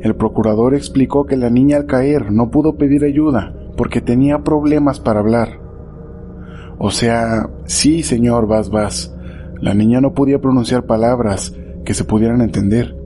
El 0.00 0.16
procurador 0.16 0.74
explicó 0.74 1.26
que 1.26 1.36
la 1.36 1.50
niña 1.50 1.76
al 1.76 1.86
caer 1.86 2.32
no 2.32 2.50
pudo 2.50 2.76
pedir 2.76 3.04
ayuda 3.04 3.54
porque 3.76 4.00
tenía 4.00 4.42
problemas 4.42 4.98
para 4.98 5.20
hablar. 5.20 5.60
O 6.78 6.90
sea, 6.90 7.50
sí, 7.64 8.02
señor 8.02 8.46
Vas 8.46 8.70
Vas, 8.70 9.14
la 9.60 9.74
niña 9.74 10.00
no 10.00 10.14
podía 10.14 10.40
pronunciar 10.40 10.86
palabras 10.86 11.54
que 11.84 11.94
se 11.94 12.04
pudieran 12.04 12.40
entender, 12.40 12.96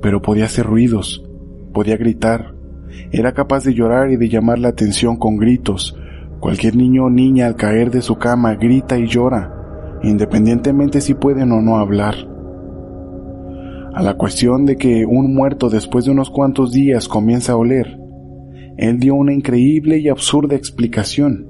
pero 0.00 0.22
podía 0.22 0.44
hacer 0.44 0.66
ruidos, 0.66 1.24
podía 1.72 1.96
gritar, 1.96 2.55
era 3.12 3.32
capaz 3.32 3.64
de 3.64 3.74
llorar 3.74 4.10
y 4.10 4.16
de 4.16 4.28
llamar 4.28 4.58
la 4.58 4.68
atención 4.68 5.16
con 5.16 5.36
gritos. 5.36 5.96
Cualquier 6.40 6.76
niño 6.76 7.04
o 7.04 7.10
niña 7.10 7.46
al 7.46 7.56
caer 7.56 7.90
de 7.90 8.02
su 8.02 8.16
cama 8.16 8.54
grita 8.54 8.98
y 8.98 9.06
llora, 9.06 9.52
independientemente 10.02 11.00
si 11.00 11.14
pueden 11.14 11.52
o 11.52 11.60
no 11.60 11.78
hablar. 11.78 12.14
A 13.94 14.02
la 14.02 14.14
cuestión 14.14 14.66
de 14.66 14.76
que 14.76 15.06
un 15.06 15.34
muerto 15.34 15.70
después 15.70 16.04
de 16.04 16.10
unos 16.10 16.28
cuantos 16.28 16.72
días 16.72 17.08
comienza 17.08 17.52
a 17.52 17.56
oler, 17.56 17.98
él 18.76 18.98
dio 19.00 19.14
una 19.14 19.32
increíble 19.32 19.98
y 19.98 20.08
absurda 20.08 20.54
explicación. 20.54 21.48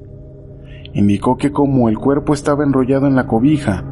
Indicó 0.94 1.36
que 1.36 1.51
como 1.51 1.88
el 1.88 1.99
cuerpo 1.99 2.32
estaba 2.32 2.64
enrollado 2.64 3.09
en 3.09 3.16
la 3.16 3.26
cobija, 3.26 3.84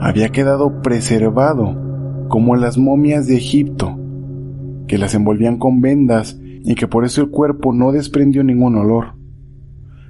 había 0.00 0.30
quedado 0.30 0.80
preservado 0.80 1.76
como 2.28 2.56
las 2.56 2.78
momias 2.78 3.26
de 3.26 3.36
Egipto, 3.36 3.98
que 4.86 4.98
las 4.98 5.14
envolvían 5.14 5.58
con 5.58 5.80
vendas 5.80 6.40
y 6.64 6.74
que 6.74 6.88
por 6.88 7.04
eso 7.04 7.20
el 7.20 7.28
cuerpo 7.28 7.72
no 7.72 7.92
desprendió 7.92 8.42
ningún 8.42 8.74
olor. 8.76 9.14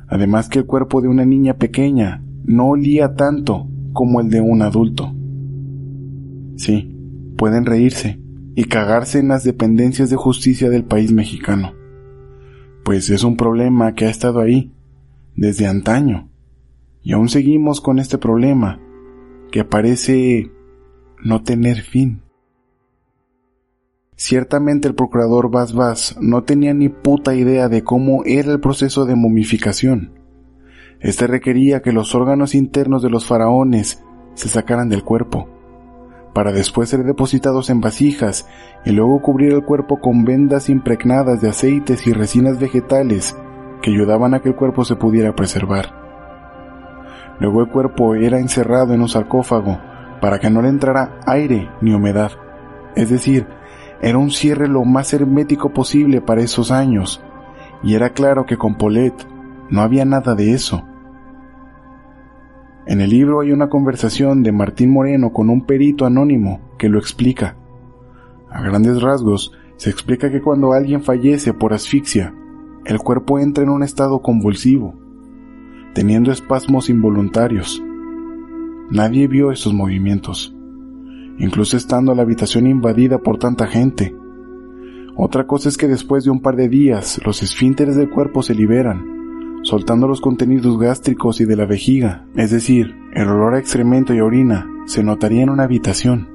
Además 0.08 0.48
que 0.48 0.60
el 0.60 0.66
cuerpo 0.66 1.02
de 1.02 1.08
una 1.08 1.26
niña 1.26 1.54
pequeña 1.54 2.24
no 2.44 2.68
olía 2.68 3.14
tanto 3.14 3.68
como 3.92 4.20
el 4.20 4.30
de 4.30 4.40
un 4.40 4.62
adulto. 4.62 5.12
Sí, 6.56 6.96
pueden 7.36 7.66
reírse 7.66 8.20
y 8.54 8.64
cagarse 8.64 9.18
en 9.18 9.28
las 9.28 9.42
dependencias 9.42 10.10
de 10.10 10.16
justicia 10.16 10.70
del 10.70 10.84
país 10.84 11.10
mexicano, 11.12 11.72
pues 12.84 13.10
es 13.10 13.24
un 13.24 13.36
problema 13.36 13.94
que 13.94 14.06
ha 14.06 14.10
estado 14.10 14.40
ahí 14.40 14.72
desde 15.34 15.66
antaño, 15.66 16.28
y 17.02 17.12
aún 17.12 17.28
seguimos 17.28 17.80
con 17.80 17.98
este 17.98 18.18
problema 18.18 18.80
que 19.50 19.64
parece 19.64 20.52
no 21.24 21.42
tener 21.42 21.80
fin. 21.80 22.23
Ciertamente 24.16 24.86
el 24.86 24.94
procurador 24.94 25.50
Bas 25.50 25.74
Bas 25.74 26.16
no 26.20 26.44
tenía 26.44 26.72
ni 26.72 26.88
puta 26.88 27.34
idea 27.34 27.68
de 27.68 27.82
cómo 27.82 28.22
era 28.24 28.52
el 28.52 28.60
proceso 28.60 29.06
de 29.06 29.16
momificación. 29.16 30.12
Este 31.00 31.26
requería 31.26 31.82
que 31.82 31.92
los 31.92 32.14
órganos 32.14 32.54
internos 32.54 33.02
de 33.02 33.10
los 33.10 33.26
faraones 33.26 34.04
se 34.34 34.48
sacaran 34.48 34.88
del 34.88 35.02
cuerpo, 35.02 35.48
para 36.32 36.52
después 36.52 36.88
ser 36.88 37.04
depositados 37.04 37.70
en 37.70 37.80
vasijas 37.80 38.48
y 38.84 38.92
luego 38.92 39.20
cubrir 39.20 39.52
el 39.52 39.64
cuerpo 39.64 40.00
con 40.00 40.24
vendas 40.24 40.68
impregnadas 40.68 41.40
de 41.40 41.48
aceites 41.48 42.06
y 42.06 42.12
resinas 42.12 42.58
vegetales 42.58 43.36
que 43.82 43.90
ayudaban 43.90 44.32
a 44.34 44.40
que 44.40 44.50
el 44.50 44.56
cuerpo 44.56 44.84
se 44.84 44.96
pudiera 44.96 45.34
preservar. 45.34 45.86
Luego 47.40 47.62
el 47.62 47.68
cuerpo 47.68 48.14
era 48.14 48.38
encerrado 48.38 48.94
en 48.94 49.02
un 49.02 49.08
sarcófago 49.08 49.78
para 50.20 50.38
que 50.38 50.50
no 50.50 50.62
le 50.62 50.68
entrara 50.68 51.18
aire 51.26 51.68
ni 51.80 51.92
humedad, 51.92 52.30
es 52.94 53.10
decir, 53.10 53.46
era 54.00 54.18
un 54.18 54.30
cierre 54.30 54.68
lo 54.68 54.84
más 54.84 55.12
hermético 55.14 55.72
posible 55.72 56.20
para 56.20 56.42
esos 56.42 56.70
años, 56.70 57.22
y 57.82 57.94
era 57.94 58.10
claro 58.10 58.46
que 58.46 58.56
con 58.56 58.76
Paulette 58.76 59.26
no 59.70 59.80
había 59.80 60.04
nada 60.04 60.34
de 60.34 60.52
eso. 60.52 60.84
En 62.86 63.00
el 63.00 63.10
libro 63.10 63.40
hay 63.40 63.52
una 63.52 63.68
conversación 63.68 64.42
de 64.42 64.52
Martín 64.52 64.90
Moreno 64.90 65.32
con 65.32 65.48
un 65.48 65.64
perito 65.64 66.04
anónimo 66.04 66.60
que 66.78 66.88
lo 66.88 66.98
explica. 66.98 67.56
A 68.50 68.60
grandes 68.62 69.00
rasgos, 69.00 69.52
se 69.76 69.90
explica 69.90 70.30
que 70.30 70.42
cuando 70.42 70.72
alguien 70.72 71.02
fallece 71.02 71.54
por 71.54 71.72
asfixia, 71.72 72.34
el 72.84 72.98
cuerpo 72.98 73.38
entra 73.38 73.64
en 73.64 73.70
un 73.70 73.82
estado 73.82 74.20
convulsivo, 74.20 74.94
teniendo 75.94 76.30
espasmos 76.30 76.90
involuntarios. 76.90 77.82
Nadie 78.90 79.26
vio 79.26 79.50
esos 79.50 79.72
movimientos 79.72 80.53
incluso 81.38 81.76
estando 81.76 82.14
la 82.14 82.22
habitación 82.22 82.66
invadida 82.66 83.18
por 83.18 83.38
tanta 83.38 83.66
gente. 83.66 84.14
Otra 85.16 85.46
cosa 85.46 85.68
es 85.68 85.76
que 85.76 85.88
después 85.88 86.24
de 86.24 86.30
un 86.30 86.40
par 86.40 86.56
de 86.56 86.68
días 86.68 87.20
los 87.24 87.42
esfínteres 87.42 87.96
del 87.96 88.10
cuerpo 88.10 88.42
se 88.42 88.54
liberan, 88.54 89.60
soltando 89.62 90.08
los 90.08 90.20
contenidos 90.20 90.78
gástricos 90.78 91.40
y 91.40 91.44
de 91.44 91.56
la 91.56 91.66
vejiga, 91.66 92.26
es 92.34 92.50
decir, 92.50 92.94
el 93.12 93.28
olor 93.28 93.54
a 93.54 93.58
excremento 93.58 94.12
y 94.12 94.20
orina 94.20 94.68
se 94.86 95.02
notaría 95.02 95.42
en 95.42 95.50
una 95.50 95.64
habitación. 95.64 96.28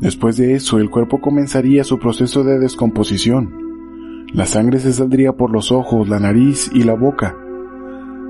Después 0.00 0.38
de 0.38 0.54
eso 0.54 0.78
el 0.78 0.88
cuerpo 0.88 1.20
comenzaría 1.20 1.84
su 1.84 1.98
proceso 1.98 2.42
de 2.42 2.58
descomposición. 2.58 4.26
La 4.32 4.46
sangre 4.46 4.78
se 4.78 4.92
saldría 4.92 5.32
por 5.32 5.50
los 5.50 5.70
ojos, 5.72 6.08
la 6.08 6.18
nariz 6.18 6.70
y 6.72 6.84
la 6.84 6.94
boca. 6.94 7.36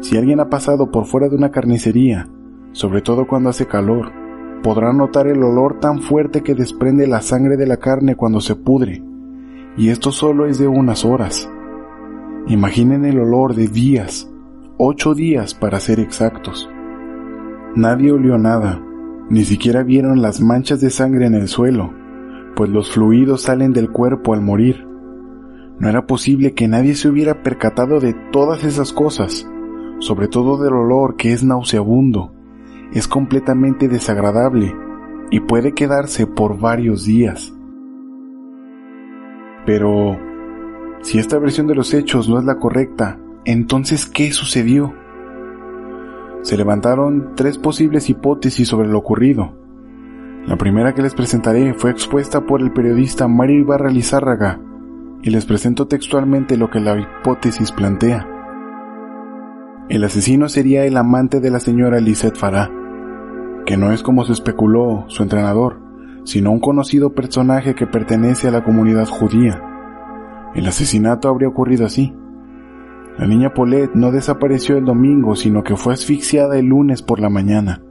Si 0.00 0.16
alguien 0.16 0.40
ha 0.40 0.48
pasado 0.48 0.90
por 0.90 1.06
fuera 1.06 1.28
de 1.28 1.36
una 1.36 1.50
carnicería, 1.50 2.28
sobre 2.72 3.02
todo 3.02 3.26
cuando 3.26 3.50
hace 3.50 3.66
calor, 3.66 4.19
podrán 4.62 4.98
notar 4.98 5.26
el 5.26 5.42
olor 5.42 5.80
tan 5.80 6.00
fuerte 6.00 6.42
que 6.42 6.54
desprende 6.54 7.06
la 7.06 7.22
sangre 7.22 7.56
de 7.56 7.66
la 7.66 7.78
carne 7.78 8.16
cuando 8.16 8.40
se 8.40 8.56
pudre, 8.56 9.02
y 9.76 9.88
esto 9.88 10.12
solo 10.12 10.46
es 10.46 10.58
de 10.58 10.68
unas 10.68 11.04
horas. 11.04 11.50
Imaginen 12.46 13.04
el 13.04 13.18
olor 13.20 13.54
de 13.54 13.68
días, 13.68 14.30
ocho 14.76 15.14
días 15.14 15.54
para 15.54 15.80
ser 15.80 16.00
exactos. 16.00 16.68
Nadie 17.74 18.12
olió 18.12 18.38
nada, 18.38 18.82
ni 19.30 19.44
siquiera 19.44 19.82
vieron 19.82 20.22
las 20.22 20.40
manchas 20.40 20.80
de 20.80 20.90
sangre 20.90 21.26
en 21.26 21.34
el 21.34 21.48
suelo, 21.48 21.92
pues 22.56 22.68
los 22.70 22.90
fluidos 22.90 23.42
salen 23.42 23.72
del 23.72 23.90
cuerpo 23.90 24.34
al 24.34 24.42
morir. 24.42 24.86
No 25.78 25.88
era 25.88 26.06
posible 26.06 26.52
que 26.52 26.68
nadie 26.68 26.94
se 26.94 27.08
hubiera 27.08 27.42
percatado 27.42 28.00
de 28.00 28.14
todas 28.32 28.64
esas 28.64 28.92
cosas, 28.92 29.48
sobre 30.00 30.28
todo 30.28 30.62
del 30.62 30.74
olor 30.74 31.16
que 31.16 31.32
es 31.32 31.42
nauseabundo 31.42 32.32
es 32.92 33.06
completamente 33.06 33.88
desagradable 33.88 34.74
y 35.30 35.40
puede 35.40 35.72
quedarse 35.72 36.26
por 36.26 36.58
varios 36.58 37.04
días. 37.04 37.52
Pero, 39.64 40.18
si 41.02 41.18
esta 41.18 41.38
versión 41.38 41.66
de 41.66 41.74
los 41.74 41.94
hechos 41.94 42.28
no 42.28 42.38
es 42.38 42.44
la 42.44 42.56
correcta, 42.56 43.18
entonces 43.44 44.06
¿qué 44.06 44.32
sucedió? 44.32 44.92
Se 46.42 46.56
levantaron 46.56 47.32
tres 47.36 47.58
posibles 47.58 48.10
hipótesis 48.10 48.66
sobre 48.66 48.88
lo 48.88 48.98
ocurrido. 48.98 49.52
La 50.46 50.56
primera 50.56 50.94
que 50.94 51.02
les 51.02 51.14
presentaré 51.14 51.74
fue 51.74 51.90
expuesta 51.90 52.40
por 52.40 52.62
el 52.62 52.72
periodista 52.72 53.28
Mario 53.28 53.60
Ibarra 53.60 53.90
Lizárraga 53.90 54.58
y 55.22 55.30
les 55.30 55.44
presento 55.44 55.86
textualmente 55.86 56.56
lo 56.56 56.70
que 56.70 56.80
la 56.80 56.98
hipótesis 56.98 57.70
plantea. 57.72 58.26
El 59.90 60.02
asesino 60.02 60.48
sería 60.48 60.86
el 60.86 60.96
amante 60.96 61.40
de 61.40 61.50
la 61.50 61.60
señora 61.60 62.00
Lisette 62.00 62.38
Farah 62.38 62.79
que 63.66 63.76
no 63.76 63.92
es 63.92 64.02
como 64.02 64.24
se 64.24 64.32
especuló 64.32 65.04
su 65.08 65.22
entrenador, 65.22 65.80
sino 66.24 66.50
un 66.50 66.60
conocido 66.60 67.14
personaje 67.14 67.74
que 67.74 67.86
pertenece 67.86 68.48
a 68.48 68.50
la 68.50 68.64
comunidad 68.64 69.06
judía. 69.08 69.62
El 70.54 70.66
asesinato 70.66 71.28
habría 71.28 71.48
ocurrido 71.48 71.86
así. 71.86 72.14
La 73.18 73.26
niña 73.26 73.52
Paulette 73.54 73.94
no 73.94 74.10
desapareció 74.10 74.76
el 74.76 74.84
domingo, 74.84 75.36
sino 75.36 75.62
que 75.62 75.76
fue 75.76 75.92
asfixiada 75.92 76.58
el 76.58 76.66
lunes 76.66 77.02
por 77.02 77.20
la 77.20 77.28
mañana. 77.28 77.82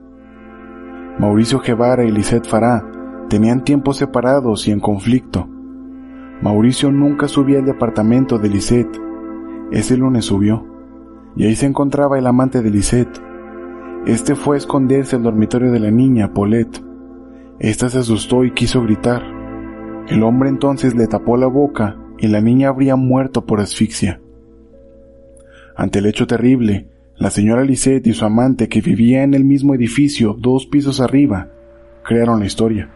Mauricio 1.19 1.59
Guevara 1.59 2.03
y 2.03 2.11
Lisette 2.11 2.47
Farah 2.47 2.83
tenían 3.29 3.63
tiempos 3.63 3.97
separados 3.97 4.67
y 4.67 4.71
en 4.71 4.79
conflicto. 4.79 5.47
Mauricio 6.41 6.91
nunca 6.91 7.27
subía 7.27 7.59
al 7.59 7.65
departamento 7.65 8.37
de 8.37 8.49
Lisette. 8.49 8.99
Ese 9.71 9.97
lunes 9.97 10.25
subió, 10.25 10.65
y 11.35 11.45
ahí 11.45 11.55
se 11.55 11.65
encontraba 11.65 12.17
el 12.17 12.25
amante 12.25 12.61
de 12.61 12.71
Lisette, 12.71 13.21
este 14.11 14.33
fue 14.33 14.55
a 14.55 14.57
esconderse 14.57 15.15
al 15.15 15.23
dormitorio 15.23 15.71
de 15.71 15.79
la 15.79 15.91
niña, 15.91 16.33
Paulette. 16.33 16.81
Esta 17.59 17.89
se 17.89 17.99
asustó 17.99 18.43
y 18.43 18.53
quiso 18.53 18.81
gritar. 18.81 19.21
El 20.07 20.23
hombre 20.23 20.49
entonces 20.49 20.95
le 20.95 21.05
tapó 21.05 21.37
la 21.37 21.45
boca 21.45 21.95
y 22.17 22.27
la 22.27 22.41
niña 22.41 22.69
habría 22.69 22.95
muerto 22.95 23.45
por 23.45 23.59
asfixia. 23.59 24.19
Ante 25.75 25.99
el 25.99 26.07
hecho 26.07 26.25
terrible, 26.25 26.87
la 27.17 27.29
señora 27.29 27.63
Lisette 27.63 28.07
y 28.07 28.13
su 28.13 28.25
amante, 28.25 28.67
que 28.67 28.81
vivía 28.81 29.21
en 29.21 29.35
el 29.35 29.45
mismo 29.45 29.75
edificio 29.75 30.35
dos 30.39 30.65
pisos 30.65 31.01
arriba, 31.01 31.49
crearon 32.03 32.39
la 32.39 32.47
historia. 32.47 32.89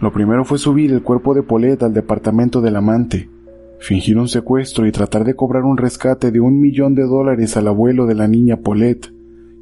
Lo 0.00 0.12
primero 0.12 0.44
fue 0.44 0.58
subir 0.58 0.92
el 0.92 1.02
cuerpo 1.02 1.32
de 1.32 1.44
Paulette 1.44 1.84
al 1.84 1.94
departamento 1.94 2.60
del 2.60 2.76
amante, 2.76 3.30
fingir 3.78 4.18
un 4.18 4.28
secuestro 4.28 4.86
y 4.86 4.92
tratar 4.92 5.24
de 5.24 5.34
cobrar 5.34 5.62
un 5.62 5.78
rescate 5.78 6.30
de 6.30 6.40
un 6.40 6.60
millón 6.60 6.94
de 6.94 7.04
dólares 7.04 7.56
al 7.56 7.68
abuelo 7.68 8.04
de 8.04 8.14
la 8.14 8.28
niña 8.28 8.58
Paulette, 8.58 9.15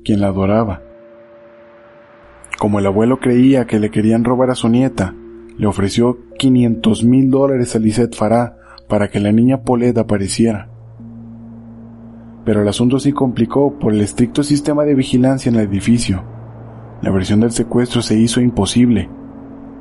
quien 0.05 0.21
la 0.21 0.29
adoraba. 0.29 0.83
Como 2.59 2.79
el 2.79 2.87
abuelo 2.87 3.19
creía 3.19 3.67
que 3.67 3.81
le 3.81 3.91
querían 3.91 4.25
robar 4.25 4.51
a 4.51 4.55
su 4.55 4.69
nieta, 4.69 5.15
le 5.57 5.67
ofreció 5.67 6.19
500 6.39 7.05
mil 7.05 7.31
dólares 7.31 7.75
a 7.75 7.79
Lisette 7.79 8.15
Farah 8.15 8.57
para 8.89 9.09
que 9.09 9.21
la 9.21 9.33
niña 9.33 9.63
Paulette 9.63 9.99
apareciera. 9.99 10.69
Pero 12.45 12.63
el 12.63 12.69
asunto 12.69 12.99
se 12.99 13.13
complicó 13.13 13.79
por 13.79 13.95
el 13.95 14.03
estricto 14.03 14.43
sistema 14.43 14.85
de 14.85 14.95
vigilancia 14.95 15.49
en 15.49 15.57
el 15.57 15.67
edificio. 15.67 16.23
La 17.01 17.11
versión 17.11 17.41
del 17.41 17.53
secuestro 17.53 18.03
se 18.03 18.19
hizo 18.19 18.41
imposible. 18.41 19.09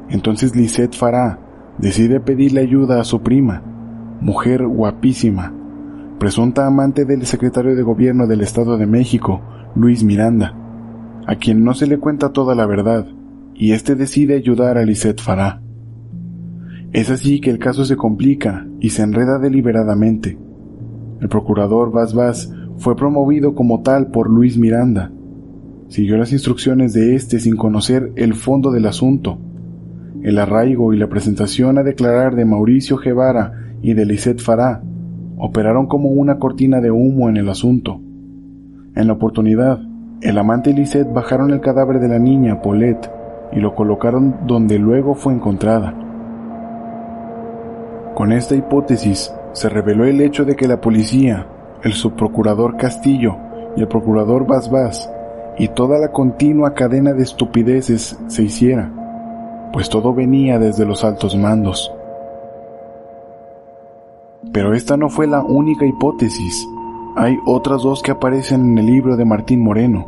Entonces 0.10 0.56
Lisette 0.56 0.96
Farah 0.96 1.40
decide 1.78 2.20
pedirle 2.20 2.62
ayuda 2.62 3.00
a 3.00 3.04
su 3.04 3.22
prima, 3.22 3.62
mujer 4.22 4.66
guapísima, 4.66 5.54
presunta 6.20 6.66
amante 6.66 7.06
del 7.06 7.26
secretario 7.26 7.76
de 7.76 7.84
gobierno 7.84 8.28
del 8.28 8.42
Estado 8.42 8.78
de 8.78 8.88
México, 8.88 9.42
Luis 9.76 10.04
Miranda, 10.04 10.56
a 11.26 11.36
quien 11.38 11.64
no 11.64 11.74
se 11.74 11.88
le 11.88 11.98
cuenta 11.98 12.32
toda 12.32 12.54
la 12.54 12.68
verdad, 12.68 13.08
y 13.56 13.72
éste 13.72 13.96
decide 13.96 14.36
ayudar 14.36 14.78
a 14.78 14.86
Lisette 14.86 15.20
Farah. 15.20 15.64
Es 16.92 17.10
así 17.10 17.42
que 17.42 17.50
el 17.50 17.58
caso 17.58 17.84
se 17.84 17.96
complica 17.96 18.68
y 18.80 18.92
se 18.92 19.02
enreda 19.02 19.40
deliberadamente. 19.40 20.38
El 21.22 21.28
procurador 21.28 21.92
Vaz 21.92 22.14
Vaz 22.14 22.54
fue 22.78 22.96
promovido 22.96 23.56
como 23.56 23.82
tal 23.82 24.12
por 24.12 24.30
Luis 24.30 24.60
Miranda. 24.60 25.12
Siguió 25.88 26.18
las 26.18 26.34
instrucciones 26.34 26.94
de 26.94 27.16
éste 27.16 27.40
sin 27.40 27.56
conocer 27.56 28.12
el 28.16 28.36
fondo 28.36 28.70
del 28.70 28.86
asunto. 28.86 29.40
El 30.22 30.38
arraigo 30.38 30.94
y 30.94 30.98
la 30.98 31.10
presentación 31.10 31.80
a 31.80 31.84
declarar 31.84 32.36
de 32.36 32.46
Mauricio 32.46 32.98
Guevara 32.98 33.74
y 33.82 33.96
de 33.96 34.06
Lisette 34.06 34.40
Farah 34.40 34.84
operaron 35.38 35.88
como 35.88 36.10
una 36.10 36.38
cortina 36.38 36.80
de 36.80 36.92
humo 36.92 37.28
en 37.28 37.38
el 37.38 37.50
asunto. 37.50 38.02
En 38.96 39.08
la 39.08 39.14
oportunidad, 39.14 39.80
el 40.22 40.38
amante 40.38 40.70
y 40.70 40.74
Lisette 40.74 41.12
bajaron 41.12 41.52
el 41.52 41.62
cadáver 41.62 42.00
de 42.00 42.08
la 42.08 42.20
niña, 42.20 42.62
Paulette, 42.62 43.10
y 43.52 43.60
lo 43.60 43.74
colocaron 43.74 44.38
donde 44.46 44.78
luego 44.78 45.16
fue 45.16 45.34
encontrada. 45.34 45.94
Con 48.14 48.32
esta 48.32 48.56
hipótesis 48.56 49.34
se 49.54 49.70
reveló 49.70 50.06
el 50.06 50.22
hecho 50.22 50.46
de 50.46 50.56
que 50.56 50.68
la 50.68 50.80
policía, 50.80 51.48
el 51.84 51.94
subprocurador 51.94 52.78
Castillo 52.78 53.36
y 53.76 53.82
el 53.82 53.88
procurador 53.88 54.46
Vaz 54.46 54.70
Vaz 54.70 55.12
y 55.58 55.70
toda 55.70 55.98
la 55.98 56.12
continua 56.12 56.74
cadena 56.74 57.14
de 57.14 57.24
estupideces 57.24 58.18
se 58.28 58.44
hiciera, 58.44 58.92
pues 59.74 59.90
todo 59.90 60.14
venía 60.14 60.60
desde 60.60 60.86
los 60.86 61.04
altos 61.04 61.36
mandos. 61.36 61.92
Pero 64.52 64.74
esta 64.76 64.98
no 64.98 65.10
fue 65.10 65.26
la 65.26 65.42
única 65.42 65.86
hipótesis. 65.86 66.68
Hay 67.16 67.38
otras 67.46 67.84
dos 67.84 68.02
que 68.02 68.10
aparecen 68.10 68.72
en 68.72 68.78
el 68.80 68.88
libro 68.88 69.16
de 69.16 69.24
Martín 69.24 69.62
Moreno. 69.62 70.08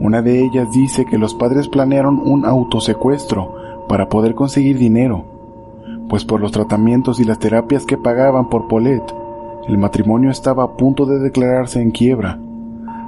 Una 0.00 0.22
de 0.22 0.44
ellas 0.44 0.68
dice 0.72 1.04
que 1.04 1.18
los 1.18 1.34
padres 1.34 1.68
planearon 1.68 2.18
un 2.18 2.44
autosecuestro 2.44 3.54
para 3.88 4.08
poder 4.08 4.34
conseguir 4.34 4.76
dinero, 4.76 5.24
pues 6.08 6.24
por 6.24 6.40
los 6.40 6.50
tratamientos 6.50 7.20
y 7.20 7.24
las 7.24 7.38
terapias 7.38 7.86
que 7.86 7.96
pagaban 7.96 8.48
por 8.48 8.66
Polet, 8.66 9.02
el 9.68 9.78
matrimonio 9.78 10.30
estaba 10.30 10.64
a 10.64 10.76
punto 10.76 11.06
de 11.06 11.20
declararse 11.20 11.80
en 11.80 11.92
quiebra, 11.92 12.40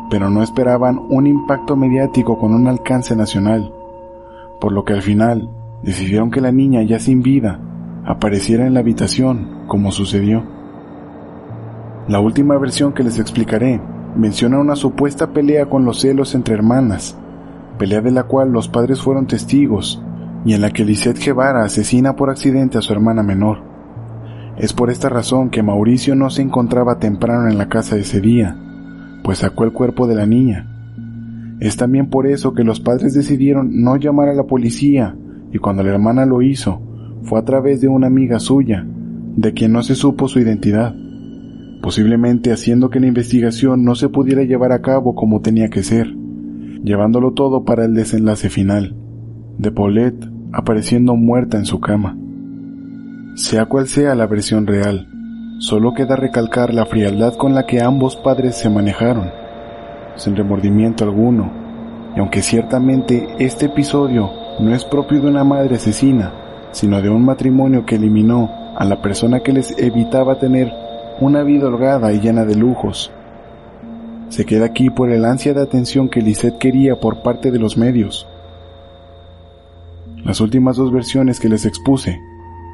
pero 0.09 0.31
no 0.31 0.43
esperaban 0.43 1.01
un 1.09 1.27
impacto 1.27 1.75
mediático 1.75 2.39
con 2.39 2.55
un 2.55 2.69
alcance 2.69 3.17
nacional, 3.17 3.73
por 4.61 4.71
lo 4.71 4.85
que 4.85 4.93
al 4.93 5.03
final 5.03 5.51
decidieron 5.83 6.31
que 6.31 6.41
la 6.41 6.53
niña 6.53 6.83
ya 6.83 7.01
sin 7.01 7.23
vida 7.23 7.61
apareciera 8.05 8.65
en 8.65 8.75
la 8.75 8.81
habitación, 8.81 9.65
como 9.67 9.91
sucedió. 9.91 10.62
La 12.09 12.19
última 12.19 12.59
versión 12.59 12.93
que 12.93 13.05
les 13.05 13.21
explicaré 13.21 13.81
menciona 14.17 14.59
una 14.59 14.75
supuesta 14.75 15.33
pelea 15.33 15.67
con 15.67 15.85
los 15.85 16.01
celos 16.01 16.35
entre 16.35 16.55
hermanas, 16.55 17.17
pelea 17.79 18.01
de 18.01 18.11
la 18.11 18.25
cual 18.25 18.51
los 18.51 18.69
padres 18.69 19.01
fueron 19.01 19.27
testigos 19.27 20.03
y 20.45 20.55
en 20.55 20.63
la 20.63 20.71
que 20.71 20.85
Lisette 20.85 21.25
Guevara 21.25 21.65
asesina 21.65 22.17
por 22.17 22.29
accidente 22.29 22.77
a 22.77 22.83
su 22.83 22.93
hermana 22.93 23.23
menor. 23.23 23.59
Es 24.59 24.73
por 24.73 24.91
esta 24.91 25.09
razón 25.09 25.49
que 25.49 25.63
Mauricio 25.63 26.17
no 26.17 26.29
se 26.29 26.43
encontraba 26.43 26.99
temprano 26.99 27.49
en 27.49 27.57
la 27.57 27.69
casa 27.69 27.97
ese 27.97 28.21
día, 28.21 28.57
pues 29.23 29.39
sacó 29.39 29.65
el 29.65 29.73
cuerpo 29.73 30.09
de 30.09 30.17
la 30.17 30.27
niña. 30.27 30.69
Es 31.61 31.77
también 31.77 32.11
por 32.11 32.27
eso 32.27 32.53
que 32.53 32.65
los 32.65 32.81
padres 32.81 33.15
decidieron 33.15 33.83
no 33.83 33.97
llamar 33.97 34.29
a 34.29 34.35
la 34.35 34.43
policía 34.43 35.17
y 35.53 35.59
cuando 35.59 35.85
la 35.85 35.91
hermana 35.91 36.27
lo 36.27 36.43
hizo, 36.43 36.83
fue 37.23 37.39
a 37.39 37.45
través 37.45 37.81
de 37.81 37.87
una 37.87 38.09
amiga 38.09 38.41
suya, 38.41 38.85
de 39.37 39.53
quien 39.53 39.73
no 39.73 39.85
se 39.85 39.95
supo 39.95 40.27
su 40.27 40.41
identidad, 40.41 40.95
posiblemente 41.83 42.53
haciendo 42.53 42.89
que 42.89 43.01
la 43.01 43.09
investigación 43.09 43.85
no 43.85 43.97
se 43.97 44.09
pudiera 44.09 44.45
llevar 44.45 44.73
a 44.73 44.81
cabo 44.81 45.15
como 45.17 45.41
tenía 45.43 45.69
que 45.69 45.83
ser, 45.83 46.15
llevándolo 46.83 47.33
todo 47.33 47.65
para 47.65 47.85
el 47.85 47.93
desenlace 47.95 48.49
final, 48.49 48.95
de 49.59 49.73
Paulette 49.73 50.25
apareciendo 50.53 51.17
muerta 51.17 51.59
en 51.59 51.67
su 51.67 51.81
cama. 51.81 52.17
Sea 53.35 53.67
cual 53.67 53.89
sea 53.89 54.15
la 54.15 54.27
versión 54.27 54.67
real, 54.67 55.09
solo 55.59 55.93
queda 55.93 56.15
recalcar 56.15 56.73
la 56.73 56.87
frialdad 56.87 57.35
con 57.35 57.53
la 57.55 57.67
que 57.67 57.83
ambos 57.83 58.17
padres 58.17 58.57
se 58.57 58.71
manejaron, 58.71 59.31
sin 60.15 60.37
remordimiento 60.37 61.03
alguno, 61.03 61.51
y 62.15 62.21
aunque 62.21 62.43
ciertamente 62.43 63.27
este 63.41 63.67
episodio 63.67 64.31
no 64.61 64.73
es 64.73 64.85
propio 64.85 65.21
de 65.21 65.29
una 65.29 65.43
madre 65.43 65.77
asesina, 65.77 66.33
sino 66.71 67.03
de 67.03 67.09
un 67.09 67.25
matrimonio 67.25 67.85
que 67.85 67.97
eliminó 67.97 68.51
a 68.77 68.85
la 68.85 69.03
persona 69.03 69.41
que 69.41 69.53
les 69.53 69.77
evitaba 69.79 70.39
tener 70.39 70.71
una 71.25 71.43
vida 71.43 71.69
holgada 71.69 72.13
y 72.13 72.21
llena 72.21 72.45
de 72.45 72.57
lujos. 72.57 73.13
Se 74.29 74.45
queda 74.45 74.67
aquí 74.67 74.91
por 74.91 75.11
el 75.11 75.25
ansia 75.25 75.55
de 75.55 75.63
atención 75.63 76.09
que 76.09 76.21
Lisette 76.21 76.59
quería 76.59 76.99
por 76.99 77.23
parte 77.23 77.51
de 77.51 77.59
los 77.59 77.77
medios. 77.77 78.27
Las 80.25 80.41
últimas 80.41 80.77
dos 80.77 80.93
versiones 80.93 81.39
que 81.39 81.49
les 81.49 81.67
expuse 81.67 82.19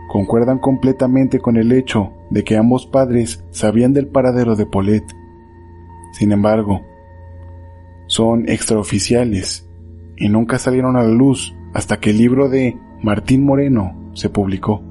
concuerdan 0.09 0.59
completamente 0.59 1.41
con 1.41 1.57
el 1.57 1.73
hecho 1.73 2.13
de 2.31 2.45
que 2.45 2.57
ambos 2.57 2.87
padres 2.87 3.45
sabían 3.51 3.93
del 3.93 4.09
paradero 4.09 4.57
de 4.57 4.67
Paulette. 4.67 5.13
Sin 6.13 6.33
embargo, 6.33 6.81
son 8.07 8.49
extraoficiales 8.49 9.69
y 10.17 10.29
nunca 10.29 10.59
salieron 10.59 10.97
a 10.97 11.03
la 11.03 11.11
luz 11.11 11.55
hasta 11.75 11.99
que 11.99 12.11
el 12.11 12.19
libro 12.19 12.49
de 12.49 12.79
Martín 13.03 13.45
Moreno 13.45 14.11
se 14.15 14.31
publicó. 14.31 14.83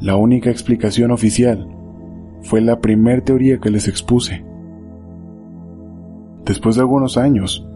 La 0.00 0.16
única 0.16 0.50
explicación 0.50 1.10
oficial 1.10 1.79
fue 2.42 2.60
la 2.60 2.80
primer 2.80 3.22
teoría 3.22 3.58
que 3.58 3.70
les 3.70 3.88
expuse. 3.88 4.44
Después 6.44 6.76
de 6.76 6.82
algunos 6.82 7.16
años, 7.16 7.66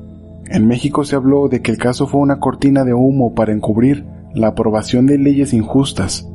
en 0.47 0.67
México 0.67 1.05
se 1.05 1.17
habló 1.17 1.49
de 1.49 1.63
que 1.63 1.71
el 1.71 1.79
caso 1.79 2.07
fue 2.07 2.21
una 2.21 2.39
cortina 2.39 2.85
de 2.85 2.95
humo 2.95 3.35
para 3.35 3.53
encubrir 3.53 4.05
la 4.35 4.49
aprobación 4.49 5.07
de 5.07 5.19
leyes 5.19 5.55
injustas, 5.55 6.29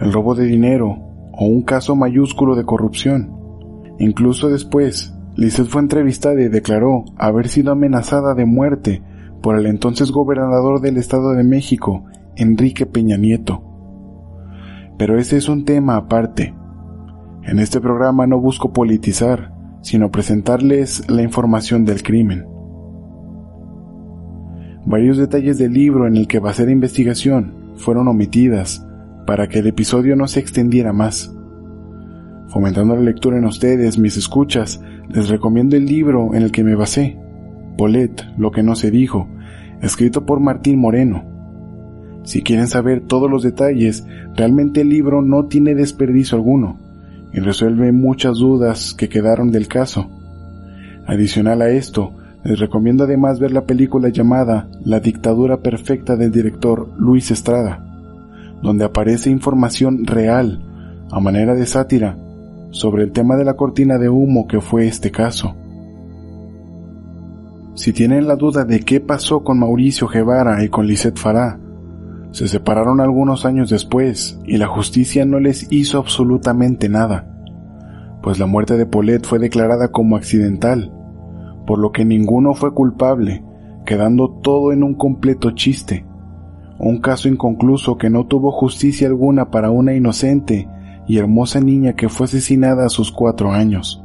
el 0.00 0.12
robo 0.12 0.34
de 0.34 0.44
dinero 0.44 0.98
o 1.32 1.46
un 1.46 1.62
caso 1.62 1.96
mayúsculo 1.96 2.54
de 2.54 2.64
corrupción. 2.64 3.32
Incluso 3.98 4.48
después, 4.48 5.14
Lisset 5.36 5.66
fue 5.66 5.82
entrevistada 5.82 6.40
y 6.40 6.48
declaró 6.48 7.04
haber 7.16 7.48
sido 7.48 7.72
amenazada 7.72 8.34
de 8.34 8.44
muerte 8.44 9.02
por 9.42 9.58
el 9.58 9.66
entonces 9.66 10.10
gobernador 10.10 10.80
del 10.80 10.96
Estado 10.96 11.32
de 11.32 11.44
México, 11.44 12.04
Enrique 12.36 12.86
Peña 12.86 13.16
Nieto. 13.16 13.62
Pero 14.96 15.18
ese 15.18 15.36
es 15.36 15.48
un 15.48 15.64
tema 15.64 15.96
aparte. 15.96 16.54
En 17.46 17.58
este 17.58 17.78
programa 17.78 18.26
no 18.26 18.40
busco 18.40 18.72
politizar, 18.72 19.52
sino 19.82 20.10
presentarles 20.10 21.10
la 21.10 21.20
información 21.20 21.84
del 21.84 22.02
crimen. 22.02 22.46
Varios 24.86 25.18
detalles 25.18 25.58
del 25.58 25.74
libro 25.74 26.06
en 26.06 26.16
el 26.16 26.26
que 26.26 26.38
basé 26.38 26.64
la 26.64 26.72
investigación 26.72 27.74
fueron 27.76 28.08
omitidas 28.08 28.86
para 29.26 29.46
que 29.46 29.58
el 29.58 29.66
episodio 29.66 30.16
no 30.16 30.26
se 30.26 30.40
extendiera 30.40 30.94
más. 30.94 31.34
Fomentando 32.48 32.96
la 32.96 33.02
lectura 33.02 33.36
en 33.36 33.44
ustedes, 33.44 33.98
mis 33.98 34.16
escuchas, 34.16 34.80
les 35.10 35.28
recomiendo 35.28 35.76
el 35.76 35.84
libro 35.84 36.34
en 36.34 36.44
el 36.44 36.50
que 36.50 36.64
me 36.64 36.74
basé, 36.74 37.18
Polet, 37.76 38.24
lo 38.38 38.52
que 38.52 38.62
no 38.62 38.74
se 38.74 38.90
dijo, 38.90 39.28
escrito 39.82 40.24
por 40.24 40.40
Martín 40.40 40.78
Moreno. 40.78 41.24
Si 42.22 42.42
quieren 42.42 42.68
saber 42.68 43.02
todos 43.02 43.30
los 43.30 43.42
detalles, 43.42 44.06
realmente 44.34 44.80
el 44.80 44.88
libro 44.88 45.20
no 45.20 45.44
tiene 45.44 45.74
desperdicio 45.74 46.38
alguno 46.38 46.83
y 47.34 47.40
resuelve 47.40 47.90
muchas 47.90 48.38
dudas 48.38 48.94
que 48.94 49.08
quedaron 49.08 49.50
del 49.50 49.66
caso. 49.66 50.08
Adicional 51.06 51.62
a 51.62 51.68
esto, 51.70 52.12
les 52.44 52.60
recomiendo 52.60 53.04
además 53.04 53.40
ver 53.40 53.50
la 53.52 53.64
película 53.64 54.08
llamada 54.08 54.68
La 54.84 55.00
dictadura 55.00 55.60
perfecta 55.60 56.14
del 56.14 56.30
director 56.30 56.88
Luis 56.96 57.32
Estrada, 57.32 57.84
donde 58.62 58.84
aparece 58.84 59.30
información 59.30 60.06
real, 60.06 60.62
a 61.10 61.18
manera 61.20 61.54
de 61.54 61.66
sátira, 61.66 62.16
sobre 62.70 63.02
el 63.02 63.12
tema 63.12 63.36
de 63.36 63.44
la 63.44 63.54
cortina 63.54 63.98
de 63.98 64.08
humo 64.08 64.46
que 64.46 64.60
fue 64.60 64.86
este 64.86 65.10
caso. 65.10 65.56
Si 67.74 67.92
tienen 67.92 68.28
la 68.28 68.36
duda 68.36 68.64
de 68.64 68.80
qué 68.80 69.00
pasó 69.00 69.42
con 69.42 69.58
Mauricio 69.58 70.06
Guevara 70.06 70.62
y 70.62 70.68
con 70.68 70.86
Lisette 70.86 71.18
Farah, 71.18 71.58
se 72.34 72.48
separaron 72.48 73.00
algunos 73.00 73.46
años 73.46 73.70
después 73.70 74.40
y 74.44 74.56
la 74.56 74.66
justicia 74.66 75.24
no 75.24 75.38
les 75.38 75.70
hizo 75.70 75.98
absolutamente 75.98 76.88
nada, 76.88 77.30
pues 78.22 78.40
la 78.40 78.46
muerte 78.46 78.76
de 78.76 78.86
Paulette 78.86 79.24
fue 79.24 79.38
declarada 79.38 79.92
como 79.92 80.16
accidental 80.16 80.90
por 81.66 81.78
lo 81.78 81.92
que 81.92 82.04
ninguno 82.04 82.54
fue 82.54 82.74
culpable, 82.74 83.44
quedando 83.86 84.30
todo 84.42 84.72
en 84.72 84.82
un 84.82 84.94
completo 84.94 85.52
chiste. 85.52 86.04
Un 86.78 87.00
caso 87.00 87.28
inconcluso 87.28 87.96
que 87.96 88.10
no 88.10 88.26
tuvo 88.26 88.50
justicia 88.50 89.06
alguna 89.06 89.50
para 89.50 89.70
una 89.70 89.94
inocente 89.94 90.68
y 91.06 91.18
hermosa 91.18 91.60
niña 91.60 91.94
que 91.94 92.08
fue 92.08 92.24
asesinada 92.24 92.86
a 92.86 92.90
sus 92.90 93.12
cuatro 93.12 93.52
años. 93.52 94.04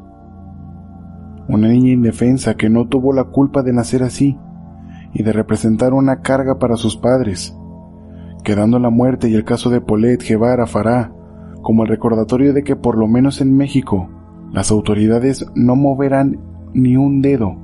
Una 1.47 1.69
niña 1.69 1.93
indefensa 1.93 2.55
que 2.55 2.69
no 2.69 2.87
tuvo 2.87 3.11
la 3.11 3.25
culpa 3.25 3.63
de 3.63 3.73
nacer 3.73 4.03
así 4.03 4.37
y 5.13 5.23
de 5.23 5.33
representar 5.33 5.93
una 5.93 6.21
carga 6.21 6.59
para 6.59 6.75
sus 6.75 6.95
padres, 6.95 7.57
quedando 8.43 8.79
la 8.79 8.89
muerte 8.89 9.29
y 9.29 9.35
el 9.35 9.43
caso 9.43 9.69
de 9.69 9.81
Paulette 9.81 10.27
Guevara 10.27 10.65
Fará 10.65 11.11
como 11.61 11.83
el 11.83 11.89
recordatorio 11.89 12.53
de 12.53 12.63
que 12.63 12.75
por 12.75 12.97
lo 12.97 13.07
menos 13.07 13.41
en 13.41 13.55
México 13.55 14.09
las 14.51 14.71
autoridades 14.71 15.45
no 15.55 15.75
moverán 15.75 16.39
ni 16.73 16.97
un 16.97 17.21
dedo 17.21 17.57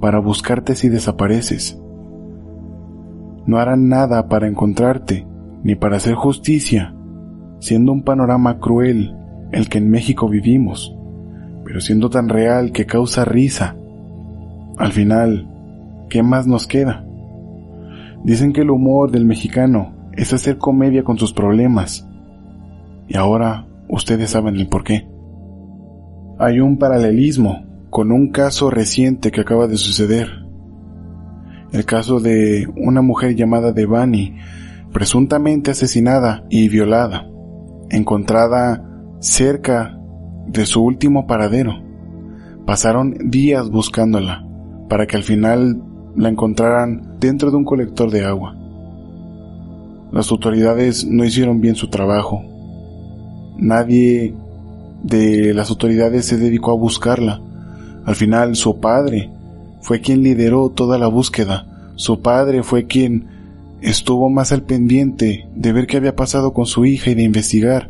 para 0.00 0.18
buscarte 0.18 0.74
si 0.74 0.88
desapareces. 0.88 1.80
No 3.46 3.58
harán 3.58 3.88
nada 3.88 4.28
para 4.28 4.48
encontrarte 4.48 5.26
ni 5.62 5.74
para 5.74 5.96
hacer 5.96 6.14
justicia, 6.14 6.94
siendo 7.60 7.92
un 7.92 8.02
panorama 8.02 8.58
cruel 8.58 9.14
el 9.52 9.68
que 9.68 9.78
en 9.78 9.90
México 9.90 10.28
vivimos, 10.28 10.96
pero 11.64 11.80
siendo 11.80 12.10
tan 12.10 12.28
real 12.28 12.72
que 12.72 12.86
causa 12.86 13.24
risa. 13.24 13.76
Al 14.78 14.92
final, 14.92 15.48
¿qué 16.08 16.22
más 16.22 16.46
nos 16.46 16.66
queda? 16.66 17.04
Dicen 18.24 18.52
que 18.52 18.62
el 18.62 18.70
humor 18.70 19.10
del 19.10 19.24
mexicano 19.24 20.01
es 20.16 20.32
hacer 20.32 20.58
comedia 20.58 21.04
con 21.04 21.18
sus 21.18 21.32
problemas. 21.32 22.06
Y 23.08 23.16
ahora 23.16 23.66
ustedes 23.88 24.30
saben 24.30 24.56
el 24.56 24.68
por 24.68 24.84
qué. 24.84 25.08
Hay 26.38 26.60
un 26.60 26.78
paralelismo 26.78 27.64
con 27.90 28.10
un 28.10 28.30
caso 28.30 28.70
reciente 28.70 29.30
que 29.30 29.42
acaba 29.42 29.66
de 29.66 29.76
suceder. 29.76 30.28
El 31.72 31.84
caso 31.84 32.20
de 32.20 32.66
una 32.76 33.02
mujer 33.02 33.34
llamada 33.34 33.72
Devani, 33.72 34.36
presuntamente 34.92 35.70
asesinada 35.70 36.44
y 36.50 36.68
violada, 36.68 37.26
encontrada 37.90 38.82
cerca 39.20 39.98
de 40.46 40.66
su 40.66 40.82
último 40.82 41.26
paradero. 41.26 41.82
Pasaron 42.66 43.30
días 43.30 43.70
buscándola 43.70 44.46
para 44.88 45.06
que 45.06 45.16
al 45.16 45.22
final 45.22 45.82
la 46.16 46.28
encontraran 46.28 47.16
dentro 47.18 47.50
de 47.50 47.56
un 47.56 47.64
colector 47.64 48.10
de 48.10 48.24
agua. 48.24 48.61
Las 50.12 50.30
autoridades 50.30 51.06
no 51.06 51.24
hicieron 51.24 51.60
bien 51.62 51.74
su 51.74 51.88
trabajo. 51.88 52.44
Nadie 53.56 54.34
de 55.02 55.54
las 55.54 55.70
autoridades 55.70 56.26
se 56.26 56.36
dedicó 56.36 56.72
a 56.72 56.76
buscarla. 56.76 57.40
Al 58.04 58.14
final 58.14 58.54
su 58.54 58.78
padre 58.78 59.30
fue 59.80 60.00
quien 60.00 60.22
lideró 60.22 60.68
toda 60.68 60.98
la 60.98 61.06
búsqueda. 61.06 61.66
Su 61.96 62.20
padre 62.20 62.62
fue 62.62 62.86
quien 62.86 63.26
estuvo 63.80 64.28
más 64.28 64.52
al 64.52 64.62
pendiente 64.62 65.48
de 65.56 65.72
ver 65.72 65.86
qué 65.86 65.96
había 65.96 66.14
pasado 66.14 66.52
con 66.52 66.66
su 66.66 66.84
hija 66.84 67.10
y 67.10 67.14
de 67.14 67.22
investigar 67.22 67.88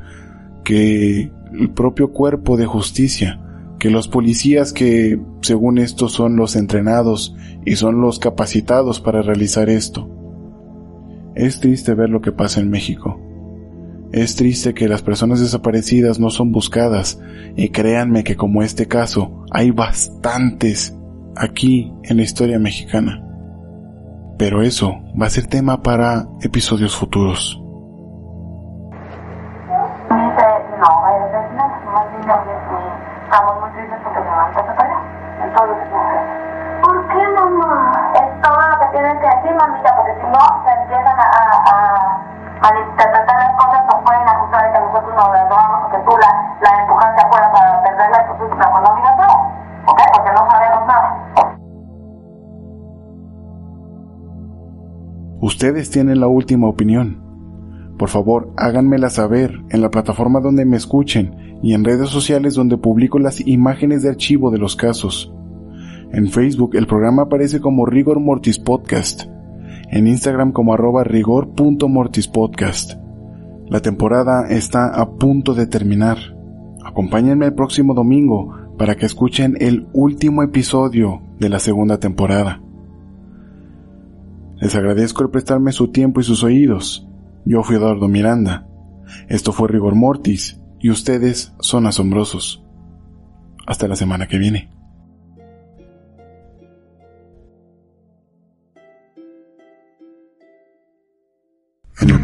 que 0.64 1.32
el 1.52 1.70
propio 1.70 2.12
cuerpo 2.12 2.56
de 2.56 2.66
justicia, 2.66 3.40
que 3.80 3.90
los 3.90 4.06
policías 4.06 4.72
que 4.72 5.20
según 5.40 5.78
esto 5.78 6.08
son 6.08 6.36
los 6.36 6.54
entrenados 6.54 7.34
y 7.66 7.76
son 7.76 8.00
los 8.00 8.20
capacitados 8.20 9.00
para 9.00 9.22
realizar 9.22 9.68
esto. 9.68 10.21
Es 11.34 11.60
triste 11.60 11.94
ver 11.94 12.10
lo 12.10 12.20
que 12.20 12.32
pasa 12.32 12.60
en 12.60 12.70
México. 12.70 13.20
Es 14.12 14.36
triste 14.36 14.74
que 14.74 14.88
las 14.88 15.02
personas 15.02 15.40
desaparecidas 15.40 16.20
no 16.20 16.28
son 16.28 16.52
buscadas 16.52 17.18
y 17.56 17.70
créanme 17.70 18.24
que 18.24 18.36
como 18.36 18.62
este 18.62 18.86
caso 18.86 19.44
hay 19.50 19.70
bastantes 19.70 20.94
aquí 21.36 21.92
en 22.04 22.18
la 22.18 22.22
historia 22.22 22.58
mexicana. 22.58 23.24
Pero 24.38 24.62
eso 24.62 25.00
va 25.20 25.26
a 25.26 25.30
ser 25.30 25.46
tema 25.46 25.82
para 25.82 26.26
episodios 26.42 26.94
futuros. 26.94 27.58
¿por 36.82 37.08
qué 37.08 37.28
mamá? 37.34 37.91
Lo 38.72 38.78
que 38.80 38.86
tienen 38.92 39.20
que 39.20 39.26
decir, 39.26 39.54
mamita, 39.54 39.96
porque 39.96 40.14
si 40.16 40.26
no 40.32 40.40
se 40.64 40.70
empiezan 40.80 41.18
a, 41.20 41.28
a, 41.28 42.22
a 42.62 42.72
las 42.72 43.52
cosas, 43.60 43.84
nos 43.84 44.02
pueden 44.02 44.26
acusar 44.26 44.64
de 44.64 44.72
que 44.72 44.80
nosotros 44.80 45.14
nos 45.14 45.28
graduamos 45.28 45.84
o 45.84 45.90
que 45.90 45.98
tú 45.98 46.16
la, 46.16 46.56
la 46.62 46.80
empujaste 46.80 47.20
afuera 47.20 47.52
para 47.52 47.82
perderla, 47.82 48.18
entonces 48.22 48.56
mejor 48.56 48.82
no 48.82 48.96
digas 48.96 49.16
nada, 49.18 49.36
¿ok? 49.86 50.00
Porque 50.14 50.32
no 50.32 50.50
sabemos 50.50 50.86
nada. 50.86 51.08
Ustedes 55.42 55.90
tienen 55.90 56.20
la 56.20 56.28
última 56.28 56.66
opinión. 56.66 57.20
Por 57.98 58.08
favor, 58.08 58.54
háganmela 58.56 59.10
saber 59.10 59.60
en 59.68 59.82
la 59.82 59.90
plataforma 59.90 60.40
donde 60.40 60.64
me 60.64 60.78
escuchen 60.78 61.58
y 61.62 61.74
en 61.74 61.84
redes 61.84 62.08
sociales 62.08 62.54
donde 62.54 62.78
publico 62.78 63.18
las 63.18 63.46
imágenes 63.46 64.02
de 64.02 64.08
archivo 64.08 64.50
de 64.50 64.58
los 64.58 64.76
casos. 64.76 65.30
En 66.12 66.28
Facebook 66.28 66.76
el 66.76 66.86
programa 66.86 67.22
aparece 67.22 67.60
como 67.60 67.86
Rigor 67.86 68.20
Mortis 68.20 68.58
Podcast. 68.58 69.22
En 69.90 70.06
Instagram 70.06 70.52
como 70.52 70.74
arroba 70.74 71.04
rigor.mortispodcast. 71.04 72.98
La 73.70 73.80
temporada 73.80 74.46
está 74.50 74.88
a 74.88 75.12
punto 75.12 75.54
de 75.54 75.66
terminar. 75.66 76.18
Acompáñenme 76.84 77.46
el 77.46 77.54
próximo 77.54 77.94
domingo 77.94 78.54
para 78.76 78.94
que 78.96 79.06
escuchen 79.06 79.56
el 79.58 79.86
último 79.94 80.42
episodio 80.42 81.22
de 81.38 81.48
la 81.48 81.58
segunda 81.58 81.98
temporada. 81.98 82.60
Les 84.60 84.74
agradezco 84.74 85.22
el 85.22 85.30
prestarme 85.30 85.72
su 85.72 85.88
tiempo 85.88 86.20
y 86.20 86.24
sus 86.24 86.44
oídos. 86.44 87.08
Yo 87.46 87.62
fui 87.62 87.76
Eduardo 87.76 88.06
Miranda. 88.08 88.66
Esto 89.28 89.52
fue 89.52 89.68
Rigor 89.68 89.94
Mortis 89.94 90.60
y 90.78 90.90
ustedes 90.90 91.54
son 91.60 91.86
asombrosos. 91.86 92.62
Hasta 93.66 93.88
la 93.88 93.96
semana 93.96 94.28
que 94.28 94.36
viene. 94.36 94.81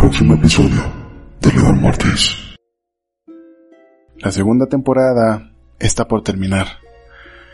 Próximo 0.08 0.36
episodio 0.36 0.82
de 1.42 1.50
Rigor 1.50 1.76
Mortis. 1.76 2.34
La 4.16 4.32
segunda 4.32 4.64
temporada 4.64 5.52
está 5.78 6.08
por 6.08 6.22
terminar. 6.22 6.66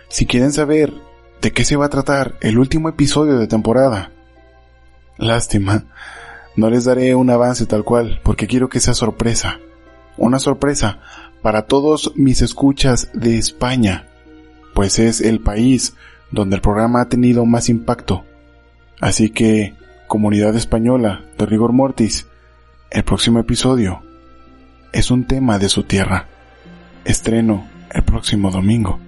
Si 0.07 0.25
quieren 0.25 0.53
saber 0.53 0.95
de 1.43 1.51
qué 1.51 1.65
se 1.65 1.75
va 1.75 1.87
a 1.87 1.89
tratar 1.89 2.37
el 2.43 2.59
último 2.59 2.89
episodio 2.89 3.39
de 3.39 3.49
temporada, 3.49 4.13
lástima, 5.19 5.87
no 6.55 6.71
les 6.71 6.85
daré 6.85 7.17
un 7.17 7.29
avance 7.29 7.67
tal 7.67 7.83
cual, 7.83 8.21
porque 8.23 8.47
quiero 8.47 8.69
que 8.69 8.79
sea 8.79 8.95
sorpresa. 8.95 9.59
Una 10.17 10.39
sorpresa 10.39 11.01
para 11.43 11.63
todos 11.63 12.13
mis 12.15 12.41
escuchas 12.41 13.11
de 13.15 13.37
España, 13.37 14.07
pues 14.75 15.01
es 15.01 15.21
el 15.21 15.41
país 15.41 15.97
donde 16.31 16.55
el 16.55 16.63
programa 16.63 17.01
ha 17.01 17.09
tenido 17.09 17.47
más 17.47 17.69
impacto. 17.69 18.25
Así 19.01 19.31
que, 19.31 19.75
comunidad 20.07 20.55
española 20.55 21.25
de 21.37 21.47
Rigor 21.47 21.73
Mortis, 21.73 22.29
el 22.91 23.05
próximo 23.05 23.39
episodio 23.41 24.03
es 24.93 25.11
un 25.11 25.25
tema 25.27 25.59
de 25.59 25.69
su 25.69 25.83
tierra. 25.83 26.27
Estreno 27.05 27.67
el 27.91 28.03
próximo 28.05 28.51
domingo. 28.51 29.01